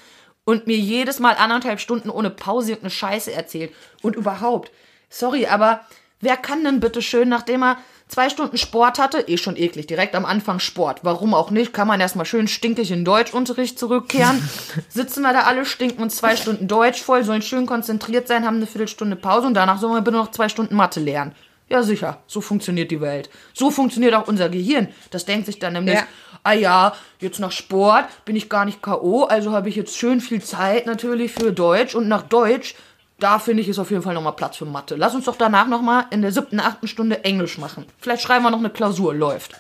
und 0.46 0.66
mir 0.66 0.78
jedes 0.78 1.20
Mal 1.20 1.36
anderthalb 1.36 1.80
Stunden 1.80 2.10
ohne 2.10 2.30
Pause 2.30 2.70
irgendeine 2.72 2.92
Scheiße 2.92 3.32
erzählt. 3.34 3.72
Und 4.02 4.16
überhaupt, 4.16 4.72
sorry, 5.10 5.46
aber 5.48 5.82
wer 6.22 6.38
kann 6.38 6.64
denn 6.64 6.80
bitte 6.80 7.02
schön, 7.02 7.30
nachdem 7.30 7.64
er 7.64 7.78
zwei 8.08 8.30
Stunden 8.30 8.58
Sport 8.58 8.98
hatte, 8.98 9.20
eh 9.28 9.38
schon 9.38 9.56
eklig, 9.56 9.86
direkt 9.86 10.16
am 10.16 10.26
Anfang 10.26 10.60
Sport, 10.60 11.02
warum 11.04 11.36
auch 11.36 11.52
nicht, 11.52 11.74
kann 11.74 11.88
man 11.88 12.00
erstmal 12.00 12.26
schön 12.26 12.48
stinkig 12.48 12.90
in 12.92 13.06
Deutschunterricht 13.06 13.78
zurückkehren, 13.78 14.42
sitzen 14.90 15.22
wir 15.22 15.34
da 15.34 15.42
alle, 15.42 15.64
stinken 15.66 16.02
uns 16.02 16.16
zwei 16.16 16.36
Stunden 16.36 16.68
Deutsch 16.68 17.04
voll, 17.04 17.24
sollen 17.24 17.44
schön 17.44 17.68
konzentriert 17.68 18.28
sein, 18.28 18.46
haben 18.46 18.56
eine 18.58 18.66
Viertelstunde 18.68 19.16
Pause 19.16 19.46
und 19.48 19.54
danach 19.54 19.80
sollen 19.80 19.94
wir 19.94 20.02
bitte 20.02 20.18
noch 20.18 20.32
zwei 20.32 20.50
Stunden 20.50 20.76
Mathe 20.76 21.00
lernen. 21.00 21.36
Ja, 21.68 21.84
sicher, 21.84 22.24
so 22.26 22.42
funktioniert 22.42 22.90
die 22.90 23.00
Welt. 23.00 23.30
So 23.54 23.70
funktioniert 23.70 24.16
auch 24.16 24.28
unser 24.28 24.50
Gehirn. 24.50 24.88
Das 25.12 25.26
denkt 25.26 25.46
sich 25.46 25.60
dann 25.60 25.74
nämlich, 25.74 25.94
Ja. 25.98 26.08
Ah 26.50 26.54
ja, 26.54 26.96
jetzt 27.20 27.40
nach 27.40 27.52
Sport 27.52 28.06
bin 28.26 28.36
ich 28.36 28.50
gar 28.50 28.66
nicht 28.66 28.82
K.O., 28.82 29.24
also 29.24 29.52
habe 29.52 29.70
ich 29.70 29.76
jetzt 29.76 29.98
schön 29.98 30.22
viel 30.22 30.42
Zeit 30.42 30.86
natürlich 30.86 31.32
für 31.32 31.52
Deutsch 31.52 31.96
und 31.96 32.08
nach 32.08 32.24
Deutsch, 32.24 32.76
da 33.20 33.40
finde 33.40 33.62
ich 33.62 33.70
ist 33.70 33.80
auf 33.80 33.92
jeden 33.92 34.02
Fall 34.02 34.14
nochmal 34.14 34.34
Platz 34.34 34.58
für 34.58 34.66
Mathe. 34.66 34.96
Lass 34.96 35.14
uns 35.14 35.26
doch 35.26 35.36
danach 35.36 35.68
nochmal 35.68 36.06
in 36.10 36.22
der 36.22 36.32
siebten, 36.32 36.60
achten 36.60 36.88
Stunde 36.88 37.24
Englisch 37.24 37.58
machen. 37.58 37.86
Vielleicht 38.00 38.24
schreiben 38.24 38.44
wir 38.44 38.52
noch 38.52 38.60
eine 38.60 38.70
Klausur, 38.70 39.14
läuft. 39.14 39.60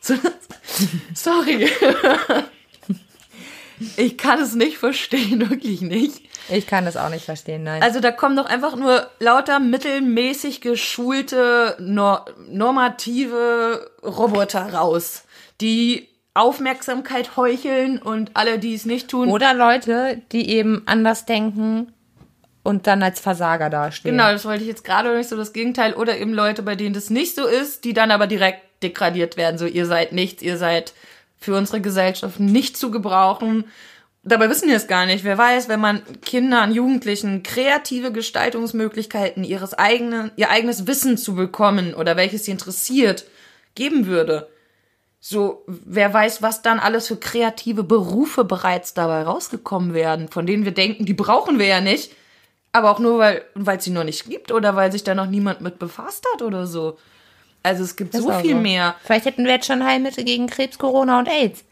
So, 0.00 0.14
Sorry. 1.14 1.70
Ich 3.96 4.16
kann 4.16 4.40
es 4.40 4.54
nicht 4.54 4.78
verstehen, 4.78 5.50
wirklich 5.50 5.82
nicht. 5.82 6.22
Ich 6.48 6.66
kann 6.66 6.84
das 6.84 6.96
auch 6.96 7.08
nicht 7.08 7.24
verstehen, 7.24 7.64
nein. 7.64 7.82
Also 7.82 8.00
da 8.00 8.12
kommen 8.12 8.36
doch 8.36 8.46
einfach 8.46 8.76
nur 8.76 9.08
lauter 9.18 9.58
mittelmäßig 9.58 10.60
geschulte, 10.60 11.76
nor 11.78 12.24
normative 12.48 13.90
Roboter 14.02 14.72
raus, 14.72 15.24
die 15.60 16.08
Aufmerksamkeit 16.36 17.36
heucheln 17.36 17.98
und 17.98 18.30
alle, 18.34 18.58
die 18.58 18.74
es 18.74 18.84
nicht 18.84 19.08
tun. 19.08 19.28
Oder 19.28 19.54
Leute, 19.54 20.22
die 20.32 20.50
eben 20.50 20.82
anders 20.86 21.26
denken 21.26 21.92
und 22.62 22.86
dann 22.86 23.02
als 23.02 23.20
Versager 23.20 23.70
dastehen. 23.70 24.12
Genau, 24.16 24.32
das 24.32 24.44
wollte 24.44 24.62
ich 24.62 24.68
jetzt 24.68 24.84
gerade 24.84 25.16
nicht 25.16 25.28
so 25.28 25.36
das 25.36 25.52
Gegenteil. 25.52 25.94
Oder 25.94 26.18
eben 26.18 26.32
Leute, 26.32 26.62
bei 26.62 26.74
denen 26.74 26.94
das 26.94 27.10
nicht 27.10 27.36
so 27.36 27.46
ist, 27.46 27.84
die 27.84 27.94
dann 27.94 28.10
aber 28.10 28.26
direkt 28.26 28.82
degradiert 28.82 29.36
werden. 29.36 29.56
So, 29.56 29.66
ihr 29.66 29.86
seid 29.86 30.12
nichts, 30.12 30.42
ihr 30.42 30.58
seid 30.58 30.92
für 31.38 31.56
unsere 31.56 31.80
Gesellschaft 31.80 32.40
nicht 32.40 32.76
zu 32.76 32.90
gebrauchen. 32.90 33.64
Dabei 34.24 34.50
wissen 34.50 34.68
wir 34.68 34.76
es 34.76 34.88
gar 34.88 35.06
nicht. 35.06 35.22
Wer 35.22 35.38
weiß, 35.38 35.68
wenn 35.68 35.78
man 35.78 36.02
Kindern, 36.22 36.72
Jugendlichen 36.72 37.44
kreative 37.44 38.10
Gestaltungsmöglichkeiten, 38.10 39.44
ihres 39.44 39.74
eigenen, 39.74 40.32
ihr 40.34 40.50
eigenes 40.50 40.88
Wissen 40.88 41.16
zu 41.16 41.36
bekommen 41.36 41.94
oder 41.94 42.16
welches 42.16 42.44
sie 42.44 42.50
interessiert, 42.50 43.26
geben 43.76 44.06
würde. 44.06 44.48
So, 45.28 45.64
wer 45.66 46.14
weiß, 46.14 46.40
was 46.40 46.62
dann 46.62 46.78
alles 46.78 47.08
für 47.08 47.16
kreative 47.16 47.82
Berufe 47.82 48.44
bereits 48.44 48.94
dabei 48.94 49.24
rausgekommen 49.24 49.92
werden, 49.92 50.28
von 50.28 50.46
denen 50.46 50.64
wir 50.64 50.70
denken, 50.70 51.04
die 51.04 51.14
brauchen 51.14 51.58
wir 51.58 51.66
ja 51.66 51.80
nicht, 51.80 52.12
aber 52.70 52.92
auch 52.92 53.00
nur, 53.00 53.18
weil 53.56 53.76
es 53.76 53.82
sie 53.82 53.90
noch 53.90 54.04
nicht 54.04 54.30
gibt 54.30 54.52
oder 54.52 54.76
weil 54.76 54.92
sich 54.92 55.02
da 55.02 55.16
noch 55.16 55.26
niemand 55.26 55.62
mit 55.62 55.80
befasst 55.80 56.24
hat 56.32 56.42
oder 56.42 56.68
so. 56.68 56.96
Also 57.64 57.82
es 57.82 57.96
gibt 57.96 58.14
Ist 58.14 58.22
so 58.22 58.30
viel 58.34 58.54
mehr. 58.54 58.94
Vielleicht 59.02 59.24
hätten 59.24 59.44
wir 59.44 59.50
jetzt 59.54 59.66
schon 59.66 59.84
Heilmittel 59.84 60.22
gegen 60.22 60.46
Krebs, 60.46 60.78
Corona 60.78 61.18
und 61.18 61.28
AIDS. 61.28 61.64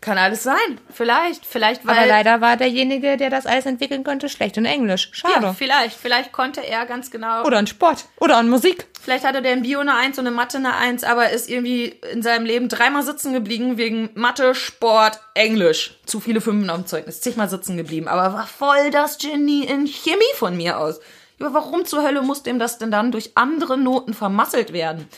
Kann 0.00 0.18
alles 0.18 0.42
sein. 0.42 0.80
Vielleicht, 0.92 1.46
vielleicht, 1.46 1.86
weil. 1.86 1.96
Aber 1.96 2.06
leider 2.06 2.40
war 2.40 2.56
derjenige, 2.56 3.16
der 3.16 3.30
das 3.30 3.46
alles 3.46 3.64
entwickeln 3.64 4.02
konnte, 4.02 4.28
schlecht 4.28 4.56
in 4.56 4.64
Englisch. 4.64 5.10
Schade. 5.12 5.46
Ja, 5.46 5.52
vielleicht, 5.52 5.96
vielleicht 5.96 6.32
konnte 6.32 6.66
er 6.66 6.84
ganz 6.84 7.10
genau. 7.10 7.44
Oder 7.44 7.60
in 7.60 7.66
Sport. 7.66 8.06
Oder 8.18 8.40
in 8.40 8.48
Musik. 8.48 8.86
Vielleicht 9.00 9.24
hatte 9.24 9.40
der 9.40 9.52
in 9.52 9.62
Bio 9.62 9.78
eine 9.80 9.94
Eins 9.94 10.18
und 10.18 10.26
in 10.26 10.34
Mathe 10.34 10.58
eine 10.58 10.74
Eins, 10.74 11.04
aber 11.04 11.30
ist 11.30 11.48
irgendwie 11.48 11.96
in 12.12 12.22
seinem 12.22 12.44
Leben 12.44 12.68
dreimal 12.68 13.04
sitzen 13.04 13.32
geblieben 13.32 13.78
wegen 13.78 14.10
Mathe, 14.14 14.54
Sport, 14.54 15.20
Englisch. 15.34 15.96
Zu 16.04 16.18
viele 16.18 16.40
Fünfen 16.40 16.68
auf 16.68 16.78
dem 16.78 16.86
Zeugnis. 16.86 17.20
Zigmal 17.20 17.48
sitzen 17.48 17.76
geblieben. 17.76 18.08
Aber 18.08 18.32
war 18.32 18.46
voll 18.46 18.90
das 18.90 19.18
Genie 19.18 19.64
in 19.64 19.86
Chemie 19.86 20.34
von 20.34 20.56
mir 20.56 20.78
aus. 20.78 21.00
Aber 21.38 21.54
warum 21.54 21.84
zur 21.84 22.02
Hölle 22.02 22.22
muss 22.22 22.42
dem 22.42 22.58
das 22.58 22.78
denn 22.78 22.90
dann 22.90 23.12
durch 23.12 23.30
andere 23.36 23.78
Noten 23.78 24.12
vermasselt 24.12 24.72
werden? 24.72 25.08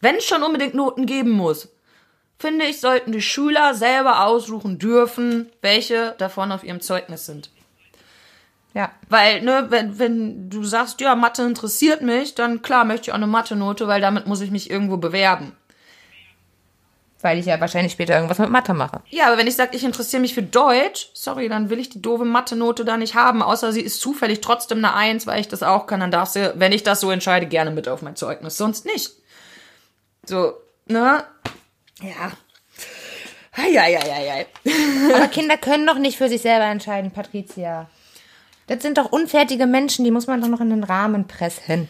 Wenn 0.00 0.16
es 0.16 0.24
schon 0.24 0.44
unbedingt 0.44 0.74
Noten 0.74 1.06
geben 1.06 1.32
muss, 1.32 1.68
finde 2.38 2.66
ich, 2.66 2.80
sollten 2.80 3.12
die 3.12 3.22
Schüler 3.22 3.74
selber 3.74 4.24
aussuchen 4.24 4.78
dürfen, 4.78 5.50
welche 5.60 6.14
davon 6.18 6.52
auf 6.52 6.64
ihrem 6.64 6.80
Zeugnis 6.80 7.26
sind. 7.26 7.50
Ja. 8.74 8.92
Weil, 9.08 9.42
ne, 9.42 9.66
wenn, 9.70 9.98
wenn 9.98 10.50
du 10.50 10.62
sagst, 10.62 11.00
ja, 11.00 11.14
Mathe 11.16 11.42
interessiert 11.42 12.02
mich, 12.02 12.34
dann 12.34 12.62
klar 12.62 12.84
möchte 12.84 13.04
ich 13.04 13.10
auch 13.10 13.16
eine 13.16 13.26
Mathe-Note, 13.26 13.88
weil 13.88 14.00
damit 14.00 14.26
muss 14.26 14.40
ich 14.40 14.50
mich 14.50 14.70
irgendwo 14.70 14.98
bewerben. 14.98 15.52
Weil 17.20 17.38
ich 17.38 17.46
ja 17.46 17.58
wahrscheinlich 17.58 17.92
später 17.92 18.14
irgendwas 18.14 18.38
mit 18.38 18.50
Mathe 18.50 18.74
mache. 18.74 19.00
Ja, 19.08 19.26
aber 19.26 19.38
wenn 19.38 19.48
ich 19.48 19.56
sage, 19.56 19.76
ich 19.76 19.82
interessiere 19.82 20.20
mich 20.20 20.34
für 20.34 20.42
Deutsch, 20.42 21.10
sorry, 21.14 21.48
dann 21.48 21.70
will 21.70 21.80
ich 21.80 21.88
die 21.88 22.00
doofe 22.00 22.24
Mathe-Note 22.24 22.84
da 22.84 22.96
nicht 22.96 23.16
haben, 23.16 23.42
außer 23.42 23.72
sie 23.72 23.80
ist 23.80 24.00
zufällig 24.00 24.40
trotzdem 24.40 24.78
eine 24.78 24.94
Eins, 24.94 25.26
weil 25.26 25.40
ich 25.40 25.48
das 25.48 25.64
auch 25.64 25.88
kann, 25.88 25.98
dann 25.98 26.12
darf 26.12 26.28
sie, 26.28 26.52
wenn 26.54 26.70
ich 26.70 26.84
das 26.84 27.00
so 27.00 27.10
entscheide, 27.10 27.46
gerne 27.46 27.72
mit 27.72 27.88
auf 27.88 28.02
mein 28.02 28.14
Zeugnis, 28.14 28.56
sonst 28.56 28.84
nicht. 28.84 29.10
So, 30.24 30.52
ne? 30.86 31.24
Ja. 32.02 32.32
Eieieiei. 33.52 34.46
Aber 35.14 35.28
Kinder 35.28 35.56
können 35.56 35.86
doch 35.86 35.98
nicht 35.98 36.16
für 36.16 36.28
sich 36.28 36.42
selber 36.42 36.66
entscheiden, 36.66 37.10
Patricia. 37.10 37.90
Das 38.66 38.82
sind 38.82 38.98
doch 38.98 39.10
unfertige 39.10 39.66
Menschen, 39.66 40.04
die 40.04 40.10
muss 40.10 40.26
man 40.26 40.40
doch 40.40 40.48
noch 40.48 40.60
in 40.60 40.70
den 40.70 40.84
Rahmen 40.84 41.26
pressen. 41.26 41.88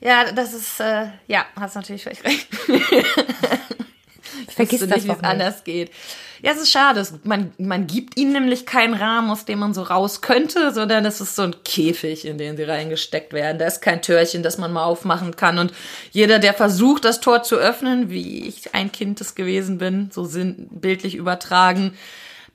Ja, 0.00 0.32
das 0.32 0.52
ist, 0.52 0.80
äh, 0.80 1.06
ja, 1.28 1.46
hast 1.58 1.76
natürlich 1.76 2.02
völlig 2.02 2.24
recht. 2.24 2.48
Vergiss 4.48 4.80
das 4.80 4.90
nicht, 4.90 5.06
wie 5.06 5.12
es 5.12 5.22
anders 5.22 5.64
geht. 5.64 5.90
Ja, 6.44 6.52
es 6.52 6.60
ist 6.60 6.72
schade. 6.72 7.02
Man, 7.22 7.54
man 7.56 7.86
gibt 7.86 8.18
ihnen 8.18 8.34
nämlich 8.34 8.66
keinen 8.66 8.92
Rahmen, 8.92 9.30
aus 9.30 9.46
dem 9.46 9.60
man 9.60 9.72
so 9.72 9.80
raus 9.80 10.20
könnte, 10.20 10.74
sondern 10.74 11.06
es 11.06 11.22
ist 11.22 11.36
so 11.36 11.42
ein 11.42 11.56
Käfig, 11.64 12.26
in 12.26 12.36
den 12.36 12.58
sie 12.58 12.64
reingesteckt 12.64 13.32
werden. 13.32 13.58
Da 13.58 13.66
ist 13.66 13.80
kein 13.80 14.02
Türchen, 14.02 14.42
das 14.42 14.58
man 14.58 14.70
mal 14.70 14.84
aufmachen 14.84 15.36
kann. 15.36 15.58
Und 15.58 15.72
jeder, 16.12 16.38
der 16.38 16.52
versucht, 16.52 17.06
das 17.06 17.20
Tor 17.20 17.44
zu 17.44 17.56
öffnen, 17.56 18.10
wie 18.10 18.46
ich 18.46 18.74
ein 18.74 18.92
Kind 18.92 19.20
des 19.20 19.34
gewesen 19.34 19.78
bin, 19.78 20.10
so 20.12 20.28
bildlich 20.34 21.14
übertragen, 21.14 21.94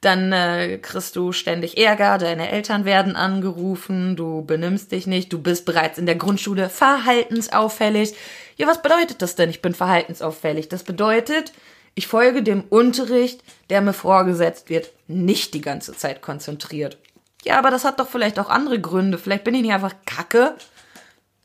dann 0.01 0.33
äh, 0.33 0.77
kriegst 0.77 1.15
du 1.15 1.31
ständig 1.31 1.79
Ärger, 1.79 2.19
deine 2.19 2.51
Eltern 2.51 2.85
werden 2.85 3.15
angerufen, 3.15 4.15
du 4.15 4.45
benimmst 4.45 4.91
dich 4.91 5.07
nicht, 5.07 5.33
du 5.33 5.41
bist 5.41 5.65
bereits 5.65 5.97
in 5.97 6.05
der 6.05 6.13
Grundschule 6.13 6.69
verhaltensauffällig. 6.69 8.13
Ja, 8.55 8.67
was 8.67 8.83
bedeutet 8.83 9.23
das 9.23 9.33
denn? 9.33 9.49
Ich 9.49 9.63
bin 9.63 9.73
verhaltensauffällig. 9.73 10.69
Das 10.69 10.83
bedeutet, 10.83 11.53
ich 11.99 12.07
folge 12.07 12.43
dem 12.43 12.63
Unterricht, 12.69 13.43
der 13.69 13.81
mir 13.81 13.91
vorgesetzt 13.91 14.69
wird, 14.69 14.89
nicht 15.09 15.53
die 15.53 15.59
ganze 15.59 15.93
Zeit 15.93 16.21
konzentriert. 16.21 16.97
Ja, 17.43 17.57
aber 17.57 17.71
das 17.71 17.83
hat 17.83 17.99
doch 17.99 18.07
vielleicht 18.07 18.39
auch 18.39 18.49
andere 18.49 18.79
Gründe. 18.79 19.17
Vielleicht 19.17 19.43
bin 19.43 19.53
ich 19.53 19.63
nicht 19.63 19.73
einfach 19.73 19.93
kacke. 20.05 20.55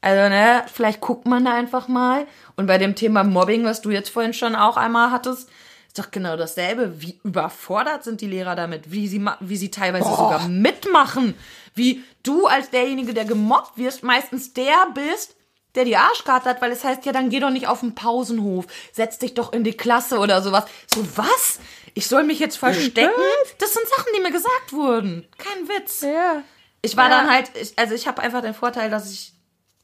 Also, 0.00 0.28
ne, 0.28 0.62
vielleicht 0.72 1.00
guckt 1.00 1.26
man 1.26 1.44
da 1.44 1.54
einfach 1.54 1.88
mal. 1.88 2.28
Und 2.54 2.68
bei 2.68 2.78
dem 2.78 2.94
Thema 2.94 3.24
Mobbing, 3.24 3.64
was 3.64 3.82
du 3.82 3.90
jetzt 3.90 4.10
vorhin 4.10 4.32
schon 4.32 4.54
auch 4.54 4.76
einmal 4.76 5.10
hattest, 5.10 5.50
ist 5.88 5.98
doch 5.98 6.12
genau 6.12 6.36
dasselbe. 6.36 7.02
Wie 7.02 7.18
überfordert 7.24 8.04
sind 8.04 8.20
die 8.20 8.28
Lehrer 8.28 8.54
damit? 8.54 8.92
Wie 8.92 9.08
sie, 9.08 9.26
wie 9.40 9.56
sie 9.56 9.72
teilweise 9.72 10.08
sogar 10.08 10.46
mitmachen. 10.46 11.34
Wie 11.74 12.04
du 12.22 12.46
als 12.46 12.70
derjenige, 12.70 13.12
der 13.12 13.24
gemobbt 13.24 13.76
wirst, 13.76 14.04
meistens 14.04 14.54
der 14.54 14.86
bist, 14.94 15.34
der 15.74 15.84
die 15.84 15.96
Arschkarte 15.96 16.48
hat, 16.48 16.62
weil 16.62 16.72
es 16.72 16.84
heißt, 16.84 17.04
ja, 17.06 17.12
dann 17.12 17.30
geh 17.30 17.40
doch 17.40 17.50
nicht 17.50 17.66
auf 17.66 17.80
den 17.80 17.94
Pausenhof, 17.94 18.66
setz 18.92 19.18
dich 19.18 19.34
doch 19.34 19.52
in 19.52 19.64
die 19.64 19.76
Klasse 19.76 20.18
oder 20.18 20.42
sowas. 20.42 20.64
So, 20.94 21.04
was? 21.16 21.58
Ich 21.94 22.06
soll 22.08 22.24
mich 22.24 22.38
jetzt 22.38 22.56
verstecken? 22.56 23.10
Das 23.58 23.72
sind 23.74 23.86
Sachen, 23.88 24.12
die 24.16 24.20
mir 24.20 24.32
gesagt 24.32 24.72
wurden. 24.72 25.26
Kein 25.38 25.68
Witz. 25.68 26.02
Ja. 26.02 26.42
Ich 26.82 26.96
war 26.96 27.08
Ja. 27.08 27.18
dann 27.18 27.30
halt, 27.32 27.50
ich, 27.60 27.78
also 27.78 27.94
ich 27.94 28.06
habe 28.06 28.20
einfach 28.22 28.42
den 28.42 28.54
Vorteil, 28.54 28.90
dass 28.90 29.10
ich 29.10 29.32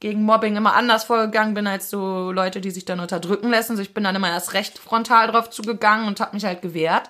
gegen 0.00 0.22
Mobbing 0.24 0.56
immer 0.56 0.74
anders 0.74 1.04
vorgegangen 1.04 1.54
bin 1.54 1.66
als 1.66 1.90
so 1.90 2.32
Leute, 2.32 2.60
die 2.60 2.70
sich 2.70 2.84
dann 2.86 3.00
unterdrücken 3.00 3.50
lassen. 3.50 3.72
Also 3.72 3.82
ich 3.82 3.92
bin 3.94 4.02
dann 4.02 4.16
immer 4.16 4.30
erst 4.30 4.54
recht 4.54 4.78
frontal 4.78 5.28
drauf 5.28 5.50
zugegangen 5.50 6.06
und 6.06 6.20
habe 6.20 6.34
mich 6.34 6.44
halt 6.44 6.62
gewehrt. 6.62 7.08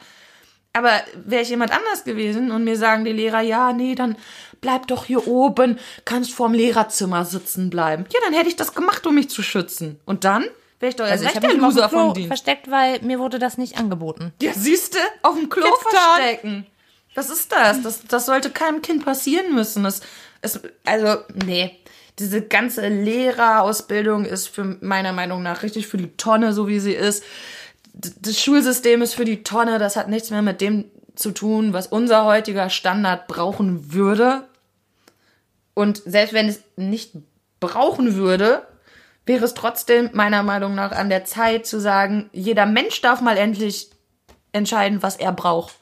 Aber 0.72 0.92
wäre 1.24 1.42
ich 1.42 1.48
jemand 1.48 1.72
anders 1.72 2.04
gewesen 2.04 2.52
und 2.52 2.64
mir 2.64 2.76
sagen 2.76 3.04
die 3.04 3.12
Lehrer, 3.12 3.40
ja, 3.40 3.72
nee, 3.72 3.94
dann 3.94 4.16
bleib 4.60 4.86
doch 4.86 5.04
hier 5.04 5.26
oben, 5.26 5.78
kannst 6.04 6.32
vorm 6.32 6.54
Lehrerzimmer 6.54 7.24
sitzen 7.24 7.70
bleiben. 7.70 8.04
Ja, 8.12 8.20
dann 8.24 8.34
hätte 8.34 8.48
ich 8.48 8.56
das 8.56 8.74
gemacht, 8.74 9.06
um 9.06 9.16
mich 9.16 9.30
zu 9.30 9.42
schützen. 9.42 9.98
Und 10.06 10.24
dann 10.24 10.44
wäre 10.78 10.90
ich 10.90 10.96
doch 10.96 11.06
Also 11.06 11.24
recht 11.24 11.42
der 11.42 11.54
Loser 11.54 11.88
vom 11.88 12.14
Dienst. 12.14 12.28
versteckt, 12.28 12.70
weil 12.70 13.00
mir 13.02 13.18
wurde 13.18 13.38
das 13.38 13.58
nicht 13.58 13.78
angeboten. 13.78 14.32
Ja, 14.40 14.52
siehste, 14.52 14.98
auf 15.22 15.34
dem 15.34 15.48
Klo 15.48 15.66
verstecken. 15.66 16.66
Was 17.14 17.30
ist 17.30 17.50
das? 17.50 17.82
das? 17.82 18.04
Das 18.06 18.26
sollte 18.26 18.50
keinem 18.50 18.80
Kind 18.82 19.04
passieren 19.04 19.52
müssen. 19.54 19.82
Das, 19.82 20.00
es, 20.40 20.60
also, 20.84 21.22
nee. 21.46 21.76
Diese 22.18 22.42
ganze 22.42 22.86
Lehrerausbildung 22.88 24.26
ist 24.26 24.48
für 24.48 24.76
meiner 24.80 25.12
Meinung 25.12 25.42
nach 25.42 25.62
richtig 25.62 25.86
für 25.86 25.96
die 25.96 26.16
Tonne, 26.16 26.52
so 26.52 26.68
wie 26.68 26.78
sie 26.78 26.92
ist. 26.92 27.24
Das 27.92 28.40
Schulsystem 28.40 29.02
ist 29.02 29.14
für 29.14 29.24
die 29.24 29.42
Tonne. 29.42 29.78
Das 29.78 29.96
hat 29.96 30.08
nichts 30.08 30.30
mehr 30.30 30.42
mit 30.42 30.60
dem 30.60 30.86
zu 31.14 31.32
tun, 31.32 31.72
was 31.72 31.86
unser 31.86 32.24
heutiger 32.24 32.70
Standard 32.70 33.26
brauchen 33.26 33.92
würde. 33.92 34.44
Und 35.74 36.02
selbst 36.04 36.32
wenn 36.32 36.48
es 36.48 36.62
nicht 36.76 37.12
brauchen 37.58 38.14
würde, 38.14 38.66
wäre 39.26 39.44
es 39.44 39.54
trotzdem 39.54 40.10
meiner 40.12 40.42
Meinung 40.42 40.74
nach 40.74 40.92
an 40.92 41.08
der 41.08 41.24
Zeit 41.24 41.66
zu 41.66 41.80
sagen, 41.80 42.30
jeder 42.32 42.66
Mensch 42.66 43.00
darf 43.00 43.20
mal 43.20 43.36
endlich 43.36 43.90
entscheiden, 44.52 45.02
was 45.02 45.16
er 45.16 45.32
braucht. 45.32 45.74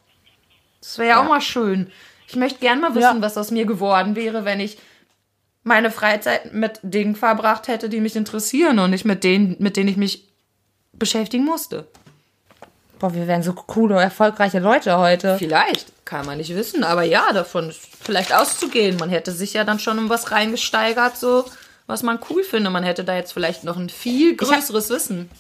Das 0.81 0.99
wäre 0.99 1.11
ja. 1.11 1.23
auch 1.23 1.29
mal 1.29 1.41
schön. 1.41 1.91
Ich 2.27 2.37
möchte 2.37 2.59
gern 2.59 2.81
mal 2.81 2.95
wissen, 2.95 3.17
Ja. 3.17 3.23
was 3.23 3.39
aus 3.39 3.51
mir 3.51 3.65
geworden 3.65 4.17
wäre, 4.17 4.45
wenn 4.45 4.61
ich 4.61 4.79
meine 5.65 5.91
Freizeit 5.91 6.53
mit 6.53 6.81
Dingen 6.83 7.17
verbracht 7.17 7.69
hätte, 7.69 7.89
die 7.89 8.01
mich 8.01 8.17
interessieren 8.17 8.79
und 8.79 8.91
nicht 8.91 9.05
mit 9.05 9.25
denen, 9.25 9.57
mit 9.59 9.77
denen 9.77 9.89
ich 9.89 9.97
mich 9.97 10.28
beschäftigen 10.99 11.45
musste. 11.45 11.87
Boah, 12.99 13.15
wir 13.15 13.27
wären 13.29 13.43
so 13.45 13.53
coole, 13.53 14.01
erfolgreiche 14.01 14.59
Leute 14.59 14.99
heute. 14.99 15.37
Vielleicht, 15.39 16.05
kann 16.05 16.27
man 16.27 16.39
nicht 16.39 16.55
wissen, 16.55 16.83
aber 16.83 17.05
ja, 17.05 17.33
davon 17.33 17.69
ist 17.71 17.81
vielleicht 18.03 18.33
auszugehen. 18.35 18.97
Man 18.97 19.09
hätte 19.09 19.31
sich 19.31 19.53
ja 19.55 19.63
dann 19.65 19.79
schon 19.79 19.99
in 19.99 20.09
was 20.09 20.33
reingesteigert, 20.33 21.17
so 21.17 21.45
was 21.87 22.03
man 22.03 22.19
cool 22.29 22.43
finde. 22.43 22.71
Man 22.71 22.83
hätte 22.83 23.05
da 23.05 23.15
jetzt 23.15 23.33
vielleicht 23.33 23.63
noch 23.63 23.77
ein 23.77 23.89
viel 23.89 24.33
hab- 24.33 24.39
größeres 24.49 24.91
Wissen. 24.91 25.31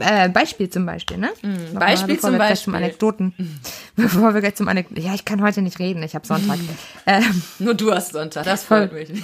Äh, 0.00 0.28
Beispiel 0.30 0.70
zum 0.70 0.86
Beispiel, 0.86 1.18
ne? 1.18 1.30
Nochmal, 1.42 1.88
Beispiel 1.90 2.14
bevor 2.14 2.30
zum 2.30 2.36
gleich 2.36 2.62
zum 2.62 2.72
Beispiel. 2.72 2.84
Anekdoten. 2.86 3.34
Bevor 3.96 4.32
wir 4.32 4.40
gleich 4.40 4.54
zum 4.54 4.66
Anekdoten. 4.68 5.02
Ja, 5.04 5.12
ich 5.14 5.26
kann 5.26 5.42
heute 5.42 5.60
nicht 5.60 5.78
reden, 5.78 6.02
ich 6.02 6.14
habe 6.14 6.26
Sonntag. 6.26 6.58
ähm, 7.06 7.42
Nur 7.58 7.74
du 7.74 7.92
hast 7.92 8.12
Sonntag, 8.12 8.44
das 8.44 8.64
freut 8.64 8.92
mich. 8.92 9.10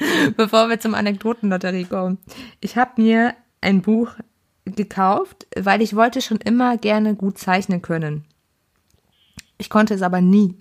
bevor 0.36 0.68
wir 0.68 0.80
zum 0.80 0.94
Anekdotenlotterie 0.94 1.84
kommen. 1.84 2.18
Ich 2.60 2.76
habe 2.76 3.00
mir 3.00 3.34
ein 3.60 3.82
Buch 3.82 4.12
gekauft, 4.64 5.46
weil 5.56 5.82
ich 5.82 5.96
wollte 5.96 6.20
schon 6.20 6.38
immer 6.38 6.76
gerne 6.78 7.14
gut 7.14 7.38
zeichnen 7.38 7.82
können. 7.82 8.24
Ich 9.58 9.68
konnte 9.70 9.94
es 9.94 10.02
aber 10.02 10.20
nie. 10.20 10.56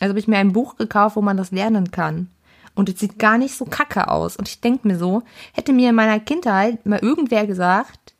Also 0.00 0.10
habe 0.10 0.18
ich 0.18 0.28
mir 0.28 0.38
ein 0.38 0.52
Buch 0.52 0.76
gekauft, 0.76 1.16
wo 1.16 1.22
man 1.22 1.36
das 1.36 1.52
lernen 1.52 1.90
kann. 1.90 2.28
und 2.74 2.88
es 2.88 2.98
sieht 2.98 3.18
gar 3.18 3.36
nicht 3.36 3.54
so 3.54 3.66
kacke 3.66 4.08
aus. 4.08 4.36
Und 4.36 4.48
ich 4.48 4.60
denke 4.60 4.88
mir 4.88 4.98
so, 4.98 5.22
hätte 5.52 5.74
mir 5.74 5.90
in 5.90 5.94
meiner 5.94 6.18
Kindheit 6.20 6.86
mal 6.86 6.98
irgendwer 7.00 7.46
gesagt, 7.46 8.14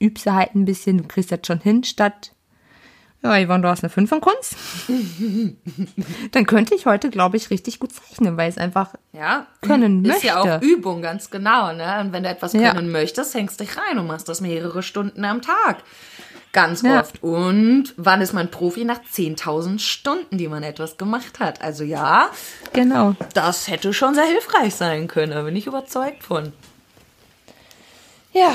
übse 0.00 0.34
halt 0.34 0.54
ein 0.54 0.64
bisschen, 0.64 0.98
du 0.98 1.04
kriegst 1.04 1.30
das 1.30 1.40
schon 1.46 1.60
hin, 1.60 1.84
statt, 1.84 2.34
ja, 3.22 3.44
Yvonne, 3.44 3.62
du 3.62 3.68
hast 3.68 3.82
eine 3.82 3.90
5 3.90 4.12
in 4.12 4.20
Kunst. 4.20 4.56
Dann 6.32 6.46
könnte 6.46 6.74
ich 6.74 6.86
heute, 6.86 7.10
glaube 7.10 7.36
ich, 7.36 7.50
richtig 7.50 7.80
gut 7.80 7.92
zeichnen, 7.92 8.36
weil 8.36 8.48
es 8.48 8.58
einfach 8.58 8.94
Ja, 9.12 9.46
können 9.60 10.04
ist 10.04 10.08
möchte. 10.12 10.26
ja 10.28 10.40
auch 10.58 10.62
Übung, 10.62 11.02
ganz 11.02 11.30
genau. 11.30 11.72
Ne? 11.72 12.00
Und 12.00 12.12
wenn 12.12 12.22
du 12.22 12.28
etwas 12.28 12.52
Ja. 12.52 12.74
können 12.74 12.90
möchtest, 12.92 13.34
hängst 13.34 13.58
dich 13.60 13.76
rein 13.76 13.98
und 13.98 14.06
machst 14.06 14.28
das 14.28 14.40
mehrere 14.40 14.82
Stunden 14.82 15.24
am 15.24 15.42
Tag. 15.42 15.78
Ganz 16.52 16.82
Ja. 16.82 17.00
oft. 17.00 17.22
Und 17.22 17.92
wann 17.96 18.20
ist 18.22 18.32
man 18.32 18.50
Profi? 18.50 18.84
Nach 18.84 19.00
10.000 19.04 19.80
Stunden, 19.80 20.38
die 20.38 20.48
man 20.48 20.62
etwas 20.62 20.96
gemacht 20.96 21.40
hat. 21.40 21.60
Also 21.60 21.84
ja, 21.84 22.30
Genau. 22.72 23.14
das 23.34 23.68
hätte 23.68 23.92
schon 23.92 24.14
sehr 24.14 24.24
hilfreich 24.24 24.74
sein 24.74 25.08
können. 25.08 25.32
Da 25.32 25.42
bin 25.42 25.56
ich 25.56 25.66
überzeugt 25.66 26.22
von. 26.24 26.52
Ja. 28.32 28.52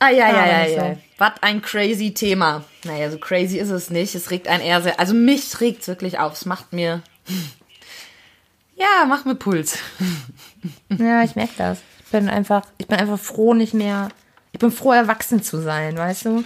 Ah, 0.00 0.08
ja, 0.10 0.28
ja, 0.32 0.46
ja, 0.46 0.62
nicht 0.64 0.76
ja. 0.76 0.96
Was 1.22 1.34
ein 1.40 1.62
crazy 1.62 2.12
Thema. 2.12 2.64
Naja, 2.82 3.08
so 3.08 3.16
crazy 3.16 3.58
ist 3.58 3.70
es 3.70 3.90
nicht. 3.90 4.16
Es 4.16 4.32
regt 4.32 4.48
einen 4.48 4.60
eher 4.60 4.82
sehr, 4.82 4.98
also 4.98 5.14
mich 5.14 5.60
regt 5.60 5.82
es 5.82 5.86
wirklich 5.86 6.18
auf. 6.18 6.32
Es 6.32 6.46
macht 6.46 6.72
mir, 6.72 7.00
ja, 8.74 9.04
macht 9.06 9.24
mir 9.24 9.36
Puls. 9.36 9.78
Ja, 10.88 11.22
ich 11.22 11.36
merke 11.36 11.52
das. 11.56 11.78
Ich 12.04 12.10
bin 12.10 12.28
einfach, 12.28 12.62
ich 12.78 12.88
bin 12.88 12.98
einfach 12.98 13.20
froh, 13.20 13.54
nicht 13.54 13.72
mehr. 13.72 14.08
Ich 14.50 14.58
bin 14.58 14.72
froh, 14.72 14.90
erwachsen 14.90 15.44
zu 15.44 15.62
sein, 15.62 15.96
weißt 15.96 16.24
du? 16.24 16.44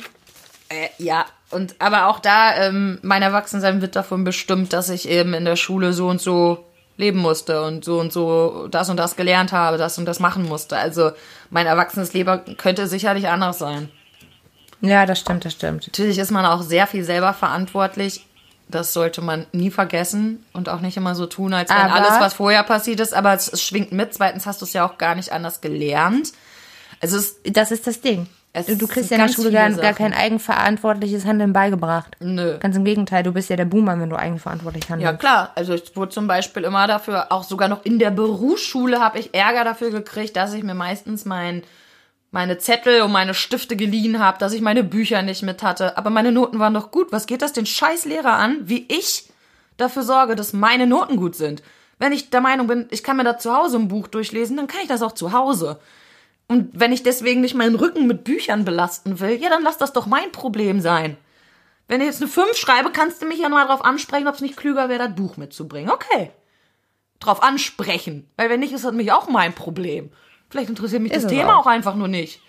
Äh, 0.68 0.88
ja, 0.98 1.24
und 1.48 1.76
aber 1.78 2.08
auch 2.08 2.18
da, 2.18 2.54
ähm, 2.56 2.98
mein 3.00 3.22
Erwachsensein 3.22 3.80
wird 3.80 3.96
davon 3.96 4.24
bestimmt, 4.24 4.74
dass 4.74 4.90
ich 4.90 5.08
eben 5.08 5.32
in 5.32 5.46
der 5.46 5.56
Schule 5.56 5.94
so 5.94 6.08
und 6.08 6.20
so 6.20 6.66
leben 6.98 7.20
musste 7.20 7.62
und 7.62 7.82
so 7.82 7.98
und 7.98 8.12
so 8.12 8.68
das 8.68 8.90
und 8.90 8.98
das 8.98 9.16
gelernt 9.16 9.52
habe, 9.52 9.78
das 9.78 9.96
und 9.96 10.04
das 10.04 10.20
machen 10.20 10.46
musste. 10.46 10.76
Also 10.76 11.12
mein 11.48 11.66
erwachsenes 11.66 12.12
Leben 12.12 12.58
könnte 12.58 12.86
sicherlich 12.88 13.28
anders 13.28 13.58
sein. 13.58 13.90
Ja, 14.80 15.06
das 15.06 15.18
stimmt, 15.20 15.44
das 15.44 15.52
stimmt. 15.54 15.86
Natürlich 15.86 16.18
ist 16.18 16.30
man 16.30 16.44
auch 16.44 16.62
sehr 16.62 16.86
viel 16.86 17.02
selber 17.04 17.32
verantwortlich. 17.32 18.26
Das 18.68 18.92
sollte 18.92 19.22
man 19.22 19.46
nie 19.52 19.70
vergessen 19.70 20.44
und 20.52 20.68
auch 20.68 20.80
nicht 20.80 20.96
immer 20.96 21.14
so 21.14 21.26
tun, 21.26 21.54
als 21.54 21.70
wenn 21.70 21.76
Aber- 21.76 21.94
alles, 21.94 22.20
was 22.20 22.34
vorher 22.34 22.64
passiert 22.64 22.98
ist, 23.00 23.14
aber 23.14 23.32
es, 23.32 23.46
es 23.52 23.62
schwingt 23.62 23.92
mit. 23.92 24.12
Zweitens 24.12 24.44
hast 24.44 24.60
du 24.60 24.64
es 24.64 24.72
ja 24.72 24.84
auch 24.86 24.98
gar 24.98 25.14
nicht 25.14 25.30
anders 25.32 25.60
gelernt. 25.60 26.32
Also 27.00 27.16
es, 27.16 27.36
Das 27.44 27.70
ist 27.70 27.86
das 27.86 28.00
Ding. 28.00 28.26
Du, 28.66 28.74
du 28.74 28.86
kriegst 28.88 29.10
ja 29.10 29.18
in 29.18 29.26
der 29.26 29.32
Schule 29.32 29.52
gar, 29.52 29.70
gar 29.70 29.92
kein 29.92 30.14
eigenverantwortliches 30.14 31.26
Handeln 31.26 31.52
beigebracht. 31.52 32.16
nö. 32.20 32.56
Ganz 32.58 32.74
im 32.74 32.84
Gegenteil, 32.84 33.22
du 33.22 33.32
bist 33.32 33.50
ja 33.50 33.56
der 33.56 33.66
Boomer, 33.66 34.00
wenn 34.00 34.08
du 34.10 34.16
eigenverantwortlich 34.16 34.84
Ja, 34.84 34.90
handelst. 34.90 35.20
klar. 35.20 35.52
Also 35.54 35.74
ich 35.74 35.94
wurde 35.94 36.10
zum 36.12 36.26
Beispiel 36.26 36.64
immer 36.64 36.86
dafür, 36.86 37.30
auch 37.30 37.44
sogar 37.44 37.68
noch 37.68 37.84
in 37.84 37.98
der 37.98 38.10
Berufsschule 38.10 38.98
habe 38.98 39.18
ich 39.18 39.34
Ärger 39.34 39.62
dafür 39.64 39.90
gekriegt, 39.90 40.36
dass 40.36 40.54
ich 40.54 40.62
mir 40.62 40.74
meistens 40.74 41.24
mein, 41.26 41.64
meine 42.36 42.58
Zettel 42.58 43.00
und 43.00 43.12
meine 43.12 43.32
Stifte 43.32 43.76
geliehen 43.76 44.18
habe, 44.18 44.36
dass 44.36 44.52
ich 44.52 44.60
meine 44.60 44.84
Bücher 44.84 45.22
nicht 45.22 45.42
mit 45.42 45.62
hatte. 45.62 45.96
Aber 45.96 46.10
meine 46.10 46.32
Noten 46.32 46.58
waren 46.58 46.74
doch 46.74 46.90
gut. 46.90 47.10
Was 47.10 47.24
geht 47.24 47.40
das 47.40 47.54
den 47.54 47.64
scheiß 47.64 48.04
Lehrer 48.04 48.34
an, 48.34 48.58
wie 48.68 48.84
ich 48.88 49.30
dafür 49.78 50.02
sorge, 50.02 50.36
dass 50.36 50.52
meine 50.52 50.86
Noten 50.86 51.16
gut 51.16 51.34
sind? 51.34 51.62
Wenn 51.98 52.12
ich 52.12 52.28
der 52.28 52.42
Meinung 52.42 52.66
bin, 52.66 52.88
ich 52.90 53.02
kann 53.02 53.16
mir 53.16 53.24
da 53.24 53.38
zu 53.38 53.56
Hause 53.56 53.78
ein 53.78 53.88
Buch 53.88 54.06
durchlesen, 54.06 54.58
dann 54.58 54.66
kann 54.66 54.82
ich 54.82 54.88
das 54.88 55.00
auch 55.00 55.12
zu 55.12 55.32
Hause. 55.32 55.80
Und 56.46 56.78
wenn 56.78 56.92
ich 56.92 57.02
deswegen 57.02 57.40
nicht 57.40 57.54
meinen 57.54 57.74
Rücken 57.74 58.06
mit 58.06 58.24
Büchern 58.24 58.66
belasten 58.66 59.18
will, 59.18 59.40
ja, 59.40 59.48
dann 59.48 59.62
lass 59.62 59.78
das 59.78 59.94
doch 59.94 60.04
mein 60.04 60.30
Problem 60.30 60.82
sein. 60.82 61.16
Wenn 61.88 62.02
ich 62.02 62.06
jetzt 62.06 62.20
eine 62.20 62.30
5 62.30 62.54
schreibe, 62.54 62.90
kannst 62.90 63.22
du 63.22 63.26
mich 63.26 63.38
ja 63.38 63.48
mal 63.48 63.66
drauf 63.66 63.82
ansprechen, 63.82 64.28
ob 64.28 64.34
es 64.34 64.42
nicht 64.42 64.58
klüger 64.58 64.90
wäre, 64.90 65.08
das 65.08 65.16
Buch 65.16 65.38
mitzubringen. 65.38 65.90
Okay. 65.90 66.32
Drauf 67.18 67.42
ansprechen. 67.42 68.28
Weil 68.36 68.50
wenn 68.50 68.60
nicht, 68.60 68.74
ist 68.74 68.84
das 68.84 68.92
nämlich 68.92 69.12
auch 69.12 69.26
mein 69.26 69.54
Problem. 69.54 70.10
Vielleicht 70.50 70.70
interessiert 70.70 71.02
mich 71.02 71.12
Ist 71.12 71.24
das 71.24 71.32
Thema 71.32 71.56
auch. 71.56 71.66
auch 71.66 71.70
einfach 71.70 71.94
nur 71.94 72.08
nicht. 72.08 72.40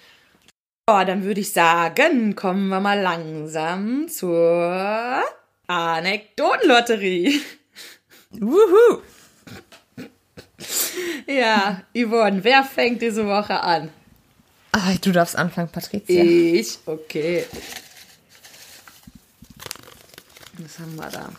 Oh, 0.90 1.04
dann 1.06 1.24
würde 1.24 1.42
ich 1.42 1.52
sagen, 1.52 2.36
kommen 2.36 2.70
wir 2.70 2.80
mal 2.80 3.00
langsam 3.00 4.08
zur 4.08 5.22
Anekdotenlotterie. 5.68 7.42
Wuhu! 8.32 9.02
Ja, 11.28 11.82
Yvonne, 11.94 12.44
wer 12.44 12.64
fängt 12.64 13.02
diese 13.02 13.28
Woche 13.28 13.60
an? 13.60 13.90
Ah, 14.72 14.94
du 15.02 15.12
darfst 15.12 15.36
anfangen, 15.36 15.70
Patricia. 15.70 16.24
Ich, 16.24 16.78
okay. 16.86 17.46
Was 20.58 20.80
haben 20.80 20.96
wir 20.96 21.10
da? 21.10 21.30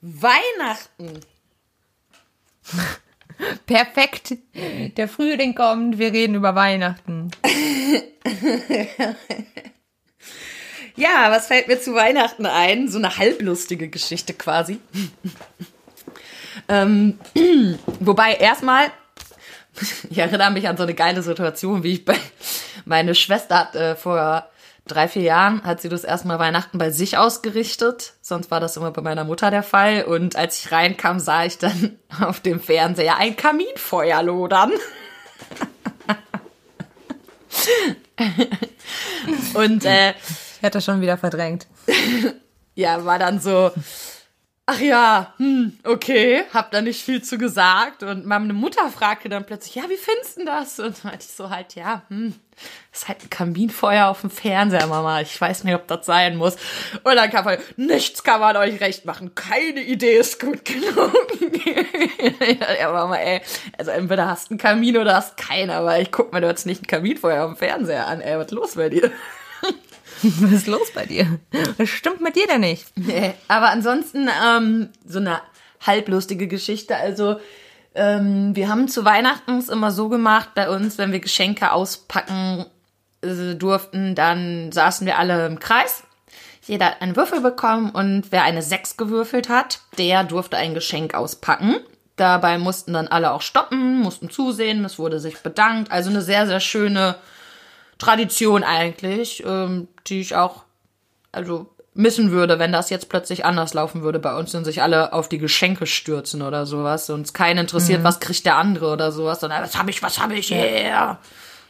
Weihnachten. 0.00 1.20
Perfekt. 3.66 4.36
Der 4.96 5.08
Frühling 5.08 5.54
kommt, 5.54 5.98
wir 5.98 6.12
reden 6.12 6.34
über 6.34 6.54
Weihnachten. 6.54 7.30
Ja, 10.98 11.30
was 11.30 11.46
fällt 11.46 11.68
mir 11.68 11.80
zu 11.80 11.94
Weihnachten 11.94 12.44
ein? 12.44 12.88
So 12.88 12.98
eine 12.98 13.16
halblustige 13.16 13.86
Geschichte 13.88 14.34
quasi. 14.34 14.80
ähm, 16.68 17.20
wobei 18.00 18.34
erstmal, 18.34 18.90
ich 20.10 20.18
erinnere 20.18 20.50
mich 20.50 20.66
an 20.66 20.76
so 20.76 20.82
eine 20.82 20.94
geile 20.94 21.22
Situation, 21.22 21.84
wie 21.84 21.92
ich 21.92 22.04
bei 22.04 22.16
meine 22.84 23.14
Schwester 23.14 23.60
hat 23.60 23.76
äh, 23.76 23.94
vor 23.94 24.48
drei, 24.88 25.08
vier 25.08 25.22
Jahren 25.22 25.62
hat 25.62 25.80
sie 25.80 25.88
das 25.88 26.04
erstmal 26.04 26.38
Weihnachten 26.38 26.78
bei 26.78 26.90
sich 26.90 27.16
ausgerichtet. 27.16 28.14
Sonst 28.20 28.50
war 28.50 28.60
das 28.60 28.76
immer 28.76 28.90
bei 28.90 29.02
meiner 29.02 29.24
Mutter 29.24 29.50
der 29.50 29.62
Fall. 29.62 30.04
Und 30.04 30.36
als 30.36 30.58
ich 30.58 30.72
reinkam, 30.72 31.20
sah 31.20 31.44
ich 31.44 31.58
dann 31.58 31.98
auf 32.20 32.40
dem 32.40 32.60
Fernseher 32.60 33.16
ein 33.16 33.36
Kaminfeuer 33.36 34.22
lodern. 34.22 34.72
Und 39.54 39.84
äh, 39.84 40.14
Ich 40.58 40.64
hatte 40.64 40.80
schon 40.80 41.00
wieder 41.00 41.16
verdrängt. 41.16 41.66
ja, 42.74 43.04
war 43.04 43.18
dann 43.18 43.40
so, 43.40 43.70
ach 44.68 44.80
ja, 44.80 45.32
hm, 45.38 45.78
okay, 45.84 46.44
hab 46.52 46.70
da 46.70 46.82
nicht 46.82 47.02
viel 47.02 47.22
zu 47.22 47.38
gesagt. 47.38 48.02
Und 48.02 48.26
meine 48.26 48.52
Mutter 48.52 48.90
fragte 48.90 49.30
dann 49.30 49.46
plötzlich, 49.46 49.76
ja, 49.76 49.84
wie 49.88 49.96
findest 49.96 50.38
du 50.38 50.44
das? 50.44 50.78
Und 50.78 51.02
meinte 51.04 51.24
ich 51.26 51.34
so 51.34 51.48
halt, 51.48 51.74
ja, 51.74 52.02
hm, 52.08 52.34
ist 52.92 53.08
halt 53.08 53.22
ein 53.22 53.30
Kaminfeuer 53.30 54.08
auf 54.08 54.20
dem 54.20 54.28
Fernseher, 54.30 54.86
Mama. 54.86 55.22
Ich 55.22 55.40
weiß 55.40 55.64
nicht, 55.64 55.74
ob 55.74 55.86
das 55.86 56.04
sein 56.04 56.36
muss. 56.36 56.56
Und 57.02 57.16
dann 57.16 57.30
kam 57.30 57.46
halt, 57.46 57.78
nichts 57.78 58.22
kann 58.22 58.40
man 58.40 58.58
euch 58.58 58.78
recht 58.82 59.06
machen. 59.06 59.34
Keine 59.34 59.80
Idee 59.80 60.18
ist 60.18 60.38
gut 60.38 60.62
genug. 60.66 61.16
ja, 62.78 62.92
Mama, 62.92 63.16
ey. 63.16 63.40
Also 63.78 63.92
entweder 63.92 64.26
hast 64.26 64.50
du 64.50 64.52
einen 64.52 64.58
Kamin 64.58 64.98
oder 64.98 65.16
hast 65.16 65.38
keinen. 65.38 65.70
Aber 65.70 65.98
ich 65.98 66.12
guck 66.12 66.30
mir 66.34 66.42
jetzt 66.42 66.66
nicht 66.66 66.82
ein 66.82 66.86
Kaminfeuer 66.86 67.44
auf 67.44 67.52
dem 67.52 67.56
Fernseher 67.56 68.06
an. 68.06 68.20
Ey, 68.20 68.38
was 68.38 68.50
los 68.50 68.74
bei 68.74 68.90
dir? 68.90 69.10
Was 70.40 70.52
ist 70.52 70.66
los 70.66 70.90
bei 70.94 71.06
dir? 71.06 71.38
Was 71.76 71.88
stimmt 71.88 72.20
mit 72.20 72.36
dir 72.36 72.46
denn 72.46 72.60
nicht? 72.60 72.86
Nee, 72.96 73.34
aber 73.46 73.70
ansonsten 73.70 74.28
ähm, 74.44 74.90
so 75.06 75.18
eine 75.18 75.40
halblustige 75.86 76.48
Geschichte. 76.48 76.96
Also 76.96 77.36
ähm, 77.94 78.54
wir 78.54 78.68
haben 78.68 78.88
zu 78.88 79.04
Weihnachten 79.04 79.58
es 79.58 79.68
immer 79.68 79.90
so 79.90 80.08
gemacht 80.08 80.50
bei 80.54 80.68
uns, 80.68 80.98
wenn 80.98 81.12
wir 81.12 81.20
Geschenke 81.20 81.72
auspacken 81.72 82.66
äh, 83.22 83.54
durften, 83.54 84.14
dann 84.14 84.72
saßen 84.72 85.06
wir 85.06 85.18
alle 85.18 85.46
im 85.46 85.58
Kreis. 85.58 86.04
Jeder 86.66 86.86
hat 86.86 87.02
einen 87.02 87.16
Würfel 87.16 87.40
bekommen 87.40 87.90
und 87.90 88.30
wer 88.30 88.42
eine 88.42 88.60
6 88.62 88.96
gewürfelt 88.98 89.48
hat, 89.48 89.80
der 89.96 90.22
durfte 90.24 90.56
ein 90.58 90.74
Geschenk 90.74 91.14
auspacken. 91.14 91.76
Dabei 92.16 92.58
mussten 92.58 92.92
dann 92.92 93.08
alle 93.08 93.32
auch 93.32 93.42
stoppen, 93.42 94.00
mussten 94.00 94.28
zusehen, 94.28 94.84
es 94.84 94.98
wurde 94.98 95.18
sich 95.18 95.38
bedankt. 95.38 95.90
Also 95.90 96.10
eine 96.10 96.20
sehr, 96.20 96.46
sehr 96.46 96.60
schöne 96.60 97.16
Tradition 97.98 98.62
eigentlich, 98.62 99.42
ähm, 99.46 99.88
die 100.06 100.20
ich 100.20 100.34
auch 100.34 100.64
also 101.32 101.66
missen 101.94 102.30
würde, 102.30 102.60
wenn 102.60 102.70
das 102.70 102.90
jetzt 102.90 103.08
plötzlich 103.08 103.44
anders 103.44 103.74
laufen 103.74 104.02
würde 104.02 104.20
bei 104.20 104.36
uns 104.36 104.54
und 104.54 104.64
sich 104.64 104.82
alle 104.82 105.12
auf 105.12 105.28
die 105.28 105.38
Geschenke 105.38 105.84
stürzen 105.84 106.42
oder 106.42 106.64
sowas 106.64 107.10
und 107.10 107.22
es 107.22 107.32
keinen 107.32 107.58
interessiert, 107.58 108.04
was 108.04 108.20
kriegt 108.20 108.46
der 108.46 108.56
andere 108.56 108.92
oder 108.92 109.10
sowas, 109.10 109.40
sondern 109.40 109.64
was 109.64 109.76
habe 109.76 109.90
ich, 109.90 110.00
was 110.00 110.20
habe 110.20 110.34
ich, 110.36 110.50
yeah. 110.52 111.18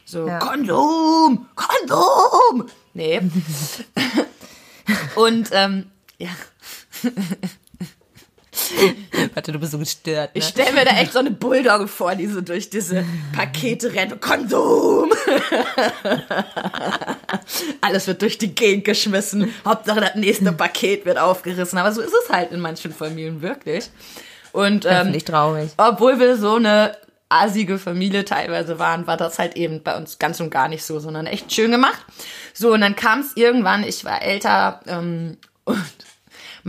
So, 0.05 0.27
Ja. 0.27 0.37
Kondom, 0.37 1.47
Kondom. 1.55 2.69
Nee. 2.93 3.21
und 5.15 5.49
ähm, 5.51 5.89
ja, 6.19 6.29
Warte, 9.33 9.51
du 9.51 9.59
bist 9.59 9.71
so 9.71 9.79
gestört. 9.79 10.35
Ne? 10.35 10.39
ich 10.39 10.45
stelle 10.45 10.73
mir 10.73 10.85
da 10.85 10.91
echt 10.91 11.13
so 11.13 11.19
eine 11.19 11.31
Bulldogge 11.31 11.87
vor, 11.87 12.15
die 12.15 12.27
so 12.27 12.41
durch 12.41 12.69
diese 12.69 13.05
Pakete 13.35 13.93
rennt. 13.93 14.19
Kondom! 14.21 15.11
Alles 17.81 18.07
wird 18.07 18.21
durch 18.21 18.37
die 18.37 18.53
Gegend 18.53 18.85
geschmissen. 18.85 19.53
Hauptsache 19.65 20.01
das 20.01 20.15
nächste 20.15 20.51
Paket 20.51 21.05
wird 21.05 21.17
aufgerissen. 21.17 21.77
Aber 21.77 21.91
so 21.91 22.01
ist 22.01 22.13
es 22.23 22.29
halt 22.29 22.51
in 22.51 22.59
manchen 22.59 22.93
Familien 22.93 23.41
wirklich. 23.41 23.89
Und 24.51 24.85
Das 24.85 24.93
ähm, 24.93 25.01
finde 25.03 25.17
ich 25.17 25.25
traurig. 25.25 25.71
obwohl 25.77 26.19
wir 26.19 26.37
so 26.37 26.55
eine 26.55 26.97
assige 27.29 27.77
Familie 27.77 28.25
teilweise 28.25 28.79
waren, 28.79 29.05
war 29.05 29.17
das 29.17 29.37
halt 29.37 29.55
eben 29.55 29.83
bei 29.83 29.95
uns 29.95 30.17
ganz 30.17 30.39
und 30.39 30.49
gar 30.49 30.67
nicht 30.67 30.83
so, 30.83 30.99
sondern 30.99 31.27
echt 31.27 31.53
schön 31.53 31.69
gemacht. 31.69 32.03
So, 32.53 32.73
und 32.73 32.81
dann 32.81 32.95
kam 32.95 33.19
es 33.19 33.33
irgendwann, 33.35 33.83
ich 33.83 34.03
war 34.03 34.23
älter 34.23 34.79
ähm, 34.87 35.37
und 35.65 35.77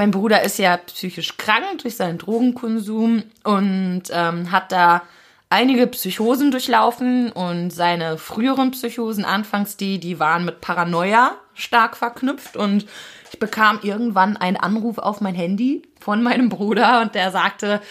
mein 0.00 0.12
Bruder 0.12 0.42
ist 0.42 0.58
ja 0.58 0.78
psychisch 0.78 1.36
krank 1.36 1.82
durch 1.82 1.96
seinen 1.96 2.16
Drogenkonsum 2.16 3.22
und 3.44 4.04
ähm, 4.10 4.50
hat 4.50 4.72
da 4.72 5.02
einige 5.50 5.86
Psychosen 5.88 6.50
durchlaufen 6.50 7.30
und 7.30 7.68
seine 7.68 8.16
früheren 8.16 8.70
Psychosen, 8.70 9.26
anfangs 9.26 9.76
die, 9.76 10.00
die 10.00 10.18
waren 10.18 10.46
mit 10.46 10.62
Paranoia 10.62 11.32
stark 11.52 11.98
verknüpft 11.98 12.56
und 12.56 12.86
ich 13.30 13.38
bekam 13.38 13.78
irgendwann 13.82 14.38
einen 14.38 14.56
Anruf 14.56 14.96
auf 14.96 15.20
mein 15.20 15.34
Handy 15.34 15.82
von 16.00 16.22
meinem 16.22 16.48
Bruder 16.48 17.02
und 17.02 17.14
der 17.14 17.30
sagte, 17.30 17.82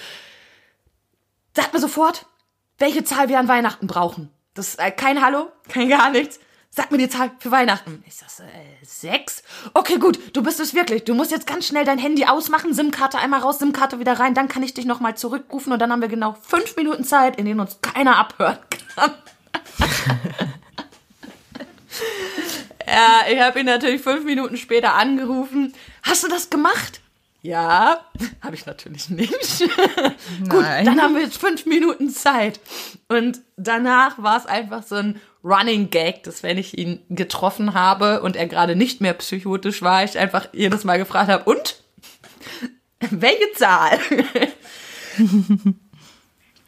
sag 1.53 1.71
mir 1.73 1.79
sofort, 1.79 2.25
welche 2.79 3.03
Zahl 3.03 3.29
wir 3.29 3.37
an 3.37 3.47
Weihnachten 3.47 3.85
brauchen. 3.85 4.31
Das 4.55 4.69
ist 4.69 4.79
äh, 4.79 4.89
kein 4.89 5.23
Hallo, 5.23 5.51
kein 5.67 5.89
gar 5.89 6.09
nichts. 6.09 6.39
Sag 6.71 6.91
mir 6.91 6.99
die 6.99 7.09
Zahl 7.09 7.31
für 7.39 7.49
Weihnachten. 7.49 8.03
Ich 8.05 8.15
sag, 8.15 8.27
äh, 8.45 8.85
sechs? 8.85 9.41
Okay, 9.73 9.97
gut, 9.97 10.35
du 10.35 10.43
bist 10.43 10.59
es 10.59 10.75
wirklich. 10.75 11.03
Du 11.03 11.15
musst 11.15 11.31
jetzt 11.31 11.47
ganz 11.47 11.65
schnell 11.65 11.83
dein 11.83 11.97
Handy 11.97 12.25
ausmachen, 12.25 12.73
SIM-Karte 12.73 13.17
einmal 13.17 13.39
raus, 13.39 13.57
SIM-Karte 13.57 13.99
wieder 13.99 14.19
rein, 14.19 14.35
dann 14.35 14.47
kann 14.47 14.61
ich 14.61 14.75
dich 14.75 14.85
nochmal 14.85 15.17
zurückrufen 15.17 15.73
und 15.73 15.79
dann 15.79 15.91
haben 15.91 16.01
wir 16.01 16.09
genau 16.09 16.37
fünf 16.41 16.75
Minuten 16.75 17.03
Zeit, 17.03 17.37
in 17.37 17.45
denen 17.45 17.59
uns 17.59 17.79
keiner 17.81 18.17
abhören 18.17 18.59
kann. 18.95 19.11
ja, 22.87 23.21
ich 23.31 23.39
habe 23.39 23.59
ihn 23.59 23.65
natürlich 23.65 24.01
fünf 24.01 24.23
Minuten 24.23 24.55
später 24.55 24.93
angerufen. 24.93 25.73
Hast 26.03 26.23
du 26.23 26.27
das 26.27 26.51
gemacht? 26.51 27.01
Ja, 27.41 28.05
habe 28.41 28.55
ich 28.55 28.65
natürlich 28.65 29.09
nicht. 29.09 29.59
Gut, 30.49 30.65
dann 30.65 31.01
haben 31.01 31.15
wir 31.15 31.23
jetzt 31.23 31.37
fünf 31.37 31.65
Minuten 31.65 32.09
Zeit. 32.09 32.59
Und 33.07 33.39
danach 33.55 34.21
war 34.21 34.37
es 34.37 34.45
einfach 34.45 34.83
so 34.83 34.95
ein 34.95 35.21
Running 35.43 35.89
Gag, 35.89 36.23
dass 36.23 36.43
wenn 36.43 36.57
ich 36.57 36.77
ihn 36.77 37.01
getroffen 37.09 37.73
habe 37.73 38.21
und 38.21 38.35
er 38.35 38.47
gerade 38.47 38.75
nicht 38.75 39.01
mehr 39.01 39.13
psychotisch 39.13 39.81
war, 39.81 40.03
ich 40.03 40.17
einfach 40.17 40.49
jedes 40.53 40.83
Mal 40.83 40.97
gefragt 40.97 41.29
habe, 41.29 41.45
und? 41.45 41.81
Welche 42.99 43.51
Zahl? 43.55 43.99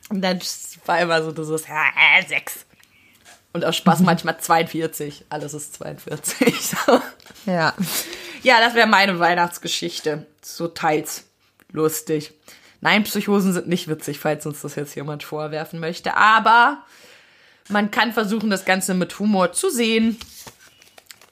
und 0.09 0.22
dann 0.22 0.39
war 0.86 0.99
immer 0.99 1.22
so 1.24 1.32
dieses, 1.32 1.67
ja, 1.67 1.84
äh, 2.17 2.26
sechs. 2.26 2.65
Und 3.53 3.65
aus 3.65 3.76
Spaß 3.76 3.99
manchmal 4.01 4.39
42. 4.39 5.26
Alles 5.30 5.53
ist 5.53 5.76
42. 5.76 6.74
Ja. 7.45 7.74
Ja, 8.43 8.59
das 8.59 8.74
wäre 8.74 8.88
meine 8.88 9.19
Weihnachtsgeschichte. 9.19 10.26
So 10.41 10.67
teils 10.67 11.26
lustig. 11.72 12.34
Nein, 12.80 13.03
Psychosen 13.03 13.53
sind 13.53 13.67
nicht 13.67 13.88
witzig, 13.88 14.19
falls 14.19 14.45
uns 14.45 14.61
das 14.61 14.76
jetzt 14.76 14.95
jemand 14.95 15.24
vorwerfen 15.24 15.80
möchte. 15.80 16.17
Aber 16.17 16.84
man 17.72 17.91
kann 17.91 18.11
versuchen, 18.13 18.49
das 18.49 18.65
Ganze 18.65 18.93
mit 18.93 19.17
Humor 19.19 19.53
zu 19.53 19.69
sehen. 19.69 20.17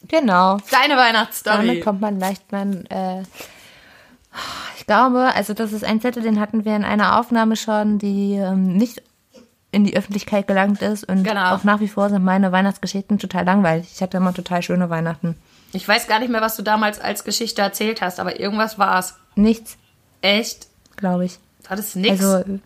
Genau. 0.07 0.57
Deine 0.71 0.97
Weihnachtsstory. 0.97 1.67
Damit 1.67 1.83
kommt 1.83 2.01
man 2.01 2.19
leicht, 2.19 2.51
man, 2.51 2.85
äh, 2.87 3.23
ich 4.77 4.85
glaube, 4.85 5.33
also 5.35 5.53
das 5.53 5.73
ist 5.73 5.83
ein 5.83 6.01
Zettel, 6.01 6.23
den 6.23 6.39
hatten 6.39 6.65
wir 6.65 6.75
in 6.75 6.83
einer 6.85 7.19
Aufnahme 7.19 7.55
schon, 7.55 7.99
die 7.99 8.33
ähm, 8.35 8.77
nicht 8.77 9.01
in 9.71 9.83
die 9.83 9.95
Öffentlichkeit 9.95 10.47
gelangt 10.47 10.81
ist. 10.81 11.03
Und 11.03 11.23
Genau. 11.23 11.53
auch 11.53 11.63
nach 11.63 11.79
wie 11.79 11.87
vor 11.87 12.09
sind 12.09 12.23
meine 12.23 12.51
Weihnachtsgeschichten 12.51 13.19
total 13.19 13.45
langweilig. 13.45 13.89
Ich 13.93 14.01
hatte 14.01 14.17
immer 14.17 14.33
total 14.33 14.63
schöne 14.63 14.89
Weihnachten. 14.89 15.35
Ich 15.73 15.87
weiß 15.87 16.07
gar 16.07 16.19
nicht 16.19 16.29
mehr, 16.31 16.41
was 16.41 16.55
du 16.55 16.63
damals 16.63 16.99
als 16.99 17.23
Geschichte 17.23 17.61
erzählt 17.61 18.01
hast, 18.01 18.19
aber 18.19 18.39
irgendwas 18.39 18.79
war 18.79 18.97
es. 18.97 19.13
Nichts, 19.35 19.77
Echt? 20.21 20.67
glaube 20.95 21.25
ich. 21.25 21.37
War 21.67 21.77
das 21.77 21.93
nix? 21.93 22.23
Also, 22.23 22.59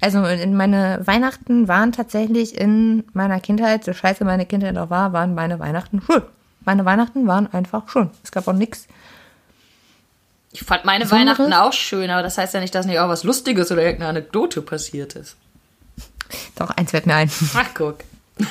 also 0.00 0.24
in 0.24 0.56
meine 0.56 1.00
Weihnachten 1.04 1.68
waren 1.68 1.92
tatsächlich 1.92 2.58
in 2.58 3.04
meiner 3.12 3.40
Kindheit, 3.40 3.84
so 3.84 3.92
scheiße 3.92 4.24
meine 4.24 4.46
Kindheit 4.46 4.76
auch 4.76 4.90
war, 4.90 5.12
waren 5.12 5.34
meine 5.34 5.58
Weihnachten 5.58 6.02
schön. 6.02 6.22
Meine 6.64 6.84
Weihnachten 6.84 7.26
waren 7.26 7.52
einfach 7.52 7.88
schön. 7.88 8.10
Es 8.22 8.32
gab 8.32 8.46
auch 8.48 8.52
nichts. 8.52 8.86
ich 10.52 10.62
fand 10.64 10.84
meine 10.84 11.04
Besonderes? 11.04 11.38
Weihnachten 11.38 11.52
auch 11.54 11.72
schön, 11.72 12.10
aber 12.10 12.22
das 12.22 12.36
heißt 12.36 12.54
ja 12.54 12.60
nicht, 12.60 12.74
dass 12.74 12.86
nicht 12.86 12.98
auch 12.98 13.08
was 13.08 13.24
Lustiges 13.24 13.70
oder 13.72 13.82
irgendeine 13.82 14.10
Anekdote 14.10 14.62
passiert 14.62 15.14
ist. 15.14 15.36
Doch, 16.56 16.70
eins 16.70 16.90
fällt 16.90 17.06
mir 17.06 17.14
ein. 17.14 17.30
Ach, 17.54 17.68
guck. 17.74 17.98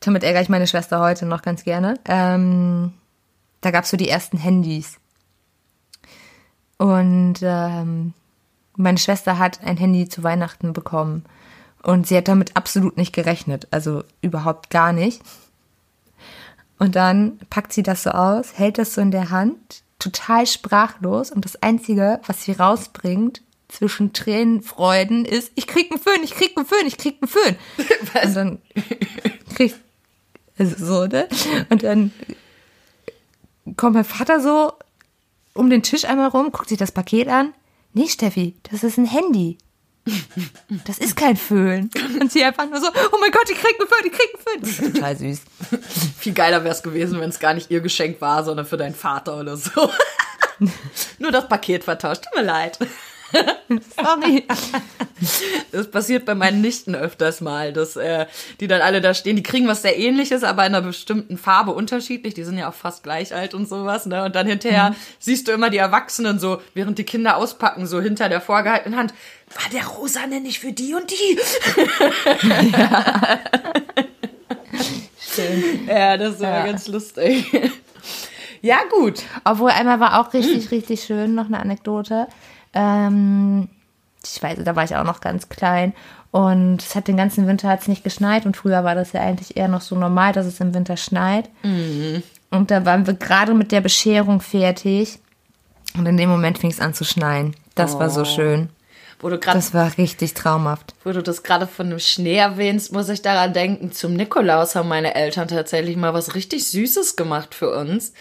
Damit 0.00 0.24
ärgere 0.24 0.42
ich 0.42 0.48
meine 0.48 0.66
Schwester 0.66 1.00
heute 1.00 1.26
noch 1.26 1.42
ganz 1.42 1.62
gerne. 1.62 1.94
Ähm, 2.06 2.92
da 3.60 3.70
gab 3.70 3.84
es 3.84 3.90
so 3.90 3.96
die 3.96 4.08
ersten 4.08 4.36
Handys. 4.36 4.98
Und 6.78 7.36
ähm, 7.42 8.12
meine 8.76 8.98
Schwester 8.98 9.38
hat 9.38 9.62
ein 9.62 9.76
Handy 9.76 10.08
zu 10.08 10.22
Weihnachten 10.22 10.72
bekommen. 10.72 11.24
Und 11.82 12.06
sie 12.06 12.16
hat 12.16 12.28
damit 12.28 12.56
absolut 12.56 12.96
nicht 12.96 13.12
gerechnet. 13.12 13.66
Also 13.70 14.04
überhaupt 14.20 14.70
gar 14.70 14.92
nicht. 14.92 15.20
Und 16.78 16.96
dann 16.96 17.38
packt 17.50 17.72
sie 17.72 17.82
das 17.82 18.02
so 18.02 18.10
aus, 18.10 18.58
hält 18.58 18.78
das 18.78 18.94
so 18.94 19.00
in 19.00 19.10
der 19.10 19.30
Hand, 19.30 19.82
total 19.98 20.46
sprachlos. 20.46 21.30
Und 21.30 21.44
das 21.44 21.62
Einzige, 21.62 22.20
was 22.26 22.44
sie 22.44 22.52
rausbringt 22.52 23.42
zwischen 23.68 24.12
Tränenfreuden, 24.12 25.24
ist, 25.24 25.52
ich 25.54 25.66
krieg 25.66 25.90
einen 25.90 26.00
Föhn, 26.00 26.22
ich 26.22 26.34
krieg 26.34 26.56
einen 26.56 26.66
Föhn, 26.66 26.86
ich 26.86 26.98
krieg 26.98 27.18
einen 27.20 27.28
Föhn. 27.28 27.56
Und 28.24 28.36
dann 28.36 28.58
kriegt 29.54 29.76
also 30.58 30.84
so, 30.84 31.06
ne? 31.06 31.28
Und 31.70 31.82
dann 31.82 32.12
kommt 33.76 33.94
mein 33.94 34.04
Vater 34.04 34.40
so 34.40 34.72
um 35.54 35.70
den 35.70 35.82
Tisch 35.82 36.04
einmal 36.04 36.28
rum, 36.28 36.52
guckt 36.52 36.68
sich 36.68 36.78
das 36.78 36.92
Paket 36.92 37.28
an. 37.28 37.54
Nee, 37.94 38.08
Steffi, 38.08 38.56
das 38.70 38.84
ist 38.84 38.98
ein 38.98 39.06
Handy. 39.06 39.58
Das 40.84 40.98
ist 40.98 41.14
kein 41.16 41.36
Föhn. 41.36 41.90
Und 42.20 42.32
sie 42.32 42.42
einfach 42.42 42.68
nur 42.68 42.80
so, 42.80 42.88
oh 42.88 43.18
mein 43.20 43.30
Gott, 43.30 43.48
ich 43.50 43.56
krieg 43.56 43.76
einen 43.78 43.88
Föhn, 43.88 44.06
ich 44.06 44.12
krieg 44.12 44.56
einen 44.56 44.64
Föhn. 44.64 44.94
Total 44.94 45.16
süß. 45.16 45.40
Viel 46.18 46.32
geiler 46.32 46.64
wäre 46.64 46.74
es 46.74 46.82
gewesen, 46.82 47.20
wenn 47.20 47.30
es 47.30 47.38
gar 47.38 47.54
nicht 47.54 47.70
ihr 47.70 47.80
Geschenk 47.80 48.20
war, 48.20 48.42
sondern 48.44 48.66
für 48.66 48.76
deinen 48.76 48.94
Vater 48.94 49.38
oder 49.38 49.56
so. 49.56 49.90
Nur 51.18 51.30
das 51.30 51.48
Paket 51.48 51.84
vertauscht. 51.84 52.24
Tut 52.24 52.34
mir 52.34 52.46
leid. 52.46 52.78
Sorry. 53.96 54.44
Das 55.70 55.88
passiert 55.88 56.24
bei 56.24 56.34
meinen 56.34 56.60
Nichten 56.62 56.96
öfters 56.96 57.40
mal, 57.40 57.72
dass 57.72 57.94
äh, 57.94 58.26
die 58.58 58.66
dann 58.66 58.80
alle 58.80 59.00
da 59.00 59.14
stehen, 59.14 59.36
die 59.36 59.42
kriegen 59.44 59.68
was 59.68 59.82
sehr 59.82 59.96
ähnliches, 59.96 60.42
aber 60.42 60.66
in 60.66 60.74
einer 60.74 60.84
bestimmten 60.84 61.38
Farbe 61.38 61.72
unterschiedlich. 61.72 62.34
Die 62.34 62.42
sind 62.42 62.58
ja 62.58 62.68
auch 62.68 62.74
fast 62.74 63.04
gleich 63.04 63.32
alt 63.32 63.54
und 63.54 63.68
sowas, 63.68 64.04
ne? 64.06 64.24
Und 64.24 64.34
dann 64.34 64.48
hinterher 64.48 64.96
siehst 65.20 65.46
du 65.46 65.52
immer 65.52 65.70
die 65.70 65.76
Erwachsenen 65.78 66.40
so, 66.40 66.60
während 66.74 66.98
die 66.98 67.04
Kinder 67.04 67.36
auspacken, 67.36 67.86
so 67.86 68.00
hinter 68.00 68.28
der 68.28 68.40
vorgehaltenen 68.40 68.98
Hand. 68.98 69.14
War 69.54 69.70
der 69.72 69.86
Rosane 69.86 70.40
nicht 70.40 70.58
für 70.58 70.72
die 70.72 70.92
und 70.94 71.08
die? 71.10 71.38
Schön. 75.34 75.80
Ja, 75.88 76.16
das 76.16 76.40
war 76.40 76.48
Ja. 76.58 76.66
ganz 76.66 76.88
lustig. 76.88 77.46
Ja, 78.60 78.78
gut. 78.90 79.22
Obwohl 79.44 79.70
einmal 79.70 79.98
war 80.00 80.20
auch 80.20 80.32
richtig, 80.34 80.70
richtig 80.70 81.02
schön, 81.04 81.34
noch 81.34 81.46
eine 81.46 81.58
Anekdote. 81.60 82.26
Ähm, 82.74 83.68
ich 84.24 84.42
weiß, 84.42 84.58
da 84.64 84.76
war 84.76 84.84
ich 84.84 84.96
auch 84.96 85.04
noch 85.04 85.20
ganz 85.20 85.48
klein. 85.48 85.92
Und 86.30 86.82
es 86.82 86.94
hat 86.94 87.08
den 87.08 87.16
ganzen 87.18 87.46
Winter 87.46 87.68
hat's 87.68 87.88
nicht 87.88 88.04
geschneit 88.04 88.46
und 88.46 88.56
früher 88.56 88.84
war 88.84 88.94
das 88.94 89.12
ja 89.12 89.20
eigentlich 89.20 89.56
eher 89.56 89.68
noch 89.68 89.82
so 89.82 89.94
normal, 89.96 90.32
dass 90.32 90.46
es 90.46 90.60
im 90.60 90.72
Winter 90.72 90.96
schneit. 90.96 91.50
Und 92.50 92.70
da 92.70 92.86
waren 92.86 93.06
wir 93.06 93.14
gerade 93.14 93.52
mit 93.52 93.70
der 93.70 93.82
Bescherung 93.82 94.40
fertig. 94.40 95.18
Und 95.94 96.06
in 96.06 96.16
dem 96.16 96.30
Moment 96.30 96.56
fing 96.58 96.70
es 96.70 96.80
an 96.80 96.94
zu 96.94 97.04
schneien. 97.04 97.54
Das 97.74 97.98
war 97.98 98.08
so 98.08 98.24
schön. 98.24 98.70
Wo 99.20 99.28
du 99.28 99.38
gerade 99.38 99.58
Das 99.58 99.72
war 99.72 99.96
richtig 99.98 100.34
traumhaft. 100.34 100.94
Wo 101.04 101.12
du 101.12 101.22
das 101.22 101.42
gerade 101.42 101.66
von 101.66 101.90
dem 101.90 101.98
Schnee 101.98 102.38
erwähnst, 102.38 102.92
muss 102.92 103.08
ich 103.08 103.22
daran 103.22 103.52
denken, 103.52 103.92
zum 103.92 104.14
Nikolaus 104.14 104.74
haben 104.74 104.88
meine 104.88 105.14
Eltern 105.14 105.48
tatsächlich 105.48 105.96
mal 105.96 106.12
was 106.12 106.34
richtig 106.34 106.66
Süßes 106.66 107.14
gemacht 107.16 107.54
für 107.54 107.70
uns. 107.70 108.14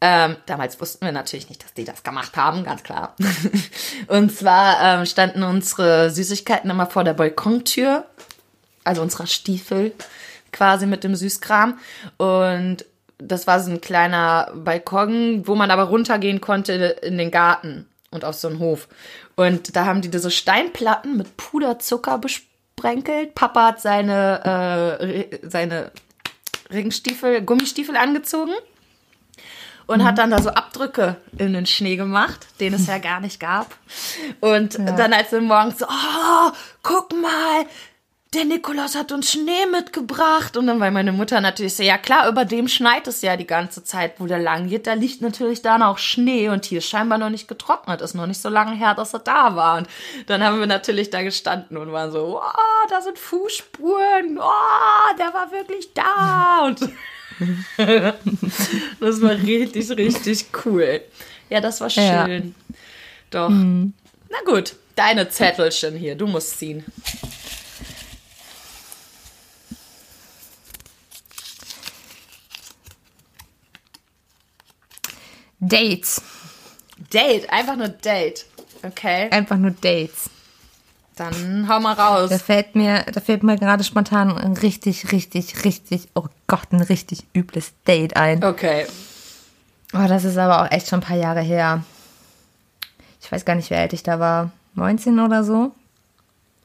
Ähm, 0.00 0.36
damals 0.46 0.80
wussten 0.80 1.04
wir 1.04 1.12
natürlich 1.12 1.48
nicht, 1.48 1.64
dass 1.64 1.74
die 1.74 1.84
das 1.84 2.04
gemacht 2.04 2.36
haben, 2.36 2.62
ganz 2.64 2.84
klar. 2.84 3.16
Und 4.06 4.30
zwar 4.30 4.80
ähm, 4.80 5.06
standen 5.06 5.42
unsere 5.42 6.10
Süßigkeiten 6.10 6.70
immer 6.70 6.86
vor 6.86 7.02
der 7.02 7.14
Balkontür, 7.14 8.04
also 8.84 9.02
unserer 9.02 9.26
Stiefel, 9.26 9.92
quasi 10.52 10.86
mit 10.86 11.02
dem 11.02 11.16
Süßkram. 11.16 11.78
Und 12.16 12.84
das 13.18 13.48
war 13.48 13.58
so 13.58 13.72
ein 13.72 13.80
kleiner 13.80 14.52
Balkon, 14.54 15.48
wo 15.48 15.56
man 15.56 15.72
aber 15.72 15.84
runtergehen 15.84 16.40
konnte 16.40 16.72
in 16.74 17.18
den 17.18 17.32
Garten 17.32 17.88
und 18.12 18.24
auf 18.24 18.36
so 18.36 18.46
einen 18.46 18.60
Hof. 18.60 18.86
Und 19.34 19.74
da 19.74 19.84
haben 19.84 20.00
die 20.00 20.10
diese 20.10 20.30
Steinplatten 20.30 21.16
mit 21.16 21.36
Puderzucker 21.36 22.18
besprenkelt. 22.18 23.34
Papa 23.34 23.66
hat 23.66 23.80
seine, 23.80 25.00
äh, 25.00 25.38
seine 25.42 25.90
Regenstiefel, 26.70 27.42
Gummistiefel 27.42 27.96
angezogen 27.96 28.52
und 29.88 30.04
hat 30.04 30.18
dann 30.18 30.30
da 30.30 30.40
so 30.40 30.50
Abdrücke 30.50 31.16
in 31.38 31.54
den 31.54 31.66
Schnee 31.66 31.96
gemacht, 31.96 32.46
den 32.60 32.74
es 32.74 32.86
ja 32.86 32.98
gar 32.98 33.20
nicht 33.20 33.40
gab. 33.40 33.74
Und 34.40 34.78
dann 34.78 35.12
als 35.12 35.32
wir 35.32 35.40
morgens 35.40 35.78
so, 35.78 35.86
oh, 35.86 36.52
guck 36.82 37.10
mal, 37.12 37.64
der 38.34 38.44
Nikolaus 38.44 38.94
hat 38.94 39.10
uns 39.12 39.32
Schnee 39.32 39.64
mitgebracht. 39.72 40.58
Und 40.58 40.66
dann 40.66 40.78
war 40.78 40.90
meine 40.90 41.12
Mutter 41.12 41.40
natürlich 41.40 41.74
so, 41.74 41.82
ja 41.82 41.96
klar, 41.96 42.28
über 42.28 42.44
dem 42.44 42.68
schneit 42.68 43.08
es 43.08 43.22
ja 43.22 43.38
die 43.38 43.46
ganze 43.46 43.82
Zeit, 43.82 44.20
wo 44.20 44.26
der 44.26 44.38
lang 44.38 44.68
geht. 44.68 44.86
Da 44.86 44.92
liegt 44.92 45.22
natürlich 45.22 45.62
dann 45.62 45.82
auch 45.82 45.96
Schnee 45.96 46.50
und 46.50 46.66
hier 46.66 46.78
ist 46.78 46.90
scheinbar 46.90 47.16
noch 47.16 47.30
nicht 47.30 47.48
getrocknet. 47.48 48.02
Ist 48.02 48.14
noch 48.14 48.26
nicht 48.26 48.42
so 48.42 48.50
lange 48.50 48.76
her, 48.76 48.94
dass 48.94 49.14
er 49.14 49.20
da 49.20 49.56
war. 49.56 49.78
Und 49.78 49.88
dann 50.26 50.44
haben 50.44 50.60
wir 50.60 50.66
natürlich 50.66 51.08
da 51.08 51.22
gestanden 51.22 51.78
und 51.78 51.92
waren 51.92 52.12
so, 52.12 52.42
oh, 52.42 52.88
da 52.90 53.00
sind 53.00 53.18
Fußspuren. 53.18 54.38
Oh, 54.38 55.16
der 55.18 55.32
war 55.32 55.50
wirklich 55.50 55.94
da. 55.94 56.66
Und 56.66 56.80
das 57.76 59.20
war 59.22 59.30
richtig, 59.30 59.90
richtig 59.90 60.46
cool. 60.64 61.00
Ja, 61.50 61.60
das 61.60 61.80
war 61.80 61.90
schön. 61.90 62.02
Ja. 62.04 62.28
Doch. 63.30 63.50
Na 63.50 64.38
gut, 64.44 64.76
deine 64.94 65.28
Zettelchen 65.28 65.96
hier, 65.96 66.14
du 66.14 66.26
musst 66.26 66.58
ziehen. 66.58 66.84
Dates. 75.60 76.22
Date, 77.12 77.50
einfach 77.50 77.76
nur 77.76 77.88
Date. 77.88 78.46
Okay, 78.82 79.28
Einfach 79.30 79.56
nur 79.56 79.72
Dates. 79.72 80.30
Dann 81.20 81.68
hau 81.68 81.80
mal 81.80 81.94
raus. 81.94 82.30
Da 82.30 82.38
fällt 82.38 82.74
mir, 82.74 83.04
da 83.12 83.20
fällt 83.20 83.42
mir 83.42 83.56
gerade 83.56 83.84
spontan 83.84 84.36
ein 84.36 84.56
richtig, 84.56 85.12
richtig, 85.12 85.64
richtig, 85.64 86.08
oh 86.14 86.26
Gott, 86.46 86.72
ein 86.72 86.80
richtig 86.80 87.26
übles 87.34 87.72
Date 87.86 88.16
ein. 88.16 88.44
Okay. 88.44 88.86
Oh, 89.94 90.06
das 90.06 90.24
ist 90.24 90.36
aber 90.36 90.62
auch 90.62 90.70
echt 90.70 90.88
schon 90.88 91.00
ein 91.00 91.06
paar 91.06 91.16
Jahre 91.16 91.40
her. 91.40 91.82
Ich 93.20 93.32
weiß 93.32 93.44
gar 93.44 93.54
nicht, 93.54 93.70
wie 93.70 93.74
alt 93.74 93.92
ich 93.92 94.02
da 94.02 94.20
war. 94.20 94.50
19 94.74 95.18
oder 95.18 95.44
so. 95.44 95.72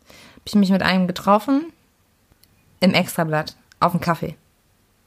Hab 0.07 0.43
ich 0.45 0.55
mich 0.55 0.69
mit 0.69 0.81
einem 0.81 1.07
getroffen. 1.07 1.71
Im 2.79 2.93
Extrablatt. 2.93 3.55
Auf 3.79 3.91
dem 3.91 4.01
Kaffee. 4.01 4.35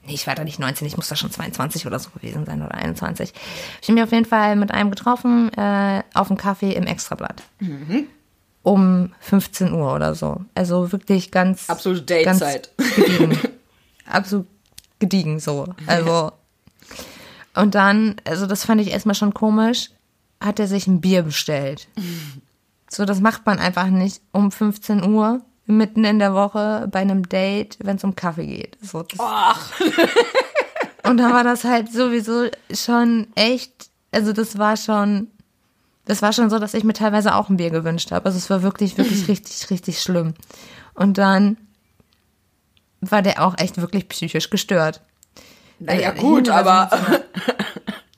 Nee, 0.06 0.14
ich 0.14 0.26
war 0.26 0.34
da 0.34 0.44
nicht 0.44 0.58
19, 0.58 0.86
ich 0.86 0.96
muss 0.96 1.08
da 1.08 1.16
schon 1.16 1.30
22 1.30 1.86
oder 1.86 1.98
so 1.98 2.10
gewesen 2.10 2.46
sein 2.46 2.62
oder 2.62 2.74
21. 2.74 3.30
Hab 3.30 3.82
ich 3.82 3.88
mich 3.88 4.02
auf 4.02 4.12
jeden 4.12 4.24
Fall 4.24 4.56
mit 4.56 4.70
einem 4.70 4.90
getroffen, 4.90 5.52
äh, 5.54 6.02
auf 6.14 6.28
dem 6.28 6.36
Kaffee 6.36 6.72
im 6.72 6.84
Extrablatt. 6.84 7.42
Um 8.66 9.12
15 9.20 9.72
Uhr 9.72 9.94
oder 9.94 10.16
so. 10.16 10.40
Also 10.56 10.90
wirklich 10.90 11.30
ganz. 11.30 11.70
Absolute 11.70 12.02
Datezeit. 12.02 12.72
Gediegen. 12.96 13.38
Absolut 14.06 14.46
gediegen 14.98 15.40
so. 15.40 15.66
Also. 15.86 16.32
Und 17.54 17.74
dann, 17.74 18.16
also 18.24 18.46
das 18.46 18.64
fand 18.64 18.80
ich 18.80 18.90
erstmal 18.90 19.14
schon 19.14 19.34
komisch, 19.34 19.90
hat 20.40 20.58
er 20.58 20.66
sich 20.66 20.86
ein 20.86 21.00
Bier 21.00 21.22
bestellt. 21.22 21.88
So, 22.88 23.04
das 23.04 23.20
macht 23.20 23.44
man 23.46 23.58
einfach 23.58 23.88
nicht 23.88 24.22
um 24.30 24.52
15 24.52 25.02
Uhr 25.02 25.42
mitten 25.66 26.04
in 26.04 26.20
der 26.20 26.34
Woche 26.34 26.88
bei 26.88 27.00
einem 27.00 27.28
Date, 27.28 27.76
wenn 27.82 27.96
es 27.96 28.04
um 28.04 28.14
Kaffee 28.14 28.46
geht. 28.46 28.78
So, 28.80 29.04
Ach, 29.18 29.72
und 31.02 31.16
dann 31.16 31.32
war 31.32 31.42
das 31.42 31.64
halt 31.64 31.92
sowieso 31.92 32.48
schon 32.72 33.26
echt, 33.34 33.90
also 34.12 34.32
das 34.32 34.56
war 34.56 34.76
schon, 34.76 35.32
das 36.06 36.22
war 36.22 36.32
schon 36.32 36.50
so, 36.50 36.58
dass 36.58 36.72
ich 36.72 36.84
mir 36.84 36.92
teilweise 36.92 37.34
auch 37.34 37.50
ein 37.50 37.56
Bier 37.58 37.70
gewünscht 37.70 38.12
habe. 38.12 38.26
Also 38.26 38.38
es 38.38 38.48
war 38.48 38.62
wirklich, 38.62 38.96
wirklich 38.96 39.28
richtig, 39.28 39.70
richtig 39.70 40.00
schlimm. 40.00 40.34
Und 40.94 41.18
dann 41.18 41.58
war 43.00 43.22
der 43.22 43.44
auch 43.44 43.58
echt 43.58 43.76
wirklich 43.78 44.08
psychisch 44.08 44.48
gestört. 44.48 45.02
naja, 45.78 46.12
Äh, 46.12 46.18
gut, 46.18 46.48
aber. 46.48 46.90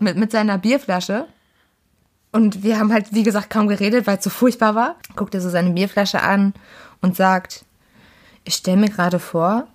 Mit, 0.01 0.17
mit 0.17 0.31
seiner 0.31 0.59
Bierflasche. 0.59 1.27
Und 2.31 2.63
wir 2.63 2.79
haben 2.79 2.93
halt, 2.93 3.13
wie 3.13 3.25
gesagt, 3.25 3.51
kaum 3.51 3.67
geredet, 3.67 4.07
weil 4.07 4.19
es 4.19 4.23
so 4.23 4.31
furchtbar 4.31 4.77
war. 4.77 4.95
Guckt 5.17 5.35
er 5.35 5.41
so 5.41 5.51
seine 5.51 5.71
Bierflasche 5.71 6.23
an 6.23 6.55
und 7.01 7.17
sagt, 7.17 7.65
ich 8.45 8.55
stelle 8.55 8.77
mir 8.77 8.91
gerade 8.91 9.19
vor, 9.19 9.67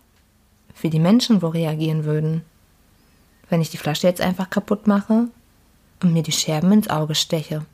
wie 0.81 0.89
die 0.89 1.01
Menschen 1.01 1.41
wohl 1.41 1.49
reagieren 1.49 2.05
würden, 2.05 2.45
wenn 3.49 3.59
ich 3.59 3.69
die 3.69 3.77
Flasche 3.77 4.07
jetzt 4.07 4.21
einfach 4.21 4.49
kaputt 4.49 4.87
mache 4.87 5.27
und 6.01 6.13
mir 6.13 6.23
die 6.23 6.31
Scherben 6.31 6.71
ins 6.71 6.89
Auge 6.89 7.15
steche. 7.15 7.65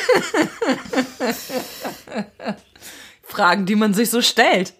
Fragen, 3.22 3.66
die 3.66 3.76
man 3.76 3.94
sich 3.94 4.10
so 4.10 4.22
stellt. 4.22 4.74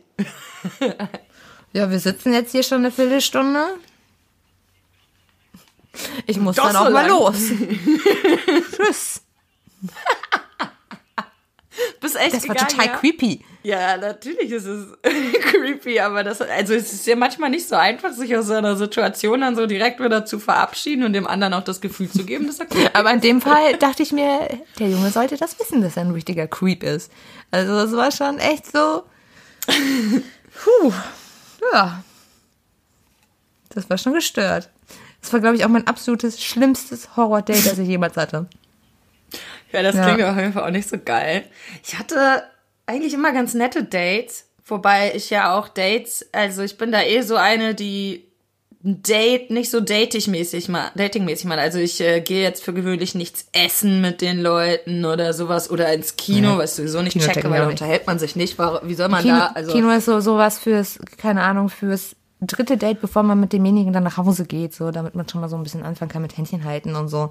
Ja, 1.73 1.91
wir 1.91 1.99
sitzen 2.01 2.33
jetzt 2.33 2.53
hier 2.53 2.63
schon 2.63 2.79
eine 2.79 2.91
Viertelstunde. 2.91 3.77
Ich 6.27 6.39
muss 6.39 6.57
Doch 6.57 6.65
dann 6.65 6.73
so 6.73 6.79
auch 6.79 6.91
mal 6.91 7.07
lang. 7.07 7.11
los. 7.11 7.37
Tschüss. 8.77 9.21
Bist 12.01 12.17
echt 12.17 12.35
Das 12.35 12.49
war 12.49 12.55
gegangen, 12.55 12.71
total 12.71 12.87
ja? 12.87 12.97
creepy. 12.97 13.45
Ja, 13.63 13.97
natürlich 13.99 14.51
ist 14.51 14.65
es 14.65 14.87
creepy, 15.43 16.01
aber 16.01 16.25
das, 16.25 16.41
also 16.41 16.73
es 16.73 16.93
ist 16.95 17.07
ja 17.07 17.15
manchmal 17.15 17.51
nicht 17.51 17.69
so 17.69 17.77
einfach, 17.77 18.13
sich 18.13 18.35
aus 18.37 18.47
so 18.47 18.55
einer 18.55 18.75
Situation 18.77 19.43
dann 19.43 19.55
so 19.55 19.67
direkt 19.67 20.01
wieder 20.01 20.25
zu 20.25 20.39
verabschieden 20.39 21.05
und 21.05 21.13
dem 21.13 21.27
anderen 21.27 21.53
auch 21.55 21.63
das 21.65 21.81
Gefühl 21.83 22.09
zu 22.11 22.25
geben, 22.25 22.47
dass 22.47 22.59
er 22.61 22.67
cool 22.75 22.89
Aber 22.95 23.11
in 23.13 23.21
dem 23.21 23.41
Fall 23.43 23.77
dachte 23.77 24.03
ich 24.03 24.13
mir, 24.13 24.49
der 24.79 24.89
Junge 24.89 25.11
sollte 25.11 25.37
das 25.37 25.59
wissen, 25.59 25.83
dass 25.83 25.97
er 25.99 26.05
ein 26.05 26.11
richtiger 26.13 26.47
Creep 26.47 26.83
ist. 26.83 27.13
Also 27.51 27.75
das 27.75 27.93
war 27.93 28.11
schon 28.11 28.39
echt 28.39 28.71
so. 28.73 29.03
Puh. 29.67 30.93
Ja. 31.73 32.03
Das 33.69 33.89
war 33.91 33.99
schon 33.99 34.15
gestört. 34.15 34.71
Das 35.21 35.33
war, 35.35 35.41
glaube 35.41 35.57
ich, 35.57 35.65
auch 35.65 35.69
mein 35.69 35.87
absolutes 35.87 36.43
schlimmstes 36.43 37.15
Horror-Date, 37.17 37.67
das 37.67 37.79
ich 37.79 37.89
jemals 37.89 38.17
hatte. 38.17 38.47
Ja, 39.71 39.83
das 39.83 39.95
Ja. 39.97 40.05
klingt 40.07 40.23
auf 40.29 40.37
jeden 40.37 40.53
Fall 40.55 40.65
auch 40.65 40.71
nicht 40.73 40.89
so 40.89 40.97
geil. 40.99 41.45
Ich 41.85 41.99
hatte 41.99 42.43
eigentlich 42.91 43.15
immer 43.15 43.33
ganz 43.33 43.55
nette 43.55 43.85
Dates, 43.85 44.47
wobei 44.65 45.13
ich 45.15 45.31
ja 45.31 45.57
auch 45.59 45.69
Dates, 45.69 46.27
also 46.33 46.63
ich 46.63 46.77
bin 46.77 46.93
da 46.93 47.03
eh 47.03 47.23
so 47.23 47.37
eine, 47.37 47.75
die 47.75 48.25
ein 48.83 49.03
Date 49.03 49.51
nicht 49.51 49.71
so 49.71 49.81
datingmäßig 49.81 50.71
mal, 50.71 50.91
datingmäßig 50.95 51.45
mal. 51.45 51.59
Also 51.59 51.79
ich 51.79 52.01
äh, 52.01 52.21
gehe 52.23 52.43
jetzt 52.43 52.65
für 52.65 52.73
gewöhnlich 52.73 53.15
nichts 53.15 53.47
essen 53.53 54.01
mit 54.01 54.23
den 54.23 54.41
Leuten 54.41 55.05
oder 55.05 55.35
sowas 55.35 55.71
oder 55.71 55.93
ins 55.93 56.17
Kino, 56.17 56.53
Ja. 56.53 56.59
was 56.59 56.71
ich 56.71 56.77
sowieso 56.77 57.03
nicht 57.03 57.13
Kino 57.13 57.27
checke, 57.27 57.51
weil 57.51 57.61
da 57.61 57.69
unterhält 57.69 58.07
man 58.07 58.19
sich 58.19 58.37
nicht. 58.37 58.59
Wie 58.59 58.95
soll 58.95 59.09
man 59.09 59.23
Kino, 59.23 59.37
da, 59.37 59.47
also 59.55 59.73
Kino 59.73 59.91
ist 59.91 60.07
so 60.07 60.21
sowas 60.21 60.59
fürs, 60.59 60.99
keine 61.19 61.43
Ahnung, 61.43 61.69
fürs 61.69 62.17
dritte 62.41 62.79
Date, 62.79 63.03
bevor 63.03 63.23
man 63.23 63.39
mit 63.39 63.53
demjenigen 63.53 63.93
dann 63.93 64.03
nach 64.05 64.17
Hause 64.17 64.47
geht, 64.47 64.75
so, 64.75 64.91
damit 64.91 65.15
man 65.15 65.29
schon 65.29 65.43
mal 65.43 65.49
so 65.51 65.57
ein 65.57 65.63
bisschen 65.63 65.83
anfangen 65.83 66.11
kann 66.11 66.23
mit 66.23 66.39
Händchen 66.39 66.65
halten 66.65 66.97
und 66.97 67.09
so. 67.09 67.31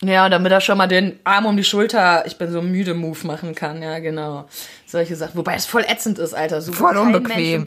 Ja, 0.00 0.28
damit 0.28 0.52
er 0.52 0.60
schon 0.60 0.78
mal 0.78 0.86
den 0.86 1.18
Arm 1.24 1.46
um 1.46 1.56
die 1.56 1.64
Schulter, 1.64 2.24
ich 2.24 2.38
bin 2.38 2.52
so 2.52 2.62
müde 2.62 2.94
Move 2.94 3.26
machen 3.26 3.56
kann, 3.56 3.82
ja, 3.82 3.98
genau. 3.98 4.48
Solche 4.86 5.16
Sachen. 5.16 5.36
Wobei 5.36 5.56
es 5.56 5.66
voll 5.66 5.84
ätzend 5.88 6.20
ist, 6.20 6.34
Alter. 6.34 6.60
So 6.60 6.72
Voll 6.72 6.96
unbequem. 6.96 7.64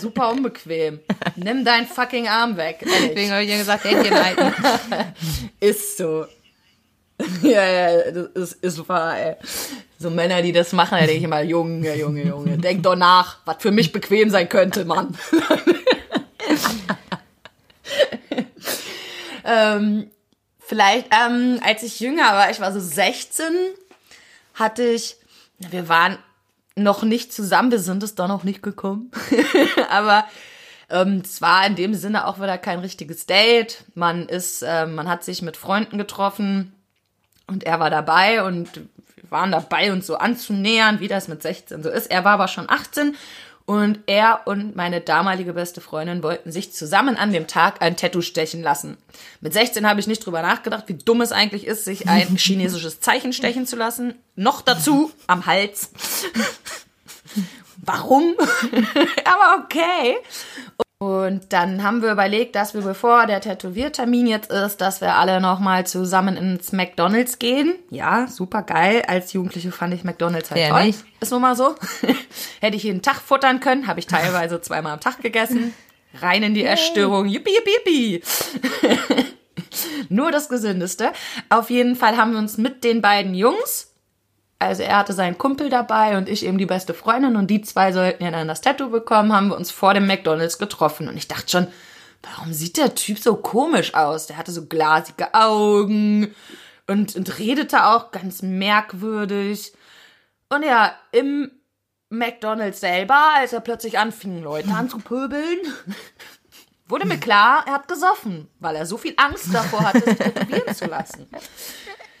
Super 0.00 0.30
unbequem. 0.30 0.98
Nimm 1.36 1.64
deinen 1.64 1.86
fucking 1.86 2.26
Arm 2.26 2.56
weg. 2.56 2.78
Ehrlich. 2.80 3.10
Deswegen 3.10 3.30
habe 3.30 3.44
ich 3.44 3.50
ja 3.50 3.56
gesagt, 3.56 3.84
Händchen 3.84 4.14
halten. 4.14 4.52
Ist 5.60 5.98
so. 5.98 6.26
Ja, 7.42 7.66
ja, 7.66 8.10
das 8.12 8.52
ist, 8.52 8.64
ist 8.64 8.88
wahr, 8.88 9.18
ey. 9.18 9.34
So 9.98 10.08
Männer, 10.08 10.40
die 10.40 10.52
das 10.52 10.72
machen, 10.72 10.92
da 10.92 10.98
denke 10.98 11.14
ich 11.14 11.24
immer, 11.24 11.42
Junge, 11.42 11.96
Junge, 11.96 12.24
Junge, 12.24 12.58
denk 12.58 12.84
doch 12.84 12.94
nach, 12.94 13.38
was 13.44 13.56
für 13.58 13.72
mich 13.72 13.90
bequem 13.90 14.30
sein 14.30 14.48
könnte, 14.48 14.84
Mann. 14.84 15.16
ähm, 19.44 20.10
vielleicht, 20.68 21.08
ähm, 21.10 21.60
als 21.64 21.82
ich 21.82 21.98
jünger 21.98 22.32
war, 22.34 22.50
ich 22.50 22.60
war 22.60 22.72
so 22.72 22.80
16, 22.80 23.46
hatte 24.54 24.84
ich, 24.84 25.16
wir 25.58 25.88
waren 25.88 26.18
noch 26.76 27.02
nicht 27.02 27.32
zusammen, 27.32 27.72
wir 27.72 27.80
sind 27.80 28.02
es 28.02 28.14
doch 28.14 28.28
noch 28.28 28.44
nicht 28.44 28.62
gekommen, 28.62 29.10
aber 29.90 30.26
ähm, 30.90 31.22
es 31.24 31.40
war 31.40 31.66
in 31.66 31.74
dem 31.74 31.94
Sinne 31.94 32.26
auch 32.26 32.38
wieder 32.38 32.58
kein 32.58 32.78
richtiges 32.80 33.26
Date. 33.26 33.84
Man 33.94 34.28
ist, 34.28 34.62
äh, 34.62 34.86
man 34.86 35.08
hat 35.08 35.24
sich 35.24 35.42
mit 35.42 35.56
Freunden 35.56 35.98
getroffen 35.98 36.74
und 37.46 37.64
er 37.64 37.80
war 37.80 37.90
dabei 37.90 38.44
und 38.44 38.76
wir 38.76 39.30
waren 39.30 39.52
dabei, 39.52 39.92
uns 39.92 40.06
so 40.06 40.16
anzunähern, 40.16 41.00
wie 41.00 41.08
das 41.08 41.28
mit 41.28 41.42
16 41.42 41.82
so 41.82 41.90
ist. 41.90 42.10
Er 42.10 42.24
war 42.24 42.32
aber 42.32 42.48
schon 42.48 42.68
18 42.68 43.16
und 43.68 43.98
er 44.06 44.46
und 44.46 44.76
meine 44.76 45.02
damalige 45.02 45.52
beste 45.52 45.82
Freundin 45.82 46.22
wollten 46.22 46.50
sich 46.50 46.72
zusammen 46.72 47.18
an 47.18 47.34
dem 47.34 47.46
Tag 47.46 47.82
ein 47.82 47.98
Tattoo 47.98 48.22
stechen 48.22 48.62
lassen. 48.62 48.96
Mit 49.42 49.52
16 49.52 49.86
habe 49.86 50.00
ich 50.00 50.06
nicht 50.06 50.24
drüber 50.24 50.40
nachgedacht, 50.40 50.84
wie 50.86 50.94
dumm 50.94 51.20
es 51.20 51.32
eigentlich 51.32 51.66
ist, 51.66 51.84
sich 51.84 52.08
ein 52.08 52.28
chinesisches 52.38 53.00
Zeichen 53.00 53.34
stechen 53.34 53.66
zu 53.66 53.76
lassen. 53.76 54.14
Noch 54.36 54.62
dazu 54.62 55.12
am 55.26 55.44
Hals. 55.44 55.90
Warum? 57.76 58.34
aber 59.26 59.62
okay. 59.62 60.16
Und 61.00 61.52
dann 61.52 61.84
haben 61.84 62.02
wir 62.02 62.10
überlegt, 62.10 62.56
dass 62.56 62.74
wir, 62.74 62.80
bevor 62.80 63.26
der 63.26 63.40
Tätowiertermin 63.40 64.26
jetzt 64.26 64.50
ist, 64.50 64.80
dass 64.80 65.00
wir 65.00 65.14
alle 65.14 65.40
nochmal 65.40 65.86
zusammen 65.86 66.36
ins 66.36 66.72
McDonalds 66.72 67.38
gehen. 67.38 67.74
Ja, 67.88 68.26
super 68.26 68.62
geil. 68.62 69.04
Als 69.06 69.32
Jugendliche 69.32 69.70
fand 69.70 69.94
ich 69.94 70.02
McDonalds 70.02 70.50
halt 70.50 70.60
Wer 70.60 70.70
toll. 70.70 70.86
nicht? 70.86 71.04
Ist 71.20 71.30
nun 71.30 71.42
mal 71.42 71.54
so. 71.54 71.76
Hätte 72.60 72.76
ich 72.76 72.82
jeden 72.82 73.00
Tag 73.00 73.20
futtern 73.20 73.60
können, 73.60 73.86
habe 73.86 74.00
ich 74.00 74.08
teilweise 74.08 74.60
zweimal 74.60 74.92
am 74.94 75.00
Tag 75.00 75.22
gegessen. 75.22 75.72
Rein 76.20 76.42
in 76.42 76.54
die 76.54 76.64
Essstörung. 76.64 77.26
Yippie, 77.26 77.52
yippie, 77.52 78.20
yippie. 78.20 78.22
Nur 80.08 80.32
das 80.32 80.48
Gesündeste. 80.48 81.12
Auf 81.48 81.70
jeden 81.70 81.94
Fall 81.94 82.16
haben 82.16 82.32
wir 82.32 82.38
uns 82.40 82.58
mit 82.58 82.82
den 82.82 83.02
beiden 83.02 83.34
Jungs 83.34 83.87
also 84.58 84.82
er 84.82 84.98
hatte 84.98 85.12
seinen 85.12 85.38
Kumpel 85.38 85.70
dabei 85.70 86.16
und 86.16 86.28
ich 86.28 86.44
eben 86.44 86.58
die 86.58 86.66
beste 86.66 86.94
Freundin 86.94 87.36
und 87.36 87.48
die 87.48 87.62
zwei 87.62 87.92
sollten 87.92 88.24
ja 88.24 88.30
dann 88.30 88.48
das 88.48 88.60
Tattoo 88.60 88.90
bekommen, 88.90 89.32
haben 89.32 89.48
wir 89.48 89.56
uns 89.56 89.70
vor 89.70 89.94
dem 89.94 90.06
McDonalds 90.06 90.58
getroffen 90.58 91.08
und 91.08 91.16
ich 91.16 91.28
dachte 91.28 91.48
schon, 91.48 91.68
warum 92.22 92.52
sieht 92.52 92.76
der 92.76 92.94
Typ 92.94 93.18
so 93.18 93.36
komisch 93.36 93.94
aus? 93.94 94.26
Der 94.26 94.36
hatte 94.36 94.50
so 94.50 94.66
glasige 94.66 95.32
Augen 95.34 96.34
und, 96.88 97.14
und 97.14 97.38
redete 97.38 97.86
auch 97.86 98.10
ganz 98.10 98.42
merkwürdig. 98.42 99.72
Und 100.48 100.64
ja, 100.64 100.94
im 101.12 101.50
McDonalds 102.10 102.80
selber, 102.80 103.34
als 103.36 103.52
er 103.52 103.60
plötzlich 103.60 103.98
anfing, 103.98 104.42
Leute 104.42 104.70
anzupöbeln, 104.70 105.58
wurde 106.86 107.06
mir 107.06 107.18
klar, 107.18 107.64
er 107.66 107.74
hat 107.74 107.88
gesoffen, 107.88 108.48
weil 108.58 108.76
er 108.76 108.86
so 108.86 108.96
viel 108.96 109.14
Angst 109.16 109.52
davor 109.52 109.84
hatte, 109.84 110.00
sich 110.00 110.18
tätowieren 110.18 110.74
zu 110.74 110.86
lassen. 110.86 111.28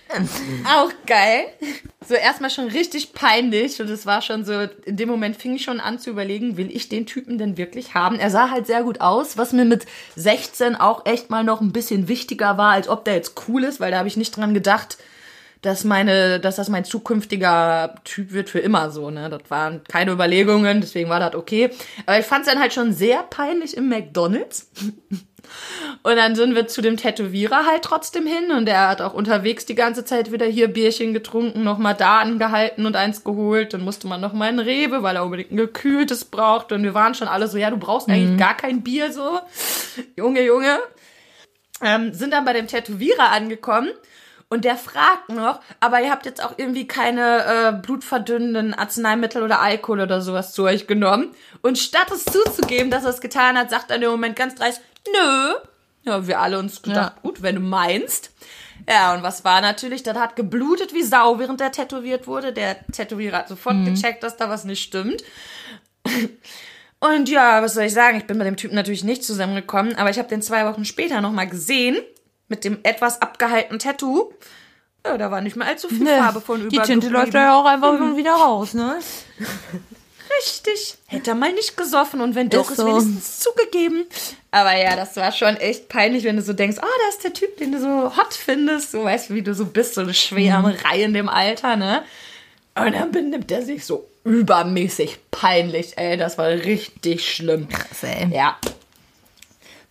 Auch 0.64 0.90
geil. 1.06 1.46
So 2.06 2.14
erstmal 2.14 2.50
schon 2.50 2.68
richtig 2.68 3.12
peinlich 3.12 3.80
und 3.80 3.90
es 3.90 4.06
war 4.06 4.22
schon 4.22 4.44
so, 4.44 4.66
in 4.84 4.96
dem 4.96 5.08
Moment 5.08 5.36
fing 5.36 5.54
ich 5.54 5.64
schon 5.64 5.80
an 5.80 5.98
zu 5.98 6.10
überlegen, 6.10 6.56
will 6.56 6.74
ich 6.74 6.88
den 6.88 7.06
Typen 7.06 7.38
denn 7.38 7.58
wirklich 7.58 7.94
haben? 7.94 8.18
Er 8.18 8.30
sah 8.30 8.50
halt 8.50 8.66
sehr 8.66 8.82
gut 8.82 9.00
aus, 9.00 9.36
was 9.36 9.52
mir 9.52 9.64
mit 9.64 9.86
16 10.16 10.76
auch 10.76 11.04
echt 11.06 11.30
mal 11.30 11.44
noch 11.44 11.60
ein 11.60 11.72
bisschen 11.72 12.08
wichtiger 12.08 12.56
war, 12.56 12.72
als 12.72 12.88
ob 12.88 13.04
der 13.04 13.14
jetzt 13.14 13.34
cool 13.48 13.64
ist, 13.64 13.80
weil 13.80 13.90
da 13.90 13.98
habe 13.98 14.08
ich 14.08 14.16
nicht 14.16 14.36
dran 14.36 14.54
gedacht, 14.54 14.98
dass 15.62 15.84
meine, 15.84 16.38
dass 16.38 16.56
das 16.56 16.68
mein 16.68 16.84
zukünftiger 16.84 17.96
Typ 18.04 18.32
wird 18.32 18.48
für 18.48 18.60
immer 18.60 18.90
so, 18.90 19.10
ne? 19.10 19.28
Das 19.28 19.42
waren 19.48 19.82
keine 19.84 20.12
Überlegungen, 20.12 20.80
deswegen 20.80 21.10
war 21.10 21.18
das 21.20 21.34
okay. 21.34 21.70
Aber 22.06 22.18
ich 22.18 22.26
fand 22.26 22.46
es 22.46 22.52
dann 22.52 22.60
halt 22.60 22.72
schon 22.72 22.92
sehr 22.92 23.24
peinlich 23.24 23.76
im 23.76 23.88
McDonalds. 23.88 24.70
Und 26.02 26.16
dann 26.16 26.34
sind 26.34 26.54
wir 26.54 26.66
zu 26.66 26.82
dem 26.82 26.96
Tätowierer 26.96 27.66
halt 27.66 27.82
trotzdem 27.82 28.26
hin 28.26 28.50
und 28.50 28.66
der 28.66 28.88
hat 28.88 29.00
auch 29.00 29.14
unterwegs 29.14 29.66
die 29.66 29.74
ganze 29.74 30.04
Zeit 30.04 30.32
wieder 30.32 30.46
hier 30.46 30.68
Bierchen 30.68 31.12
getrunken, 31.12 31.64
nochmal 31.64 31.94
da 31.94 32.18
angehalten 32.18 32.86
und 32.86 32.96
eins 32.96 33.24
geholt. 33.24 33.74
Dann 33.74 33.82
musste 33.82 34.06
man 34.06 34.20
nochmal 34.20 34.50
in 34.50 34.58
Rewe, 34.58 35.02
weil 35.02 35.16
er 35.16 35.24
unbedingt 35.24 35.52
ein 35.52 35.56
gekühltes 35.56 36.24
braucht. 36.24 36.72
Und 36.72 36.82
wir 36.82 36.94
waren 36.94 37.14
schon 37.14 37.28
alle 37.28 37.48
so, 37.48 37.58
ja, 37.58 37.70
du 37.70 37.78
brauchst 37.78 38.08
eigentlich 38.08 38.30
mhm. 38.30 38.38
gar 38.38 38.56
kein 38.56 38.82
Bier 38.82 39.12
so. 39.12 39.40
Junge, 40.16 40.42
Junge. 40.42 40.78
Ähm, 41.80 42.12
sind 42.12 42.32
dann 42.32 42.44
bei 42.44 42.52
dem 42.52 42.66
Tätowierer 42.66 43.30
angekommen 43.30 43.90
und 44.50 44.64
der 44.64 44.76
fragt 44.76 45.28
noch, 45.28 45.60
aber 45.78 46.00
ihr 46.00 46.10
habt 46.10 46.24
jetzt 46.24 46.42
auch 46.42 46.54
irgendwie 46.56 46.88
keine 46.88 47.44
äh, 47.44 47.72
blutverdünnenden 47.72 48.72
Arzneimittel 48.72 49.42
oder 49.42 49.60
Alkohol 49.60 50.00
oder 50.00 50.22
sowas 50.22 50.52
zu 50.52 50.64
euch 50.64 50.86
genommen. 50.86 51.34
Und 51.60 51.76
statt 51.76 52.10
es 52.10 52.24
zuzugeben, 52.24 52.90
dass 52.90 53.04
er 53.04 53.10
es 53.10 53.20
getan 53.20 53.58
hat, 53.58 53.68
sagt 53.68 53.90
er 53.90 53.96
in 53.96 54.02
dem 54.02 54.10
Moment 54.10 54.36
ganz 54.36 54.54
dreist, 54.54 54.80
nö. 55.12 55.54
Ja, 56.02 56.26
wir 56.26 56.40
alle 56.40 56.58
uns 56.58 56.82
gedacht, 56.82 57.14
ja. 57.16 57.22
gut, 57.22 57.42
wenn 57.42 57.56
du 57.56 57.60
meinst. 57.60 58.30
Ja, 58.88 59.14
und 59.14 59.22
was 59.22 59.44
war 59.44 59.60
natürlich, 59.60 60.02
das 60.02 60.16
hat 60.16 60.36
geblutet 60.36 60.94
wie 60.94 61.02
Sau, 61.02 61.38
während 61.38 61.60
der 61.60 61.72
tätowiert 61.72 62.26
wurde. 62.26 62.52
Der 62.52 62.86
Tätowierer 62.86 63.38
hat 63.38 63.48
sofort 63.48 63.76
mhm. 63.76 63.94
gecheckt, 63.94 64.22
dass 64.22 64.36
da 64.36 64.48
was 64.48 64.64
nicht 64.64 64.82
stimmt. 64.82 65.22
Und 67.00 67.28
ja, 67.28 67.62
was 67.62 67.74
soll 67.74 67.84
ich 67.84 67.92
sagen? 67.92 68.18
Ich 68.18 68.26
bin 68.26 68.38
mit 68.38 68.46
dem 68.46 68.56
Typen 68.56 68.74
natürlich 68.74 69.04
nicht 69.04 69.22
zusammengekommen, 69.22 69.94
aber 69.94 70.10
ich 70.10 70.18
habe 70.18 70.28
den 70.28 70.42
zwei 70.42 70.66
Wochen 70.66 70.84
später 70.84 71.20
nochmal 71.20 71.46
gesehen 71.46 71.96
mit 72.48 72.64
dem 72.64 72.78
etwas 72.82 73.22
abgehaltenen 73.22 73.78
Tattoo. 73.78 74.32
Ja, 75.06 75.16
da 75.16 75.30
war 75.30 75.40
nicht 75.40 75.54
mehr 75.54 75.68
allzu 75.68 75.88
viel 75.88 76.02
nee, 76.02 76.18
Farbe 76.18 76.40
von 76.40 76.60
über. 76.60 76.70
Die 76.70 76.78
Tinte 76.80 77.08
läuft 77.08 77.34
ja 77.34 77.54
auch 77.54 77.66
einfach 77.66 77.92
mhm. 78.00 78.16
wieder 78.16 78.32
raus, 78.32 78.74
ne? 78.74 78.98
Richtig. 80.38 80.98
Hätte 81.06 81.30
er 81.30 81.34
mal 81.34 81.52
nicht 81.52 81.76
gesoffen 81.76 82.20
und 82.20 82.34
wenn 82.34 82.50
doch, 82.50 82.70
ist, 82.70 82.76
so. 82.76 82.86
ist 82.86 82.88
wenigstens 82.88 83.40
zugegeben. 83.40 84.06
Aber 84.50 84.76
ja, 84.76 84.96
das 84.96 85.16
war 85.16 85.32
schon 85.32 85.56
echt 85.56 85.88
peinlich, 85.88 86.24
wenn 86.24 86.36
du 86.36 86.42
so 86.42 86.52
denkst, 86.52 86.78
oh, 86.80 86.86
da 86.86 87.08
ist 87.08 87.24
der 87.24 87.32
Typ, 87.32 87.56
den 87.56 87.72
du 87.72 87.80
so 87.80 88.16
hot 88.16 88.34
findest. 88.34 88.92
So 88.92 89.04
weißt 89.04 89.30
du, 89.30 89.34
wie 89.34 89.42
du 89.42 89.54
so 89.54 89.66
bist, 89.66 89.94
so 89.94 90.02
eine 90.02 90.14
Schwärmerei 90.14 90.98
mhm. 90.98 91.04
in 91.04 91.14
dem 91.14 91.28
Alter, 91.28 91.76
ne? 91.76 92.02
Und 92.74 92.92
dann 92.92 93.10
benimmt 93.10 93.50
er 93.50 93.62
sich 93.62 93.84
so 93.84 94.08
übermäßig 94.24 95.18
peinlich, 95.30 95.98
ey. 95.98 96.16
Das 96.16 96.38
war 96.38 96.48
richtig 96.48 97.28
schlimm. 97.28 97.68
Krass, 97.68 98.02
ey. 98.02 98.28
Ja. 98.32 98.56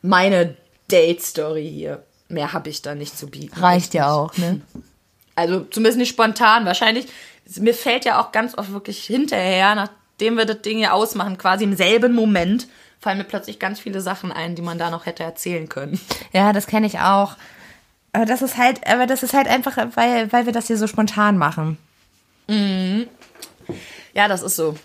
Meine 0.02 0.56
Date-Story 0.90 1.70
hier. 1.70 2.04
Mehr 2.30 2.54
habe 2.54 2.70
ich 2.70 2.82
da 2.82 2.96
nicht 2.96 3.18
zu 3.18 3.28
bieten. 3.28 3.60
Reicht 3.60 3.94
ja 3.94 4.12
auch, 4.12 4.36
ne? 4.38 4.62
Also 5.36 5.62
zumindest 5.62 5.98
nicht 5.98 6.10
spontan. 6.10 6.66
Wahrscheinlich, 6.66 7.08
mir 7.56 7.74
fällt 7.74 8.06
ja 8.06 8.22
auch 8.22 8.32
ganz 8.32 8.58
oft 8.58 8.74
wirklich 8.74 9.04
hinterher, 9.06 9.76
nachdem 10.18 10.38
wir 10.38 10.46
das 10.46 10.62
Ding 10.64 10.80
ja 10.80 10.94
ausmachen, 10.94 11.38
quasi 11.38 11.64
im 11.64 11.76
selben 11.76 12.16
Moment, 12.16 12.68
fallen 13.00 13.20
mir 13.20 13.24
plötzlich 13.24 13.60
ganz 13.60 13.80
viele 13.80 14.02
Sachen 14.02 14.32
ein, 14.32 14.56
die 14.56 14.64
man 14.64 14.80
da 14.80 14.90
noch 14.90 15.06
hätte 15.06 15.22
erzählen 15.22 15.70
können. 15.70 16.00
Ja, 16.34 16.54
das 16.54 16.66
kenne 16.66 16.88
ich 16.88 17.00
auch. 17.00 17.36
Aber 18.14 18.26
das 18.26 18.42
ist 18.42 18.58
halt, 18.58 18.86
aber 18.88 19.06
das 19.06 19.22
ist 19.22 19.36
halt 19.36 19.48
einfach, 19.48 19.78
weil, 19.94 20.32
weil 20.32 20.48
wir 20.48 20.54
das 20.54 20.68
hier 20.68 20.78
so 20.78 20.88
spontan 20.88 21.38
machen. 21.38 21.78
Mhm. 22.48 23.08
Ja, 24.16 24.28
das 24.28 24.42
ist 24.42 24.56
so. 24.56 24.76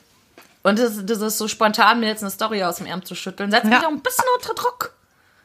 Und 0.62 0.78
das, 0.78 1.04
das 1.06 1.20
ist 1.22 1.38
so 1.38 1.48
spontan, 1.48 2.00
mir 2.00 2.08
jetzt 2.08 2.22
eine 2.22 2.30
Story 2.30 2.62
aus 2.62 2.76
dem 2.76 2.86
Ärmel 2.86 3.06
zu 3.06 3.14
schütteln. 3.14 3.50
Setzt 3.50 3.64
ja. 3.64 3.70
mich 3.70 3.86
auch 3.86 3.90
ein 3.90 4.02
bisschen 4.02 4.24
unter 4.36 4.54
Druck. 4.54 4.94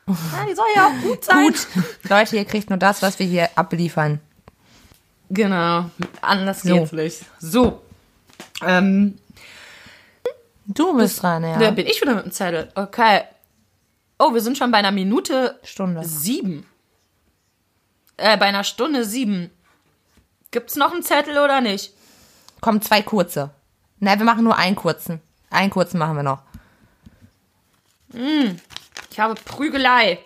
Ja, 0.07 0.45
die 0.49 0.55
soll 0.55 0.65
ja 0.75 0.87
auch 0.87 1.01
gut 1.01 1.23
sein. 1.23 1.45
Gut. 1.45 1.67
Leute, 2.09 2.35
ihr 2.35 2.45
kriegt 2.45 2.69
nur 2.69 2.77
das, 2.77 3.01
was 3.01 3.19
wir 3.19 3.25
hier 3.25 3.49
abliefern. 3.55 4.19
Genau. 5.29 5.89
Anders 6.21 6.61
so. 6.63 6.73
geht's 6.73 6.91
nicht. 6.91 7.21
So. 7.39 7.81
Ähm, 8.65 9.17
du 10.67 10.95
bist 10.97 11.21
dran, 11.21 11.43
ja. 11.43 11.57
Da 11.57 11.71
bin 11.71 11.87
ich 11.87 12.01
wieder 12.01 12.15
mit 12.15 12.25
dem 12.25 12.31
Zettel. 12.31 12.71
Okay. 12.75 13.23
Oh, 14.19 14.33
wir 14.33 14.41
sind 14.41 14.57
schon 14.57 14.71
bei 14.71 14.77
einer 14.79 14.91
Minute 14.91 15.59
Stunde. 15.63 16.03
sieben. 16.03 16.65
Äh, 18.17 18.37
bei 18.37 18.47
einer 18.47 18.63
Stunde 18.63 19.05
sieben. 19.05 19.51
Gibt's 20.51 20.75
noch 20.75 20.91
einen 20.91 21.03
Zettel 21.03 21.37
oder 21.37 21.61
nicht? 21.61 21.93
Kommen 22.61 22.81
zwei 22.81 23.01
kurze. 23.01 23.51
Nein, 23.99 24.19
wir 24.19 24.25
machen 24.25 24.43
nur 24.43 24.57
einen 24.57 24.75
kurzen. 24.75 25.21
Einen 25.49 25.69
kurzen 25.69 25.97
machen 25.99 26.15
wir 26.15 26.23
noch. 26.23 26.41
Mm. 28.13 28.57
Ich 29.11 29.19
habe 29.19 29.35
Prügelei. 29.35 30.19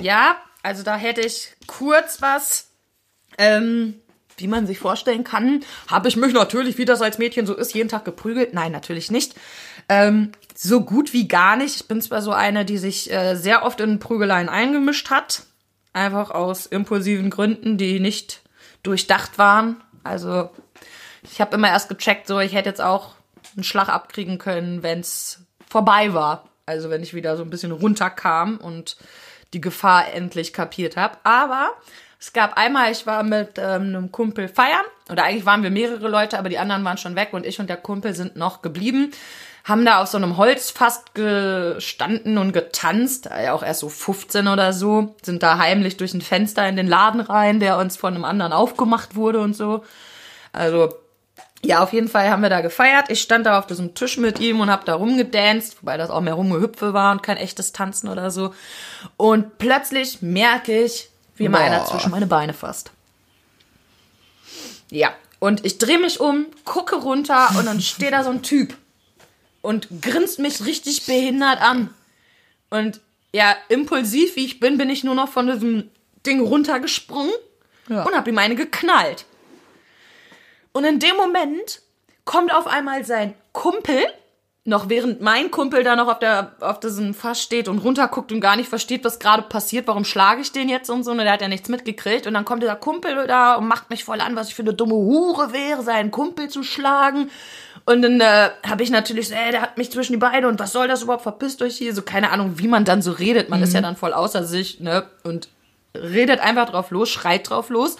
Ja, 0.00 0.36
also 0.62 0.82
da 0.82 0.96
hätte 0.96 1.20
ich 1.20 1.54
kurz 1.66 2.22
was, 2.22 2.68
ähm, 3.38 4.00
wie 4.40 4.48
man 4.48 4.66
sich 4.66 4.78
vorstellen 4.78 5.24
kann, 5.24 5.60
habe 5.88 6.08
ich 6.08 6.16
mich 6.16 6.32
natürlich, 6.32 6.78
wie 6.78 6.84
das 6.84 7.02
als 7.02 7.18
Mädchen 7.18 7.46
so 7.46 7.54
ist, 7.54 7.74
jeden 7.74 7.88
Tag 7.88 8.04
geprügelt. 8.04 8.54
Nein, 8.54 8.72
natürlich 8.72 9.10
nicht. 9.10 9.34
Ähm, 9.88 10.32
so 10.54 10.82
gut 10.82 11.12
wie 11.12 11.28
gar 11.28 11.56
nicht. 11.56 11.76
Ich 11.76 11.88
bin 11.88 12.02
zwar 12.02 12.22
so 12.22 12.32
eine, 12.32 12.64
die 12.64 12.78
sich 12.78 13.12
äh, 13.12 13.34
sehr 13.34 13.64
oft 13.64 13.80
in 13.80 13.98
Prügeleien 13.98 14.48
eingemischt 14.48 15.10
hat. 15.10 15.44
Einfach 15.92 16.30
aus 16.30 16.66
impulsiven 16.66 17.30
Gründen, 17.30 17.78
die 17.78 17.98
nicht 17.98 18.42
durchdacht 18.82 19.38
waren. 19.38 19.82
Also 20.04 20.50
ich 21.22 21.40
habe 21.40 21.56
immer 21.56 21.68
erst 21.68 21.88
gecheckt, 21.88 22.26
so 22.26 22.38
ich 22.38 22.54
hätte 22.54 22.68
jetzt 22.68 22.80
auch 22.80 23.14
einen 23.56 23.64
Schlag 23.64 23.88
abkriegen 23.88 24.38
können, 24.38 24.82
wenn 24.82 25.00
es 25.00 25.40
vorbei 25.68 26.14
war. 26.14 26.48
Also 26.66 26.90
wenn 26.90 27.02
ich 27.02 27.14
wieder 27.14 27.36
so 27.36 27.42
ein 27.42 27.50
bisschen 27.50 27.72
runterkam 27.72 28.58
und 28.58 28.96
die 29.52 29.60
Gefahr 29.60 30.12
endlich 30.12 30.52
kapiert 30.52 30.96
habe. 30.96 31.18
Aber 31.24 31.70
es 32.20 32.34
gab 32.34 32.58
einmal, 32.58 32.92
ich 32.92 33.06
war 33.06 33.22
mit 33.22 33.56
ähm, 33.56 33.82
einem 33.82 34.12
Kumpel 34.12 34.48
feiern, 34.48 34.84
oder 35.10 35.24
eigentlich 35.24 35.46
waren 35.46 35.62
wir 35.62 35.70
mehrere 35.70 36.08
Leute, 36.08 36.38
aber 36.38 36.50
die 36.50 36.58
anderen 36.58 36.84
waren 36.84 36.98
schon 36.98 37.16
weg 37.16 37.30
und 37.32 37.46
ich 37.46 37.58
und 37.58 37.68
der 37.68 37.78
Kumpel 37.78 38.14
sind 38.14 38.36
noch 38.36 38.60
geblieben. 38.60 39.10
Haben 39.64 39.84
da 39.84 40.02
auf 40.02 40.08
so 40.08 40.18
einem 40.18 40.36
Holzfass 40.36 41.04
gestanden 41.14 42.38
und 42.38 42.52
getanzt, 42.52 43.30
auch 43.30 43.62
erst 43.62 43.80
so 43.80 43.88
15 43.88 44.48
oder 44.48 44.72
so, 44.72 45.14
sind 45.22 45.42
da 45.42 45.58
heimlich 45.58 45.96
durch 45.96 46.12
ein 46.12 46.20
Fenster 46.20 46.68
in 46.68 46.76
den 46.76 46.86
Laden 46.86 47.20
rein, 47.20 47.58
der 47.58 47.78
uns 47.78 47.96
von 47.96 48.14
einem 48.14 48.24
anderen 48.24 48.52
aufgemacht 48.52 49.16
wurde 49.16 49.40
und 49.40 49.54
so. 49.54 49.82
Also 50.52 50.94
ja, 51.62 51.82
auf 51.82 51.92
jeden 51.92 52.08
Fall 52.08 52.30
haben 52.30 52.42
wir 52.42 52.48
da 52.48 52.60
gefeiert. 52.62 53.10
Ich 53.10 53.20
stand 53.20 53.46
da 53.46 53.58
auf 53.58 53.66
diesem 53.66 53.94
Tisch 53.94 54.16
mit 54.16 54.40
ihm 54.40 54.60
und 54.60 54.70
hab 54.70 54.84
da 54.84 54.94
rumgedanced, 54.94 55.82
wobei 55.82 55.96
das 55.96 56.10
auch 56.10 56.20
mehr 56.20 56.34
Rumgehüpfe 56.34 56.94
war 56.94 57.12
und 57.12 57.22
kein 57.22 57.36
echtes 57.36 57.72
Tanzen 57.72 58.08
oder 58.08 58.30
so. 58.30 58.54
Und 59.18 59.58
plötzlich 59.58 60.22
merke 60.22 60.82
ich, 60.82 61.10
wie 61.40 61.48
mal 61.48 61.62
einer 61.62 61.84
zwischen 61.86 62.10
meine 62.10 62.26
Beine 62.26 62.52
fasst. 62.52 62.90
Ja, 64.90 65.14
und 65.38 65.64
ich 65.64 65.78
drehe 65.78 65.98
mich 65.98 66.20
um, 66.20 66.46
gucke 66.64 66.96
runter 66.96 67.48
und 67.56 67.66
dann 67.66 67.80
steht 67.80 68.12
da 68.12 68.22
so 68.22 68.30
ein 68.30 68.42
Typ 68.42 68.76
und 69.62 69.88
grinst 70.02 70.38
mich 70.38 70.64
richtig 70.64 71.06
behindert 71.06 71.60
an. 71.60 71.94
Und 72.68 73.00
ja, 73.32 73.56
impulsiv 73.68 74.36
wie 74.36 74.44
ich 74.44 74.60
bin, 74.60 74.76
bin 74.76 74.90
ich 74.90 75.02
nur 75.02 75.14
noch 75.14 75.28
von 75.28 75.46
diesem 75.46 75.90
Ding 76.26 76.40
runtergesprungen 76.40 77.32
ja. 77.88 78.02
und 78.02 78.14
hab 78.14 78.28
ihm 78.28 78.38
eine 78.38 78.54
geknallt. 78.54 79.24
Und 80.72 80.84
in 80.84 80.98
dem 80.98 81.16
Moment 81.16 81.80
kommt 82.24 82.52
auf 82.52 82.66
einmal 82.66 83.04
sein 83.04 83.34
Kumpel, 83.52 84.04
noch 84.64 84.90
während 84.90 85.22
mein 85.22 85.50
Kumpel 85.50 85.84
da 85.84 85.96
noch 85.96 86.08
auf, 86.08 86.18
der, 86.18 86.54
auf 86.60 86.80
diesem 86.80 87.14
Fass 87.14 87.42
steht 87.42 87.66
und 87.66 87.78
runterguckt 87.78 88.30
und 88.30 88.40
gar 88.40 88.56
nicht 88.56 88.68
versteht, 88.68 89.04
was 89.04 89.18
gerade 89.18 89.42
passiert, 89.42 89.86
warum 89.86 90.04
schlage 90.04 90.42
ich 90.42 90.52
den 90.52 90.68
jetzt 90.68 90.90
und 90.90 91.02
so, 91.02 91.12
und 91.12 91.18
der 91.18 91.32
hat 91.32 91.40
ja 91.40 91.48
nichts 91.48 91.70
mitgekriegt. 91.70 92.26
Und 92.26 92.34
dann 92.34 92.44
kommt 92.44 92.62
dieser 92.62 92.76
Kumpel 92.76 93.26
da 93.26 93.54
und 93.54 93.66
macht 93.66 93.88
mich 93.88 94.04
voll 94.04 94.20
an, 94.20 94.36
was 94.36 94.48
ich 94.48 94.54
für 94.54 94.62
eine 94.62 94.74
dumme 94.74 94.94
Hure 94.94 95.52
wäre, 95.54 95.82
seinen 95.82 96.10
Kumpel 96.10 96.48
zu 96.48 96.62
schlagen. 96.62 97.30
Und 97.86 98.02
dann 98.02 98.20
äh, 98.20 98.50
habe 98.68 98.82
ich 98.82 98.90
natürlich 98.90 99.28
so, 99.28 99.34
ey, 99.34 99.50
der 99.50 99.62
hat 99.62 99.78
mich 99.78 99.90
zwischen 99.90 100.12
die 100.12 100.18
Beine 100.18 100.46
und 100.46 100.60
was 100.60 100.72
soll 100.72 100.88
das 100.88 101.02
überhaupt, 101.02 101.22
verpisst 101.22 101.62
euch 101.62 101.78
hier. 101.78 101.94
So 101.94 102.02
keine 102.02 102.30
Ahnung, 102.30 102.58
wie 102.58 102.68
man 102.68 102.84
dann 102.84 103.00
so 103.00 103.12
redet. 103.12 103.48
Man 103.48 103.60
mhm. 103.60 103.64
ist 103.64 103.72
ja 103.72 103.80
dann 103.80 103.96
voll 103.96 104.12
außer 104.12 104.44
sich, 104.44 104.80
ne? 104.80 105.06
Und 105.24 105.48
redet 105.96 106.40
einfach 106.40 106.68
drauf 106.68 106.90
los, 106.90 107.08
schreit 107.08 107.48
drauf 107.48 107.70
los. 107.70 107.96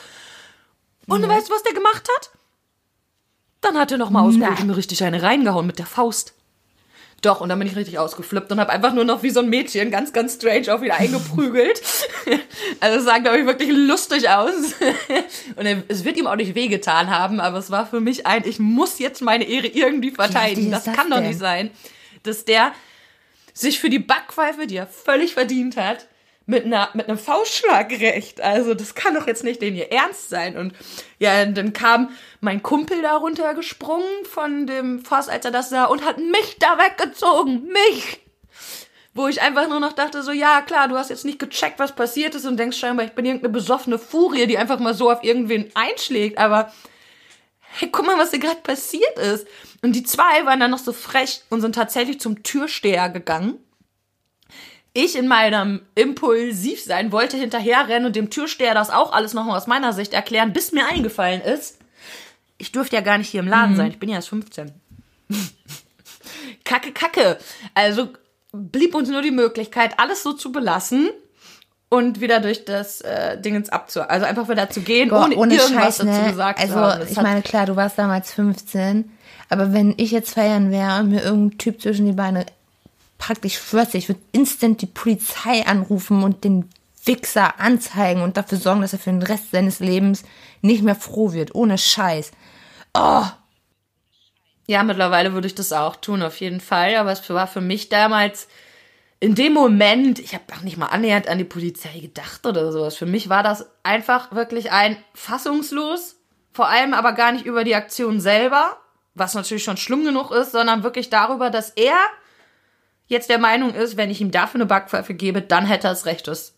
Und 1.07 1.23
mhm. 1.23 1.29
weißt 1.29 1.49
du, 1.49 1.55
was 1.55 1.63
der 1.63 1.73
gemacht 1.73 2.07
hat? 2.17 2.31
Dann 3.63 3.79
hat 3.79 3.91
er 3.91 3.99
nochmal 3.99 4.27
und 4.27 4.39
mir 4.39 4.77
richtig 4.77 5.03
eine 5.03 5.23
reingehauen 5.23 5.67
mit 5.67 5.79
der 5.79 5.87
Faust. 5.87 6.35
Doch, 7.23 7.43
und 7.43 7.51
dann 7.51 7.59
bin 7.59 7.69
ich 7.69 7.77
richtig 7.77 7.99
ausgeflippt 7.99 8.51
und 8.51 8.61
habe 8.61 8.71
einfach 8.71 8.95
nur 8.95 9.05
noch 9.05 9.23
wie 9.23 9.29
so 9.29 9.41
ein 9.41 9.51
Mädchen 9.51 9.91
ganz, 9.91 10.15
ganz 10.15 10.37
strange 10.37 10.73
auch 10.75 10.81
wieder 10.81 10.95
eingeprügelt. 10.95 11.83
also 12.81 12.99
es 12.99 13.05
sah, 13.05 13.19
glaube 13.19 13.41
ich, 13.41 13.47
wirklich 13.47 13.71
lustig 13.71 14.31
aus. 14.31 14.55
und 15.57 15.85
es 15.89 16.05
wird 16.05 16.17
ihm 16.17 16.27
auch 16.27 16.37
nicht 16.37 16.55
wehgetan 16.55 17.11
haben, 17.11 17.41
aber 17.41 17.59
es 17.59 17.71
war 17.71 17.87
für 17.87 18.01
mich 18.01 18.27
ein, 18.27 18.45
ich 18.47 18.59
muss 18.59 18.99
jetzt 18.99 19.21
meine 19.21 19.45
Ehre 19.45 19.67
irgendwie 19.67 20.13
verteidigen. 20.13 20.71
Das, 20.71 20.85
das, 20.85 20.97
kann 20.97 21.11
denn? 21.11 21.19
doch 21.19 21.27
nicht 21.27 21.39
sein. 21.39 21.71
Dass 22.23 22.47
der, 22.47 22.73
sich 23.53 23.81
für 23.81 23.91
die 23.91 23.99
Backpfeife, 23.99 24.67
die 24.67 24.77
er 24.77 24.87
völlig 24.87 25.35
verdient 25.35 25.77
hat, 25.77 26.07
mit, 26.51 26.65
einer, 26.65 26.91
mit 26.95 27.09
einem 27.09 27.17
Faustschlag 27.17 27.89
gerecht. 27.89 28.41
Also 28.41 28.75
das 28.75 28.95
kann 28.95 29.15
doch 29.15 29.27
jetzt 29.27 29.45
nicht 29.45 29.63
den 29.63 29.77
ihr 29.77 29.91
Ernst 29.93 30.29
sein. 30.29 30.59
Und 30.59 30.75
ja, 31.19 31.47
dann 31.47 31.73
kam 31.73 32.11
mein 32.41 32.63
Kumpel 32.63 33.01
da 33.01 33.17
runtergesprungen 33.17 34.25
von 34.25 34.67
dem 34.67 35.05
Fass, 35.05 35.29
als 35.29 35.45
er 35.45 35.53
das 35.53 35.71
sah, 35.71 35.85
und 35.85 36.05
hat 36.05 36.19
mich 36.19 36.59
da 36.59 36.77
weggezogen. 36.77 37.69
Mich! 37.69 38.21
Wo 39.15 39.29
ich 39.29 39.41
einfach 39.41 39.69
nur 39.69 39.81
noch 39.81 39.93
dachte, 39.93 40.23
so, 40.23 40.33
ja, 40.33 40.61
klar, 40.63 40.89
du 40.89 40.97
hast 40.97 41.11
jetzt 41.11 41.25
nicht 41.25 41.39
gecheckt, 41.39 41.79
was 41.79 41.95
passiert 41.95 42.35
ist 42.35 42.47
und 42.47 42.57
denkst 42.57 42.79
scheinbar, 42.79 43.07
ich 43.07 43.13
bin 43.13 43.25
irgendeine 43.25 43.53
besoffene 43.53 43.99
Furie, 43.99 44.47
die 44.47 44.59
einfach 44.59 44.79
mal 44.79 44.95
so 44.95 45.11
auf 45.11 45.25
irgendwen 45.25 45.71
einschlägt, 45.75 46.39
aber 46.39 46.73
hey, 47.79 47.89
guck 47.91 48.07
mal, 48.07 48.19
was 48.19 48.31
hier 48.31 48.39
gerade 48.41 48.61
passiert 48.61 49.19
ist. 49.19 49.47
Und 49.83 49.95
die 49.95 50.03
zwei 50.03 50.45
waren 50.47 50.61
dann 50.61 50.71
noch 50.71 50.79
so 50.79 50.93
frech 50.93 51.43
und 51.49 51.61
sind 51.61 51.75
tatsächlich 51.75 52.21
zum 52.21 52.43
Türsteher 52.43 53.09
gegangen. 53.09 53.59
Ich 54.93 55.17
in 55.17 55.29
meinem 55.29 55.83
Impulsivsein 55.95 57.13
wollte 57.13 57.37
hinterherrennen 57.37 58.07
und 58.07 58.17
dem 58.17 58.31
Türsteher 58.31 58.75
das 58.75 58.91
auch 58.91 59.13
alles 59.13 59.35
nochmal 59.35 59.57
aus 59.57 59.67
meiner 59.67 59.93
Sicht 59.93 60.13
erklären, 60.13 60.53
bis 60.53 60.73
mir 60.73 60.87
eingefallen 60.87 61.41
ist, 61.41 61.79
ich 62.59 62.73
dürfte 62.73 62.97
ja 62.97 63.03
gar 63.03 63.19
nicht 63.19 63.29
hier 63.29 63.41
im 63.41 63.49
Laden 63.49 63.73
mhm. 63.73 63.77
sein, 63.77 63.91
ich 63.91 63.99
bin 63.99 64.09
ja 64.09 64.17
erst 64.17 64.29
15. 64.29 64.73
kacke, 66.65 66.93
kacke. 66.93 67.39
Also 67.75 68.09
blieb 68.53 68.95
uns 68.95 69.09
nur 69.09 69.23
die 69.23 69.31
Möglichkeit, 69.31 69.99
alles 69.99 70.23
so 70.23 70.33
zu 70.33 70.53
belassen 70.53 71.11
und 71.89 72.21
wieder 72.21 72.41
durch 72.41 72.65
das 72.65 73.01
äh, 73.01 73.41
Dingens 73.41 73.69
abzu, 73.71 74.03
also 74.03 74.27
einfach 74.27 74.49
wieder 74.49 74.71
zu 74.71 74.81
gehen, 74.81 75.09
Boah, 75.09 75.25
ohne, 75.25 75.37
ohne 75.37 75.55
irgendwas 75.55 75.99
Scheiß, 75.99 75.99
dazu 75.99 76.21
ne? 76.21 76.29
gesagt 76.29 76.61
also, 76.61 76.75
zu 76.75 76.81
haben. 76.81 77.01
Also 77.01 77.13
ich 77.13 77.21
meine, 77.21 77.43
klar, 77.43 77.67
du 77.67 77.77
warst 77.77 77.99
damals 77.99 78.33
15, 78.33 79.11
aber 79.49 79.73
wenn 79.73 79.95
ich 79.97 80.11
jetzt 80.11 80.35
feiern 80.35 80.71
wäre 80.71 81.01
und 81.01 81.11
mir 81.11 81.23
irgendein 81.23 81.59
Typ 81.59 81.81
zwischen 81.81 82.07
die 82.07 82.13
Beine 82.13 82.47
packt, 83.21 83.45
ich 83.45 83.59
schwör's 83.59 83.91
dir, 83.91 83.99
ich 83.99 84.09
würde 84.09 84.21
instant 84.33 84.83
die 84.83 84.87
Polizei 84.87 85.65
anrufen 85.65 86.25
und 86.25 86.43
den 86.43 86.69
Wichser 87.05 87.61
anzeigen 87.61 88.23
und 88.23 88.37
dafür 88.37 88.59
sorgen, 88.59 88.81
dass 88.81 88.93
er 88.93 88.99
für 88.99 89.11
den 89.11 89.23
Rest 89.23 89.53
seines 89.53 89.79
Lebens 89.79 90.25
nicht 90.63 90.83
mehr 90.83 90.97
froh 90.97 91.33
wird, 91.33 91.55
ohne 91.55 91.79
Scheiß. 91.79 92.33
Oh, 92.95 93.25
ja, 94.67 94.83
mittlerweile 94.83 95.33
würde 95.33 95.47
ich 95.47 95.55
das 95.55 95.73
auch 95.73 95.97
tun, 95.97 96.23
auf 96.23 96.41
jeden 96.41 96.61
Fall. 96.61 96.97
Aber 96.97 97.13
es 97.13 97.29
war 97.31 97.47
für 97.47 97.61
mich 97.61 97.89
damals 97.89 98.49
in 99.19 99.35
dem 99.35 99.53
Moment, 99.53 100.19
ich 100.19 100.35
habe 100.35 100.45
auch 100.57 100.63
nicht 100.63 100.77
mal 100.77 100.87
annähernd 100.87 101.29
an 101.29 101.39
die 101.39 101.45
Polizei 101.45 101.99
gedacht 101.99 102.47
oder 102.47 102.73
sowas. 102.73 102.97
Für 102.97 103.07
mich 103.07 103.29
war 103.29 103.43
das 103.43 103.67
einfach 103.83 104.33
wirklich 104.33 104.73
ein 104.73 104.97
fassungslos, 105.13 106.17
vor 106.53 106.69
allem 106.69 106.95
aber 106.95 107.13
gar 107.13 107.33
nicht 107.33 107.47
über 107.47 107.65
die 107.65 107.75
Aktion 107.75 108.21
selber, 108.21 108.79
was 109.15 109.35
natürlich 109.35 109.65
schon 109.65 109.77
schlimm 109.77 110.05
genug 110.05 110.31
ist, 110.31 110.53
sondern 110.53 110.83
wirklich 110.83 111.11
darüber, 111.11 111.51
dass 111.51 111.71
er 111.71 111.97
jetzt 113.11 113.29
der 113.29 113.39
Meinung 113.39 113.75
ist, 113.75 113.97
wenn 113.97 114.09
ich 114.09 114.21
ihm 114.21 114.31
dafür 114.31 114.61
eine 114.61 114.67
Backpfeife 114.67 115.13
gebe, 115.15 115.43
dann 115.43 115.67
hätte 115.67 115.89
er 115.89 115.91
das 115.91 116.07
Recht, 116.07 116.29
das 116.29 116.55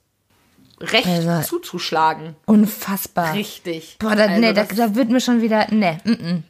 Recht 0.80 1.07
also, 1.07 1.48
zuzuschlagen. 1.48 2.36
Unfassbar. 2.46 3.34
Richtig. 3.34 3.96
Boah, 3.98 4.14
da, 4.14 4.24
also, 4.24 4.40
nee, 4.40 4.53
da, 4.53 4.64
da 4.64 4.94
wird 4.94 5.11
mir 5.11 5.20
schon 5.20 5.40
wieder, 5.40 5.66
nee, 5.70 5.98
mm, 6.05 6.11
mm. 6.11 6.44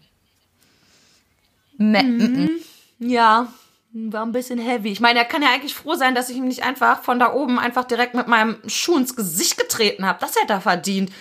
Nee, 1.79 2.03
mm, 2.03 2.45
mm. 2.45 2.51
Ja, 2.99 3.49
war 3.93 4.25
ein 4.25 4.33
bisschen 4.33 4.59
heavy. 4.59 4.91
Ich 4.91 5.01
meine, 5.01 5.19
er 5.19 5.25
kann 5.25 5.43
ja 5.43 5.51
eigentlich 5.53 5.75
froh 5.75 5.95
sein, 5.95 6.15
dass 6.15 6.31
ich 6.31 6.37
ihm 6.37 6.49
nicht 6.49 6.65
einfach 6.65 7.03
von 7.03 7.19
da 7.19 7.33
oben 7.33 7.59
einfach 7.59 7.85
direkt 7.85 8.15
mit 8.15 8.27
meinem 8.27 8.57
Schuh 8.67 8.97
ins 8.97 9.17
Gesicht 9.17 9.59
getreten 9.59 10.07
habe. 10.07 10.19
Das 10.21 10.37
hätte 10.37 10.55
er 10.55 10.61
verdient. 10.61 11.13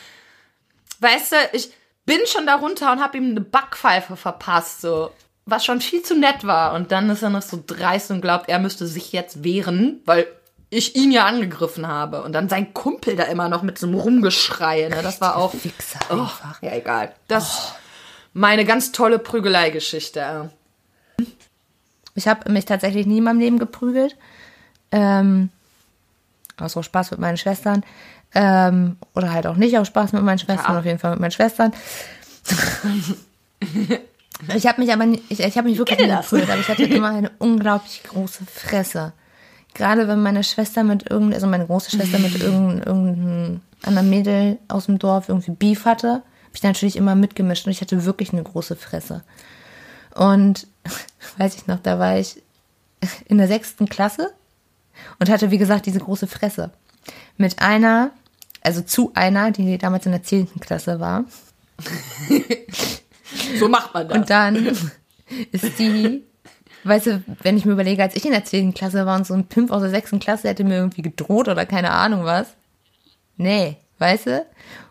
Weißt 1.00 1.32
du, 1.34 1.36
ich 1.54 1.72
bin 2.06 2.20
schon 2.26 2.46
da 2.46 2.56
runter 2.56 2.92
und 2.92 3.02
habe 3.02 3.18
ihm 3.18 3.32
eine 3.32 3.42
Backpfeife 3.42 4.16
verpasst, 4.16 4.82
so. 4.82 5.12
Was 5.52 5.66
schon 5.66 5.82
viel 5.82 6.02
zu 6.02 6.18
nett 6.18 6.48
war. 6.48 6.74
Und 6.74 6.94
dann 6.94 7.10
ist 7.10 7.24
er 7.24 7.30
noch 7.30 7.42
so 7.42 7.62
dreist 7.66 8.10
und 8.10 8.22
glaubt, 8.22 8.48
er 8.48 8.58
müsste 8.58 8.88
sich 8.88 9.12
jetzt 9.12 9.44
wehren, 9.44 10.00
weil 10.06 10.26
ich 10.70 10.96
ihn 10.96 11.12
ja 11.12 11.26
angegriffen 11.26 11.90
habe. 11.90 12.24
Und 12.24 12.32
dann 12.32 12.48
sein 12.48 12.74
Kumpel 12.74 13.18
da 13.18 13.24
immer 13.24 13.50
noch 13.50 13.62
mit 13.62 13.78
so 13.78 13.86
einem 13.86 13.98
Rumgeschrei. 13.98 14.88
Ne? 14.88 15.02
Das 15.04 15.20
war 15.20 15.36
auch. 15.36 15.54
Fixer 15.54 16.00
oh, 16.10 16.22
einfach. 16.22 16.64
Ja, 16.64 16.74
egal. 16.74 17.12
Das 17.28 17.74
oh. 17.74 17.76
meine 18.32 18.64
ganz 18.64 18.94
tolle 18.94 19.20
Prügeleigeschichte. 19.20 20.50
Ich 22.16 22.30
habe 22.30 22.50
mich 22.50 22.64
tatsächlich 22.64 23.06
nie 23.06 23.18
in 23.18 23.26
meinem 23.26 23.40
Leben 23.40 23.60
geprügelt. 23.60 24.16
Ähm, 24.92 25.50
aus 26.58 26.72
so 26.72 26.82
Spaß 26.82 27.12
mit 27.12 27.20
meinen 27.20 27.36
Schwestern. 27.36 27.84
Ähm, 28.34 28.96
oder 29.16 29.34
halt 29.34 29.48
auch 29.48 29.58
nicht 29.58 29.78
aus 29.78 29.88
Spaß 29.88 30.14
mit 30.14 30.24
meinen 30.24 30.40
Schwestern, 30.40 30.76
ja. 30.76 30.80
auf 30.80 30.86
jeden 30.86 31.00
Fall 31.00 31.12
mit 31.12 31.20
meinen 31.20 31.32
Schwestern. 31.32 31.74
ich 34.56 34.68
habe 34.68 34.82
mich 34.82 34.92
aber 34.92 35.06
nicht, 35.06 35.24
ich, 35.30 35.40
ich 35.40 35.58
habe 35.58 35.70
mich 35.70 35.78
wirklich 35.78 36.00
nie 36.00 36.08
geprügelt, 36.08 36.50
aber 36.50 36.60
ich 36.60 36.68
hatte 36.68 36.84
immer 36.96 37.10
eine 37.10 37.32
unglaublich 37.40 38.04
große 38.04 38.46
Fresse. 38.46 39.14
Gerade 39.74 40.08
wenn 40.08 40.22
meine 40.22 40.44
Schwester 40.44 40.84
mit 40.84 41.10
irgendeinem, 41.10 41.36
also 41.36 41.48
meine 41.48 41.66
große 41.66 41.92
Schwester 41.92 42.20
mit 42.20 42.36
irgendeinem, 42.42 42.84
irgendeinem 42.84 43.62
anderen 43.84 44.10
Mädel 44.10 44.60
aus 44.68 44.88
dem 44.88 45.00
Dorf 45.00 45.30
irgendwie 45.30 45.52
Beef 45.52 45.86
hatte, 45.86 46.08
habe 46.52 46.56
ich 46.56 46.64
natürlich 46.64 46.96
immer 46.96 47.16
mitgemischt 47.16 47.66
und 47.66 47.72
ich 47.72 47.82
hatte 47.82 48.04
wirklich 48.06 48.34
eine 48.34 48.44
große 48.44 48.76
Fresse. 48.76 49.24
Und 50.16 50.68
weiß 51.38 51.56
ich 51.56 51.68
noch, 51.68 51.80
da 51.80 52.00
war 52.00 52.18
ich 52.18 52.42
in 53.26 53.38
der 53.38 53.48
sechsten 53.48 53.88
Klasse 53.88 54.34
und 55.20 55.30
hatte, 55.30 55.52
wie 55.52 55.58
gesagt, 55.58 55.86
diese 55.86 56.00
große 56.00 56.28
Fresse. 56.28 56.72
Mit 57.38 57.60
einer, 57.62 58.12
also 58.62 58.82
zu 58.82 59.12
einer, 59.16 59.52
die 59.52 59.78
damals 59.78 60.06
in 60.06 60.12
der 60.12 60.24
zehnten 60.24 60.60
Klasse 60.60 61.00
war. 61.00 61.26
So 63.60 63.68
macht 63.68 63.94
man 63.94 64.08
das. 64.08 64.18
Und 64.18 64.30
dann 64.30 64.78
ist 65.52 65.80
die, 65.80 66.24
weißt 66.84 67.08
du, 67.08 67.24
wenn 67.42 67.58
ich 67.58 67.66
mir 67.66 67.74
überlege, 67.74 68.04
als 68.04 68.16
ich 68.16 68.26
in 68.26 68.32
der 68.32 68.46
zehnten 68.46 68.74
Klasse 68.74 69.06
war 69.06 69.18
und 69.18 69.28
so 69.28 69.34
ein 69.34 69.46
Pimp 69.46 69.72
aus 69.72 69.82
der 69.82 69.90
sechsten 69.92 70.20
Klasse 70.20 70.50
hätte 70.50 70.64
mir 70.64 70.78
irgendwie 70.78 71.02
gedroht 71.02 71.48
oder 71.48 71.66
keine 71.66 71.92
Ahnung 71.92 72.26
was. 72.26 72.48
Nee, 73.38 73.78
weißt 74.00 74.28
du? 74.28 74.46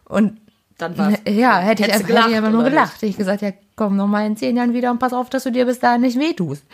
Und 0.05 0.41
dann 0.79 0.97
war's. 0.97 1.15
Ja, 1.29 1.59
hätte 1.59 1.85
ich, 1.85 1.93
einfach, 1.93 2.07
gelacht, 2.07 2.31
hätte 2.31 2.47
ich 2.47 2.53
nur 2.53 2.65
gelacht. 2.65 2.95
Hätte 2.97 3.07
ich 3.07 3.17
gesagt, 3.17 3.43
ja, 3.43 3.53
komm 3.77 3.97
noch 3.97 4.07
mal 4.07 4.27
in 4.27 4.37
zehn 4.37 4.57
Jahren 4.57 4.75
wieder 4.75 4.91
und 4.91 4.99
pass 4.99 5.13
auf, 5.13 5.31
dass 5.31 5.45
du 5.45 5.53
dir 5.53 5.67
bis 5.67 5.79
dahin 5.79 6.01
nicht 6.01 6.19
wehtust. 6.19 6.65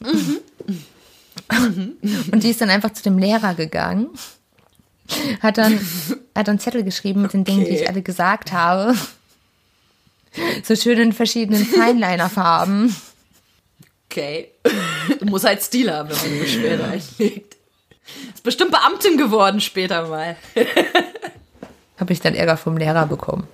Mhm. 0.00 0.38
und 2.32 2.42
die 2.42 2.50
ist 2.50 2.60
dann 2.60 2.70
einfach 2.70 2.92
zu 2.92 3.02
dem 3.02 3.18
Lehrer 3.18 3.54
gegangen, 3.54 4.08
hat 5.40 5.58
dann, 5.58 5.78
hat 6.36 6.48
dann 6.48 6.58
Zettel 6.58 6.84
geschrieben 6.84 7.22
mit 7.22 7.32
den 7.32 7.44
Dingen, 7.44 7.62
okay. 7.62 7.70
die 7.70 7.76
ich 7.76 7.88
alle 7.88 8.02
gesagt 8.02 8.52
habe. 8.52 8.94
So 10.62 10.76
schön 10.76 10.98
in 10.98 11.12
verschiedenen 11.12 11.64
Feinliner-Farben. 11.64 12.94
Okay. 14.08 14.52
Du 15.18 15.26
musst 15.26 15.44
halt 15.44 15.62
Stil 15.62 15.90
haben, 15.90 16.08
wenn 16.10 16.30
man 16.30 16.40
Beschwerde 16.40 16.84
einlegt. 16.84 17.56
Ist 18.34 18.42
bestimmt 18.42 18.70
Beamtin 18.70 19.16
geworden 19.16 19.60
später 19.60 20.06
mal 20.08 20.36
habe 22.00 22.12
ich 22.14 22.20
dann 22.20 22.34
Ärger 22.34 22.56
vom 22.56 22.76
Lehrer 22.76 23.06
bekommen. 23.06 23.46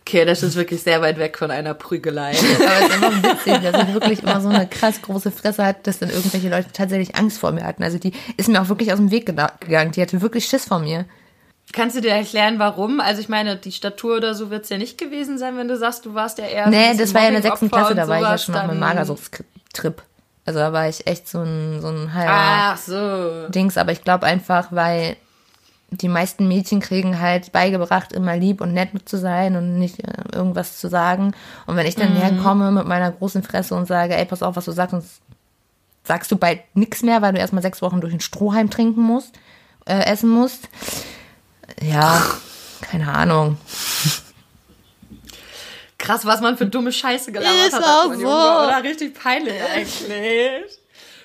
Okay, 0.00 0.24
das 0.26 0.42
ist 0.42 0.56
wirklich 0.56 0.82
sehr 0.82 1.00
weit 1.00 1.18
weg 1.18 1.38
von 1.38 1.50
einer 1.50 1.72
Prügelei. 1.72 2.32
Aber 2.32 2.80
es 2.80 2.88
ist 2.88 2.96
immer 2.96 3.22
witzig, 3.22 3.62
dass 3.62 3.88
ich 3.88 3.94
wirklich 3.94 4.22
immer 4.22 4.40
so 4.40 4.48
eine 4.48 4.66
krass 4.66 5.00
große 5.00 5.30
Fresse 5.30 5.64
hatte, 5.64 5.80
dass 5.84 6.00
dann 6.00 6.10
irgendwelche 6.10 6.50
Leute 6.50 6.70
tatsächlich 6.72 7.14
Angst 7.16 7.38
vor 7.38 7.52
mir 7.52 7.64
hatten. 7.64 7.82
Also 7.82 7.98
die 7.98 8.12
ist 8.36 8.48
mir 8.48 8.60
auch 8.60 8.68
wirklich 8.68 8.92
aus 8.92 8.98
dem 8.98 9.10
Weg 9.10 9.24
gegangen. 9.24 9.92
Die 9.92 10.02
hatte 10.02 10.20
wirklich 10.20 10.44
Schiss 10.46 10.66
vor 10.66 10.80
mir. 10.80 11.06
Kannst 11.72 11.96
du 11.96 12.00
dir 12.00 12.10
erklären, 12.10 12.58
warum? 12.58 13.00
Also 13.00 13.20
ich 13.20 13.28
meine, 13.28 13.56
die 13.56 13.72
Statur 13.72 14.18
oder 14.18 14.34
so 14.34 14.50
wird 14.50 14.64
es 14.64 14.68
ja 14.68 14.78
nicht 14.78 14.98
gewesen 14.98 15.38
sein, 15.38 15.56
wenn 15.56 15.68
du 15.68 15.76
sagst, 15.76 16.04
du 16.04 16.14
warst 16.14 16.38
ja 16.38 16.44
eher. 16.44 16.68
Nee, 16.68 16.94
das 16.96 17.14
war 17.14 17.22
ja 17.22 17.28
in 17.28 17.34
der 17.34 17.42
sechsten 17.42 17.70
Klasse, 17.70 17.94
da 17.94 18.06
war 18.08 18.18
ich 18.18 18.22
ja 18.22 18.38
schon 18.38 18.54
auf 18.54 18.62
einem 18.62 18.78
Magersuchtstrip. 18.78 20.02
Also 20.44 20.58
da 20.58 20.72
war 20.72 20.88
ich 20.88 21.06
echt 21.06 21.28
so 21.28 21.40
ein, 21.40 21.80
so 21.80 21.88
ein 21.88 22.12
halber 22.12 22.76
so. 22.76 23.48
Dings, 23.48 23.76
aber 23.76 23.92
ich 23.92 24.02
glaube 24.02 24.26
einfach, 24.26 24.68
weil 24.70 25.16
die 25.90 26.08
meisten 26.08 26.48
Mädchen 26.48 26.80
kriegen 26.80 27.20
halt 27.20 27.52
beigebracht, 27.52 28.12
immer 28.12 28.36
lieb 28.36 28.60
und 28.60 28.72
nett 28.72 28.90
zu 29.04 29.18
sein 29.18 29.56
und 29.56 29.78
nicht 29.78 30.00
äh, 30.00 30.12
irgendwas 30.32 30.78
zu 30.78 30.88
sagen. 30.88 31.32
Und 31.66 31.76
wenn 31.76 31.86
ich 31.86 31.94
dann 31.94 32.14
mhm. 32.14 32.18
herkomme 32.18 32.72
mit 32.72 32.86
meiner 32.86 33.12
großen 33.12 33.42
Fresse 33.42 33.74
und 33.74 33.86
sage, 33.86 34.16
ey, 34.16 34.24
pass 34.24 34.42
auf, 34.42 34.56
was 34.56 34.64
du 34.64 34.72
sagst, 34.72 34.92
sonst 34.92 35.20
sagst 36.04 36.32
du 36.32 36.36
bald 36.36 36.60
nichts 36.74 37.02
mehr, 37.02 37.22
weil 37.22 37.32
du 37.32 37.38
erstmal 37.38 37.62
sechs 37.62 37.82
Wochen 37.82 38.00
durch 38.00 38.12
den 38.12 38.20
Strohhalm 38.20 38.70
trinken 38.70 39.02
musst, 39.02 39.38
äh, 39.84 40.04
essen 40.04 40.30
musst. 40.30 40.68
Ja, 41.82 42.22
keine 42.80 43.12
Ahnung. 43.12 43.58
Krass, 45.98 46.26
was 46.26 46.40
man 46.40 46.56
für 46.56 46.66
dumme 46.66 46.92
Scheiße 46.92 47.32
gelabert 47.32 47.68
ist 47.68 47.74
hat. 47.74 47.82
Auch 47.84 48.12
so. 48.12 48.20
Junge, 48.20 48.66
oder 48.66 48.82
richtig 48.82 49.14
peinlich 49.14 49.60
eigentlich 49.74 50.78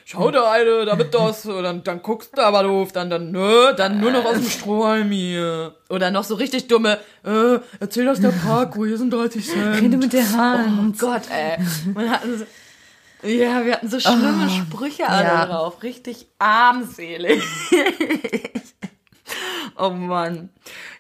schau 0.08 0.32
da 0.32 0.52
eine, 0.52 0.86
damit 0.86 1.14
das, 1.14 1.44
dann, 1.44 1.84
dann 1.84 2.02
guckst 2.02 2.38
du 2.38 2.42
aber 2.42 2.64
doof, 2.64 2.94
dann, 2.94 3.10
dann, 3.10 3.32
nö, 3.32 3.74
dann 3.76 4.00
nur 4.00 4.12
noch 4.12 4.24
aus 4.24 4.36
dem 4.36 4.50
Strohhalm 4.50 5.12
hier. 5.12 5.76
Oder 5.90 6.12
noch 6.12 6.24
so 6.24 6.36
richtig 6.36 6.68
dumme, 6.68 6.98
äh, 7.26 7.60
erzähl 7.80 8.08
aus 8.08 8.22
der 8.22 8.30
Park, 8.30 8.78
wo 8.78 8.86
hier 8.86 8.98
sind 8.98 9.12
30 9.12 9.46
Cent. 9.46 9.82
Rede 9.82 9.98
mit 9.98 10.14
der 10.14 10.32
Hand. 10.32 10.96
Oh 11.02 11.08
Gott, 11.08 11.24
ey. 11.30 11.58
Man 11.94 12.10
hatten 12.10 12.38
so, 12.38 12.46
ja, 13.28 13.66
wir 13.66 13.74
hatten 13.74 13.90
so 13.90 14.00
schlimme 14.00 14.48
oh, 14.48 14.50
Sprüche 14.50 15.10
alle 15.10 15.28
ja. 15.28 15.46
drauf. 15.46 15.84
Richtig 15.84 16.28
armselig. 16.40 17.44
oh 19.78 19.90
Mann. 19.90 20.50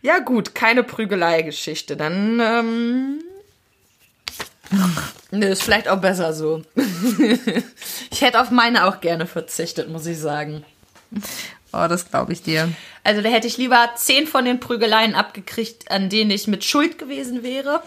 Ja 0.02 0.20
gut, 0.20 0.56
keine 0.56 0.84
Prügelei-Geschichte. 0.84 1.98
Dann, 1.98 2.40
ähm, 2.40 3.20
Ne, 5.32 5.48
ist 5.48 5.64
vielleicht 5.64 5.88
auch 5.88 6.00
besser 6.00 6.34
so. 6.34 6.62
Ich 8.10 8.22
hätte 8.22 8.42
auf 8.42 8.50
meine 8.50 8.86
auch 8.86 9.00
gerne 9.00 9.28
verzichtet, 9.28 9.90
muss 9.90 10.06
ich 10.08 10.18
sagen. 10.18 10.66
Oh, 11.72 11.86
das 11.88 12.10
glaube 12.10 12.34
ich 12.34 12.42
dir. 12.42 12.70
Also 13.04 13.22
da 13.22 13.30
hätte 13.30 13.46
ich 13.48 13.58
lieber 13.58 13.92
zehn 13.96 14.26
von 14.26 14.46
den 14.46 14.60
Prügeleien 14.60 15.14
abgekriegt, 15.14 15.92
an 15.92 16.10
denen 16.10 16.32
ich 16.32 16.48
mit 16.48 16.66
Schuld 16.66 16.98
gewesen 16.98 17.44
wäre. 17.44 17.84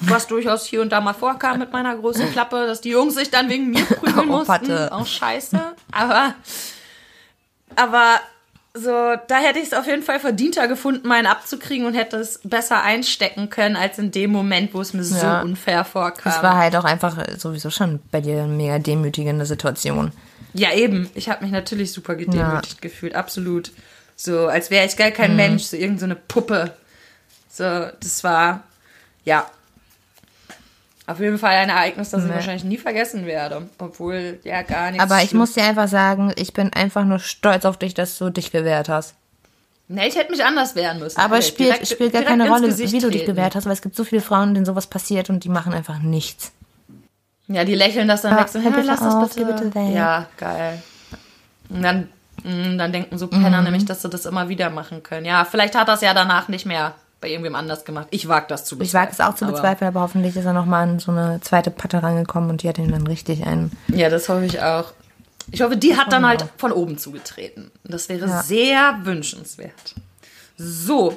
Was 0.00 0.26
durchaus 0.26 0.64
hier 0.64 0.80
und 0.80 0.90
da 0.90 1.00
mal 1.00 1.12
vorkam 1.12 1.58
mit 1.58 1.72
meiner 1.72 1.94
großen 1.96 2.32
Klappe, 2.32 2.66
dass 2.66 2.80
die 2.80 2.90
Jungs 2.90 3.14
sich 3.14 3.30
dann 3.30 3.50
wegen 3.50 3.70
mir 3.70 3.84
prügeln 3.84 4.20
Oh, 4.20 4.24
mussten. 4.24 4.46
Patte. 4.46 4.92
Auch 4.92 5.06
scheiße. 5.06 5.60
Aber, 5.92 6.34
aber 7.76 8.20
so, 8.76 9.14
da 9.28 9.38
hätte 9.38 9.60
ich 9.60 9.66
es 9.66 9.72
auf 9.72 9.86
jeden 9.86 10.02
Fall 10.02 10.18
verdienter 10.18 10.66
gefunden, 10.66 11.06
meinen 11.06 11.26
abzukriegen 11.26 11.86
und 11.86 11.94
hätte 11.94 12.16
es 12.16 12.40
besser 12.42 12.82
einstecken 12.82 13.48
können, 13.48 13.76
als 13.76 13.98
in 13.98 14.10
dem 14.10 14.30
Moment, 14.32 14.74
wo 14.74 14.80
es 14.80 14.92
mir 14.92 15.02
Ja. 15.02 15.40
so 15.40 15.46
unfair 15.46 15.84
vorkam. 15.84 16.32
Es 16.32 16.42
war 16.42 16.56
halt 16.56 16.74
auch 16.74 16.84
einfach 16.84 17.16
sowieso 17.38 17.70
schon 17.70 18.00
bei 18.10 18.20
dir 18.20 18.42
eine 18.42 18.52
mega 18.52 18.78
demütigende 18.80 19.46
Situation. 19.46 20.12
Ja, 20.54 20.72
eben. 20.72 21.08
Ich 21.14 21.28
habe 21.28 21.42
mich 21.44 21.52
natürlich 21.52 21.92
super 21.92 22.14
gedemütigt 22.16 22.82
gefühlt, 22.82 23.14
absolut. 23.14 23.70
So, 24.16 24.46
als 24.48 24.70
wäre 24.70 24.86
ich 24.86 24.96
gar 24.96 25.10
kein 25.10 25.32
Mhm. 25.32 25.36
Mensch, 25.36 25.62
so 25.64 25.76
irgendeine 25.76 25.98
so 26.00 26.04
eine 26.06 26.16
Puppe. 26.16 26.76
So, 27.48 27.64
das 28.00 28.24
war, 28.24 28.64
ja. 29.24 29.46
Auf 31.06 31.20
jeden 31.20 31.36
Fall 31.38 31.50
ein 31.56 31.68
Ereignis, 31.68 32.10
das 32.10 32.22
ich 32.22 32.28
Nee. 32.28 32.34
wahrscheinlich 32.34 32.64
nie 32.64 32.78
vergessen 32.78 33.26
werde. 33.26 33.68
Obwohl, 33.78 34.38
ja, 34.42 34.62
gar 34.62 34.90
nichts. 34.90 35.04
Aber 35.04 35.22
ich 35.22 35.34
muss 35.34 35.52
dir 35.52 35.62
einfach 35.64 35.88
sagen, 35.88 36.32
ich 36.36 36.54
bin 36.54 36.72
einfach 36.72 37.04
nur 37.04 37.18
stolz 37.18 37.66
auf 37.66 37.76
dich, 37.76 37.92
dass 37.92 38.16
du 38.16 38.30
dich 38.30 38.50
gewehrt 38.52 38.88
hast. 38.88 39.14
Nee, 39.86 40.08
ich 40.08 40.16
hätte 40.16 40.30
mich 40.30 40.42
anders 40.42 40.74
wehren 40.76 40.98
müssen. 40.98 41.20
Aber 41.20 41.38
es 41.38 41.48
spielt, 41.48 41.68
direkt- 41.74 41.88
spielt 41.88 42.12
gar 42.14 42.22
keine 42.22 42.48
Rolle, 42.48 42.68
Gesicht 42.68 42.94
wie 42.94 43.00
du 43.00 43.10
dich 43.10 43.22
treten. 43.24 43.36
gewehrt 43.36 43.54
hast, 43.54 43.66
weil 43.66 43.74
es 43.74 43.82
gibt 43.82 43.94
so 43.96 44.04
viele 44.04 44.22
Frauen, 44.22 44.54
denen 44.54 44.64
sowas 44.64 44.86
passiert 44.86 45.28
und 45.28 45.44
die 45.44 45.50
machen 45.50 45.74
einfach 45.74 45.98
nichts. 45.98 46.52
Ja, 47.48 47.64
die 47.64 47.74
lächeln 47.74 48.08
das 48.08 48.22
dann 48.22 48.32
Ja, 48.32 48.40
weg. 48.40 48.48
So, 48.48 48.60
bitte 48.60 48.80
lass 48.80 49.00
das 49.00 49.34
bitte. 49.34 49.44
bitte 49.44 49.74
weg. 49.74 49.94
Ja, 49.94 50.26
geil. 50.38 50.82
Und 51.68 51.82
dann, 51.82 52.08
mh, 52.42 52.78
dann 52.78 52.92
denken 52.92 53.18
so 53.18 53.26
Penner 53.26 53.58
Mhm. 53.58 53.64
nämlich, 53.64 53.84
dass 53.84 54.00
sie 54.00 54.08
das 54.08 54.24
immer 54.24 54.48
wieder 54.48 54.70
machen 54.70 55.02
können. 55.02 55.26
Ja, 55.26 55.44
vielleicht 55.44 55.74
hat 55.74 55.88
das 55.88 56.00
ja 56.00 56.14
danach 56.14 56.48
nicht 56.48 56.64
mehr 56.64 56.94
bei 57.24 57.30
irgendwem 57.30 57.54
anders 57.54 57.86
gemacht. 57.86 58.08
Ich 58.10 58.28
wag 58.28 58.48
das 58.48 58.66
zu 58.66 58.78
Ich 58.82 58.92
wage 58.92 59.10
es 59.12 59.18
auch 59.20 59.34
zu 59.34 59.46
aber- 59.46 59.54
bezweifeln, 59.54 59.88
aber 59.88 60.02
hoffentlich 60.02 60.36
ist 60.36 60.44
er 60.44 60.52
nochmal 60.52 60.82
an 60.82 60.98
so 60.98 61.10
eine 61.10 61.40
zweite 61.40 61.70
Patte 61.70 62.02
rangekommen 62.02 62.50
und 62.50 62.62
die 62.62 62.68
hat 62.68 62.76
ihm 62.76 62.90
dann 62.90 63.06
richtig 63.06 63.46
einen. 63.46 63.72
Ja, 63.88 64.10
das 64.10 64.28
hoffe 64.28 64.44
ich 64.44 64.60
auch. 64.60 64.92
Ich 65.50 65.62
hoffe, 65.62 65.78
die 65.78 65.96
hat 65.96 66.12
dann 66.12 66.26
halt 66.26 66.44
von 66.58 66.70
oben 66.70 66.98
zugetreten. 66.98 67.70
Das 67.82 68.10
wäre 68.10 68.26
Ja. 68.26 68.42
sehr 68.42 68.98
wünschenswert. 69.04 69.94
So, 70.58 71.16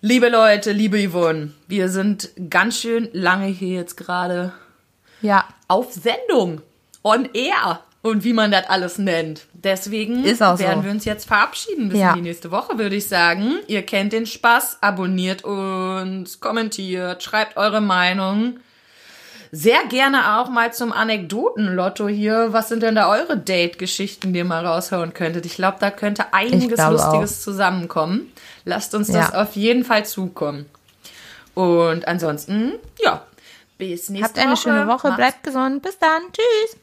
liebe 0.00 0.28
Leute, 0.28 0.70
liebe 0.70 0.96
Yvonne, 1.08 1.50
wir 1.66 1.88
sind 1.88 2.30
ganz 2.48 2.78
schön 2.78 3.08
lange 3.12 3.46
hier 3.46 3.74
jetzt 3.78 3.96
gerade 3.96 4.52
Ja, 5.22 5.44
auf 5.66 5.92
Sendung, 5.92 6.60
on 7.02 7.28
air 7.34 7.80
und 8.02 8.24
wie 8.24 8.32
man 8.32 8.50
das 8.50 8.68
alles 8.68 8.98
nennt. 8.98 9.46
Deswegen 9.54 10.24
auch 10.42 10.56
so. 10.56 10.58
werden 10.64 10.84
wir 10.84 10.90
uns 10.90 11.04
jetzt 11.04 11.26
verabschieden 11.26 11.88
bis 11.88 11.98
Ja. 11.98 12.10
in 12.10 12.16
die 12.16 12.28
nächste 12.28 12.50
Woche, 12.50 12.76
würde 12.78 12.96
ich 12.96 13.06
sagen. 13.08 13.54
Ihr 13.68 13.82
kennt 13.82 14.12
den 14.12 14.26
Spaß, 14.26 14.78
abonniert 14.80 15.44
uns, 15.44 16.40
kommentiert, 16.40 17.22
schreibt 17.22 17.56
eure 17.56 17.80
Meinung. 17.80 18.58
Sehr 19.54 19.84
gerne 19.90 20.38
auch 20.38 20.48
mal 20.48 20.72
zum 20.72 20.92
Anekdoten-Lotto 20.92 22.08
hier. 22.08 22.48
Was 22.54 22.70
sind 22.70 22.82
denn 22.82 22.94
da 22.94 23.08
eure 23.10 23.36
Date-Geschichten, 23.36 24.32
die 24.32 24.38
ihr 24.38 24.44
mal 24.46 24.64
raushauen 24.66 25.12
könntet? 25.12 25.44
Ich 25.44 25.56
glaube, 25.56 25.76
da 25.78 25.90
könnte 25.90 26.32
einiges 26.32 26.80
Lustiges 26.80 27.42
zusammenkommen. 27.42 28.32
Lasst 28.64 28.94
uns 28.94 29.08
das 29.08 29.30
Ja. 29.32 29.42
auf 29.42 29.54
jeden 29.54 29.84
Fall 29.84 30.06
zukommen. 30.06 30.66
Und 31.54 32.08
ansonsten, 32.08 32.72
ja, 33.04 33.26
bis 33.76 34.08
nächste 34.08 34.24
habt 34.26 34.38
eine 34.38 34.52
Woche. 34.52 34.62
schöne 34.62 34.86
Woche, 34.86 35.08
Macht's 35.08 35.16
bleibt 35.16 35.42
gesund, 35.44 35.82
bis 35.82 35.98
dann, 35.98 36.22
tschüss. 36.32 36.78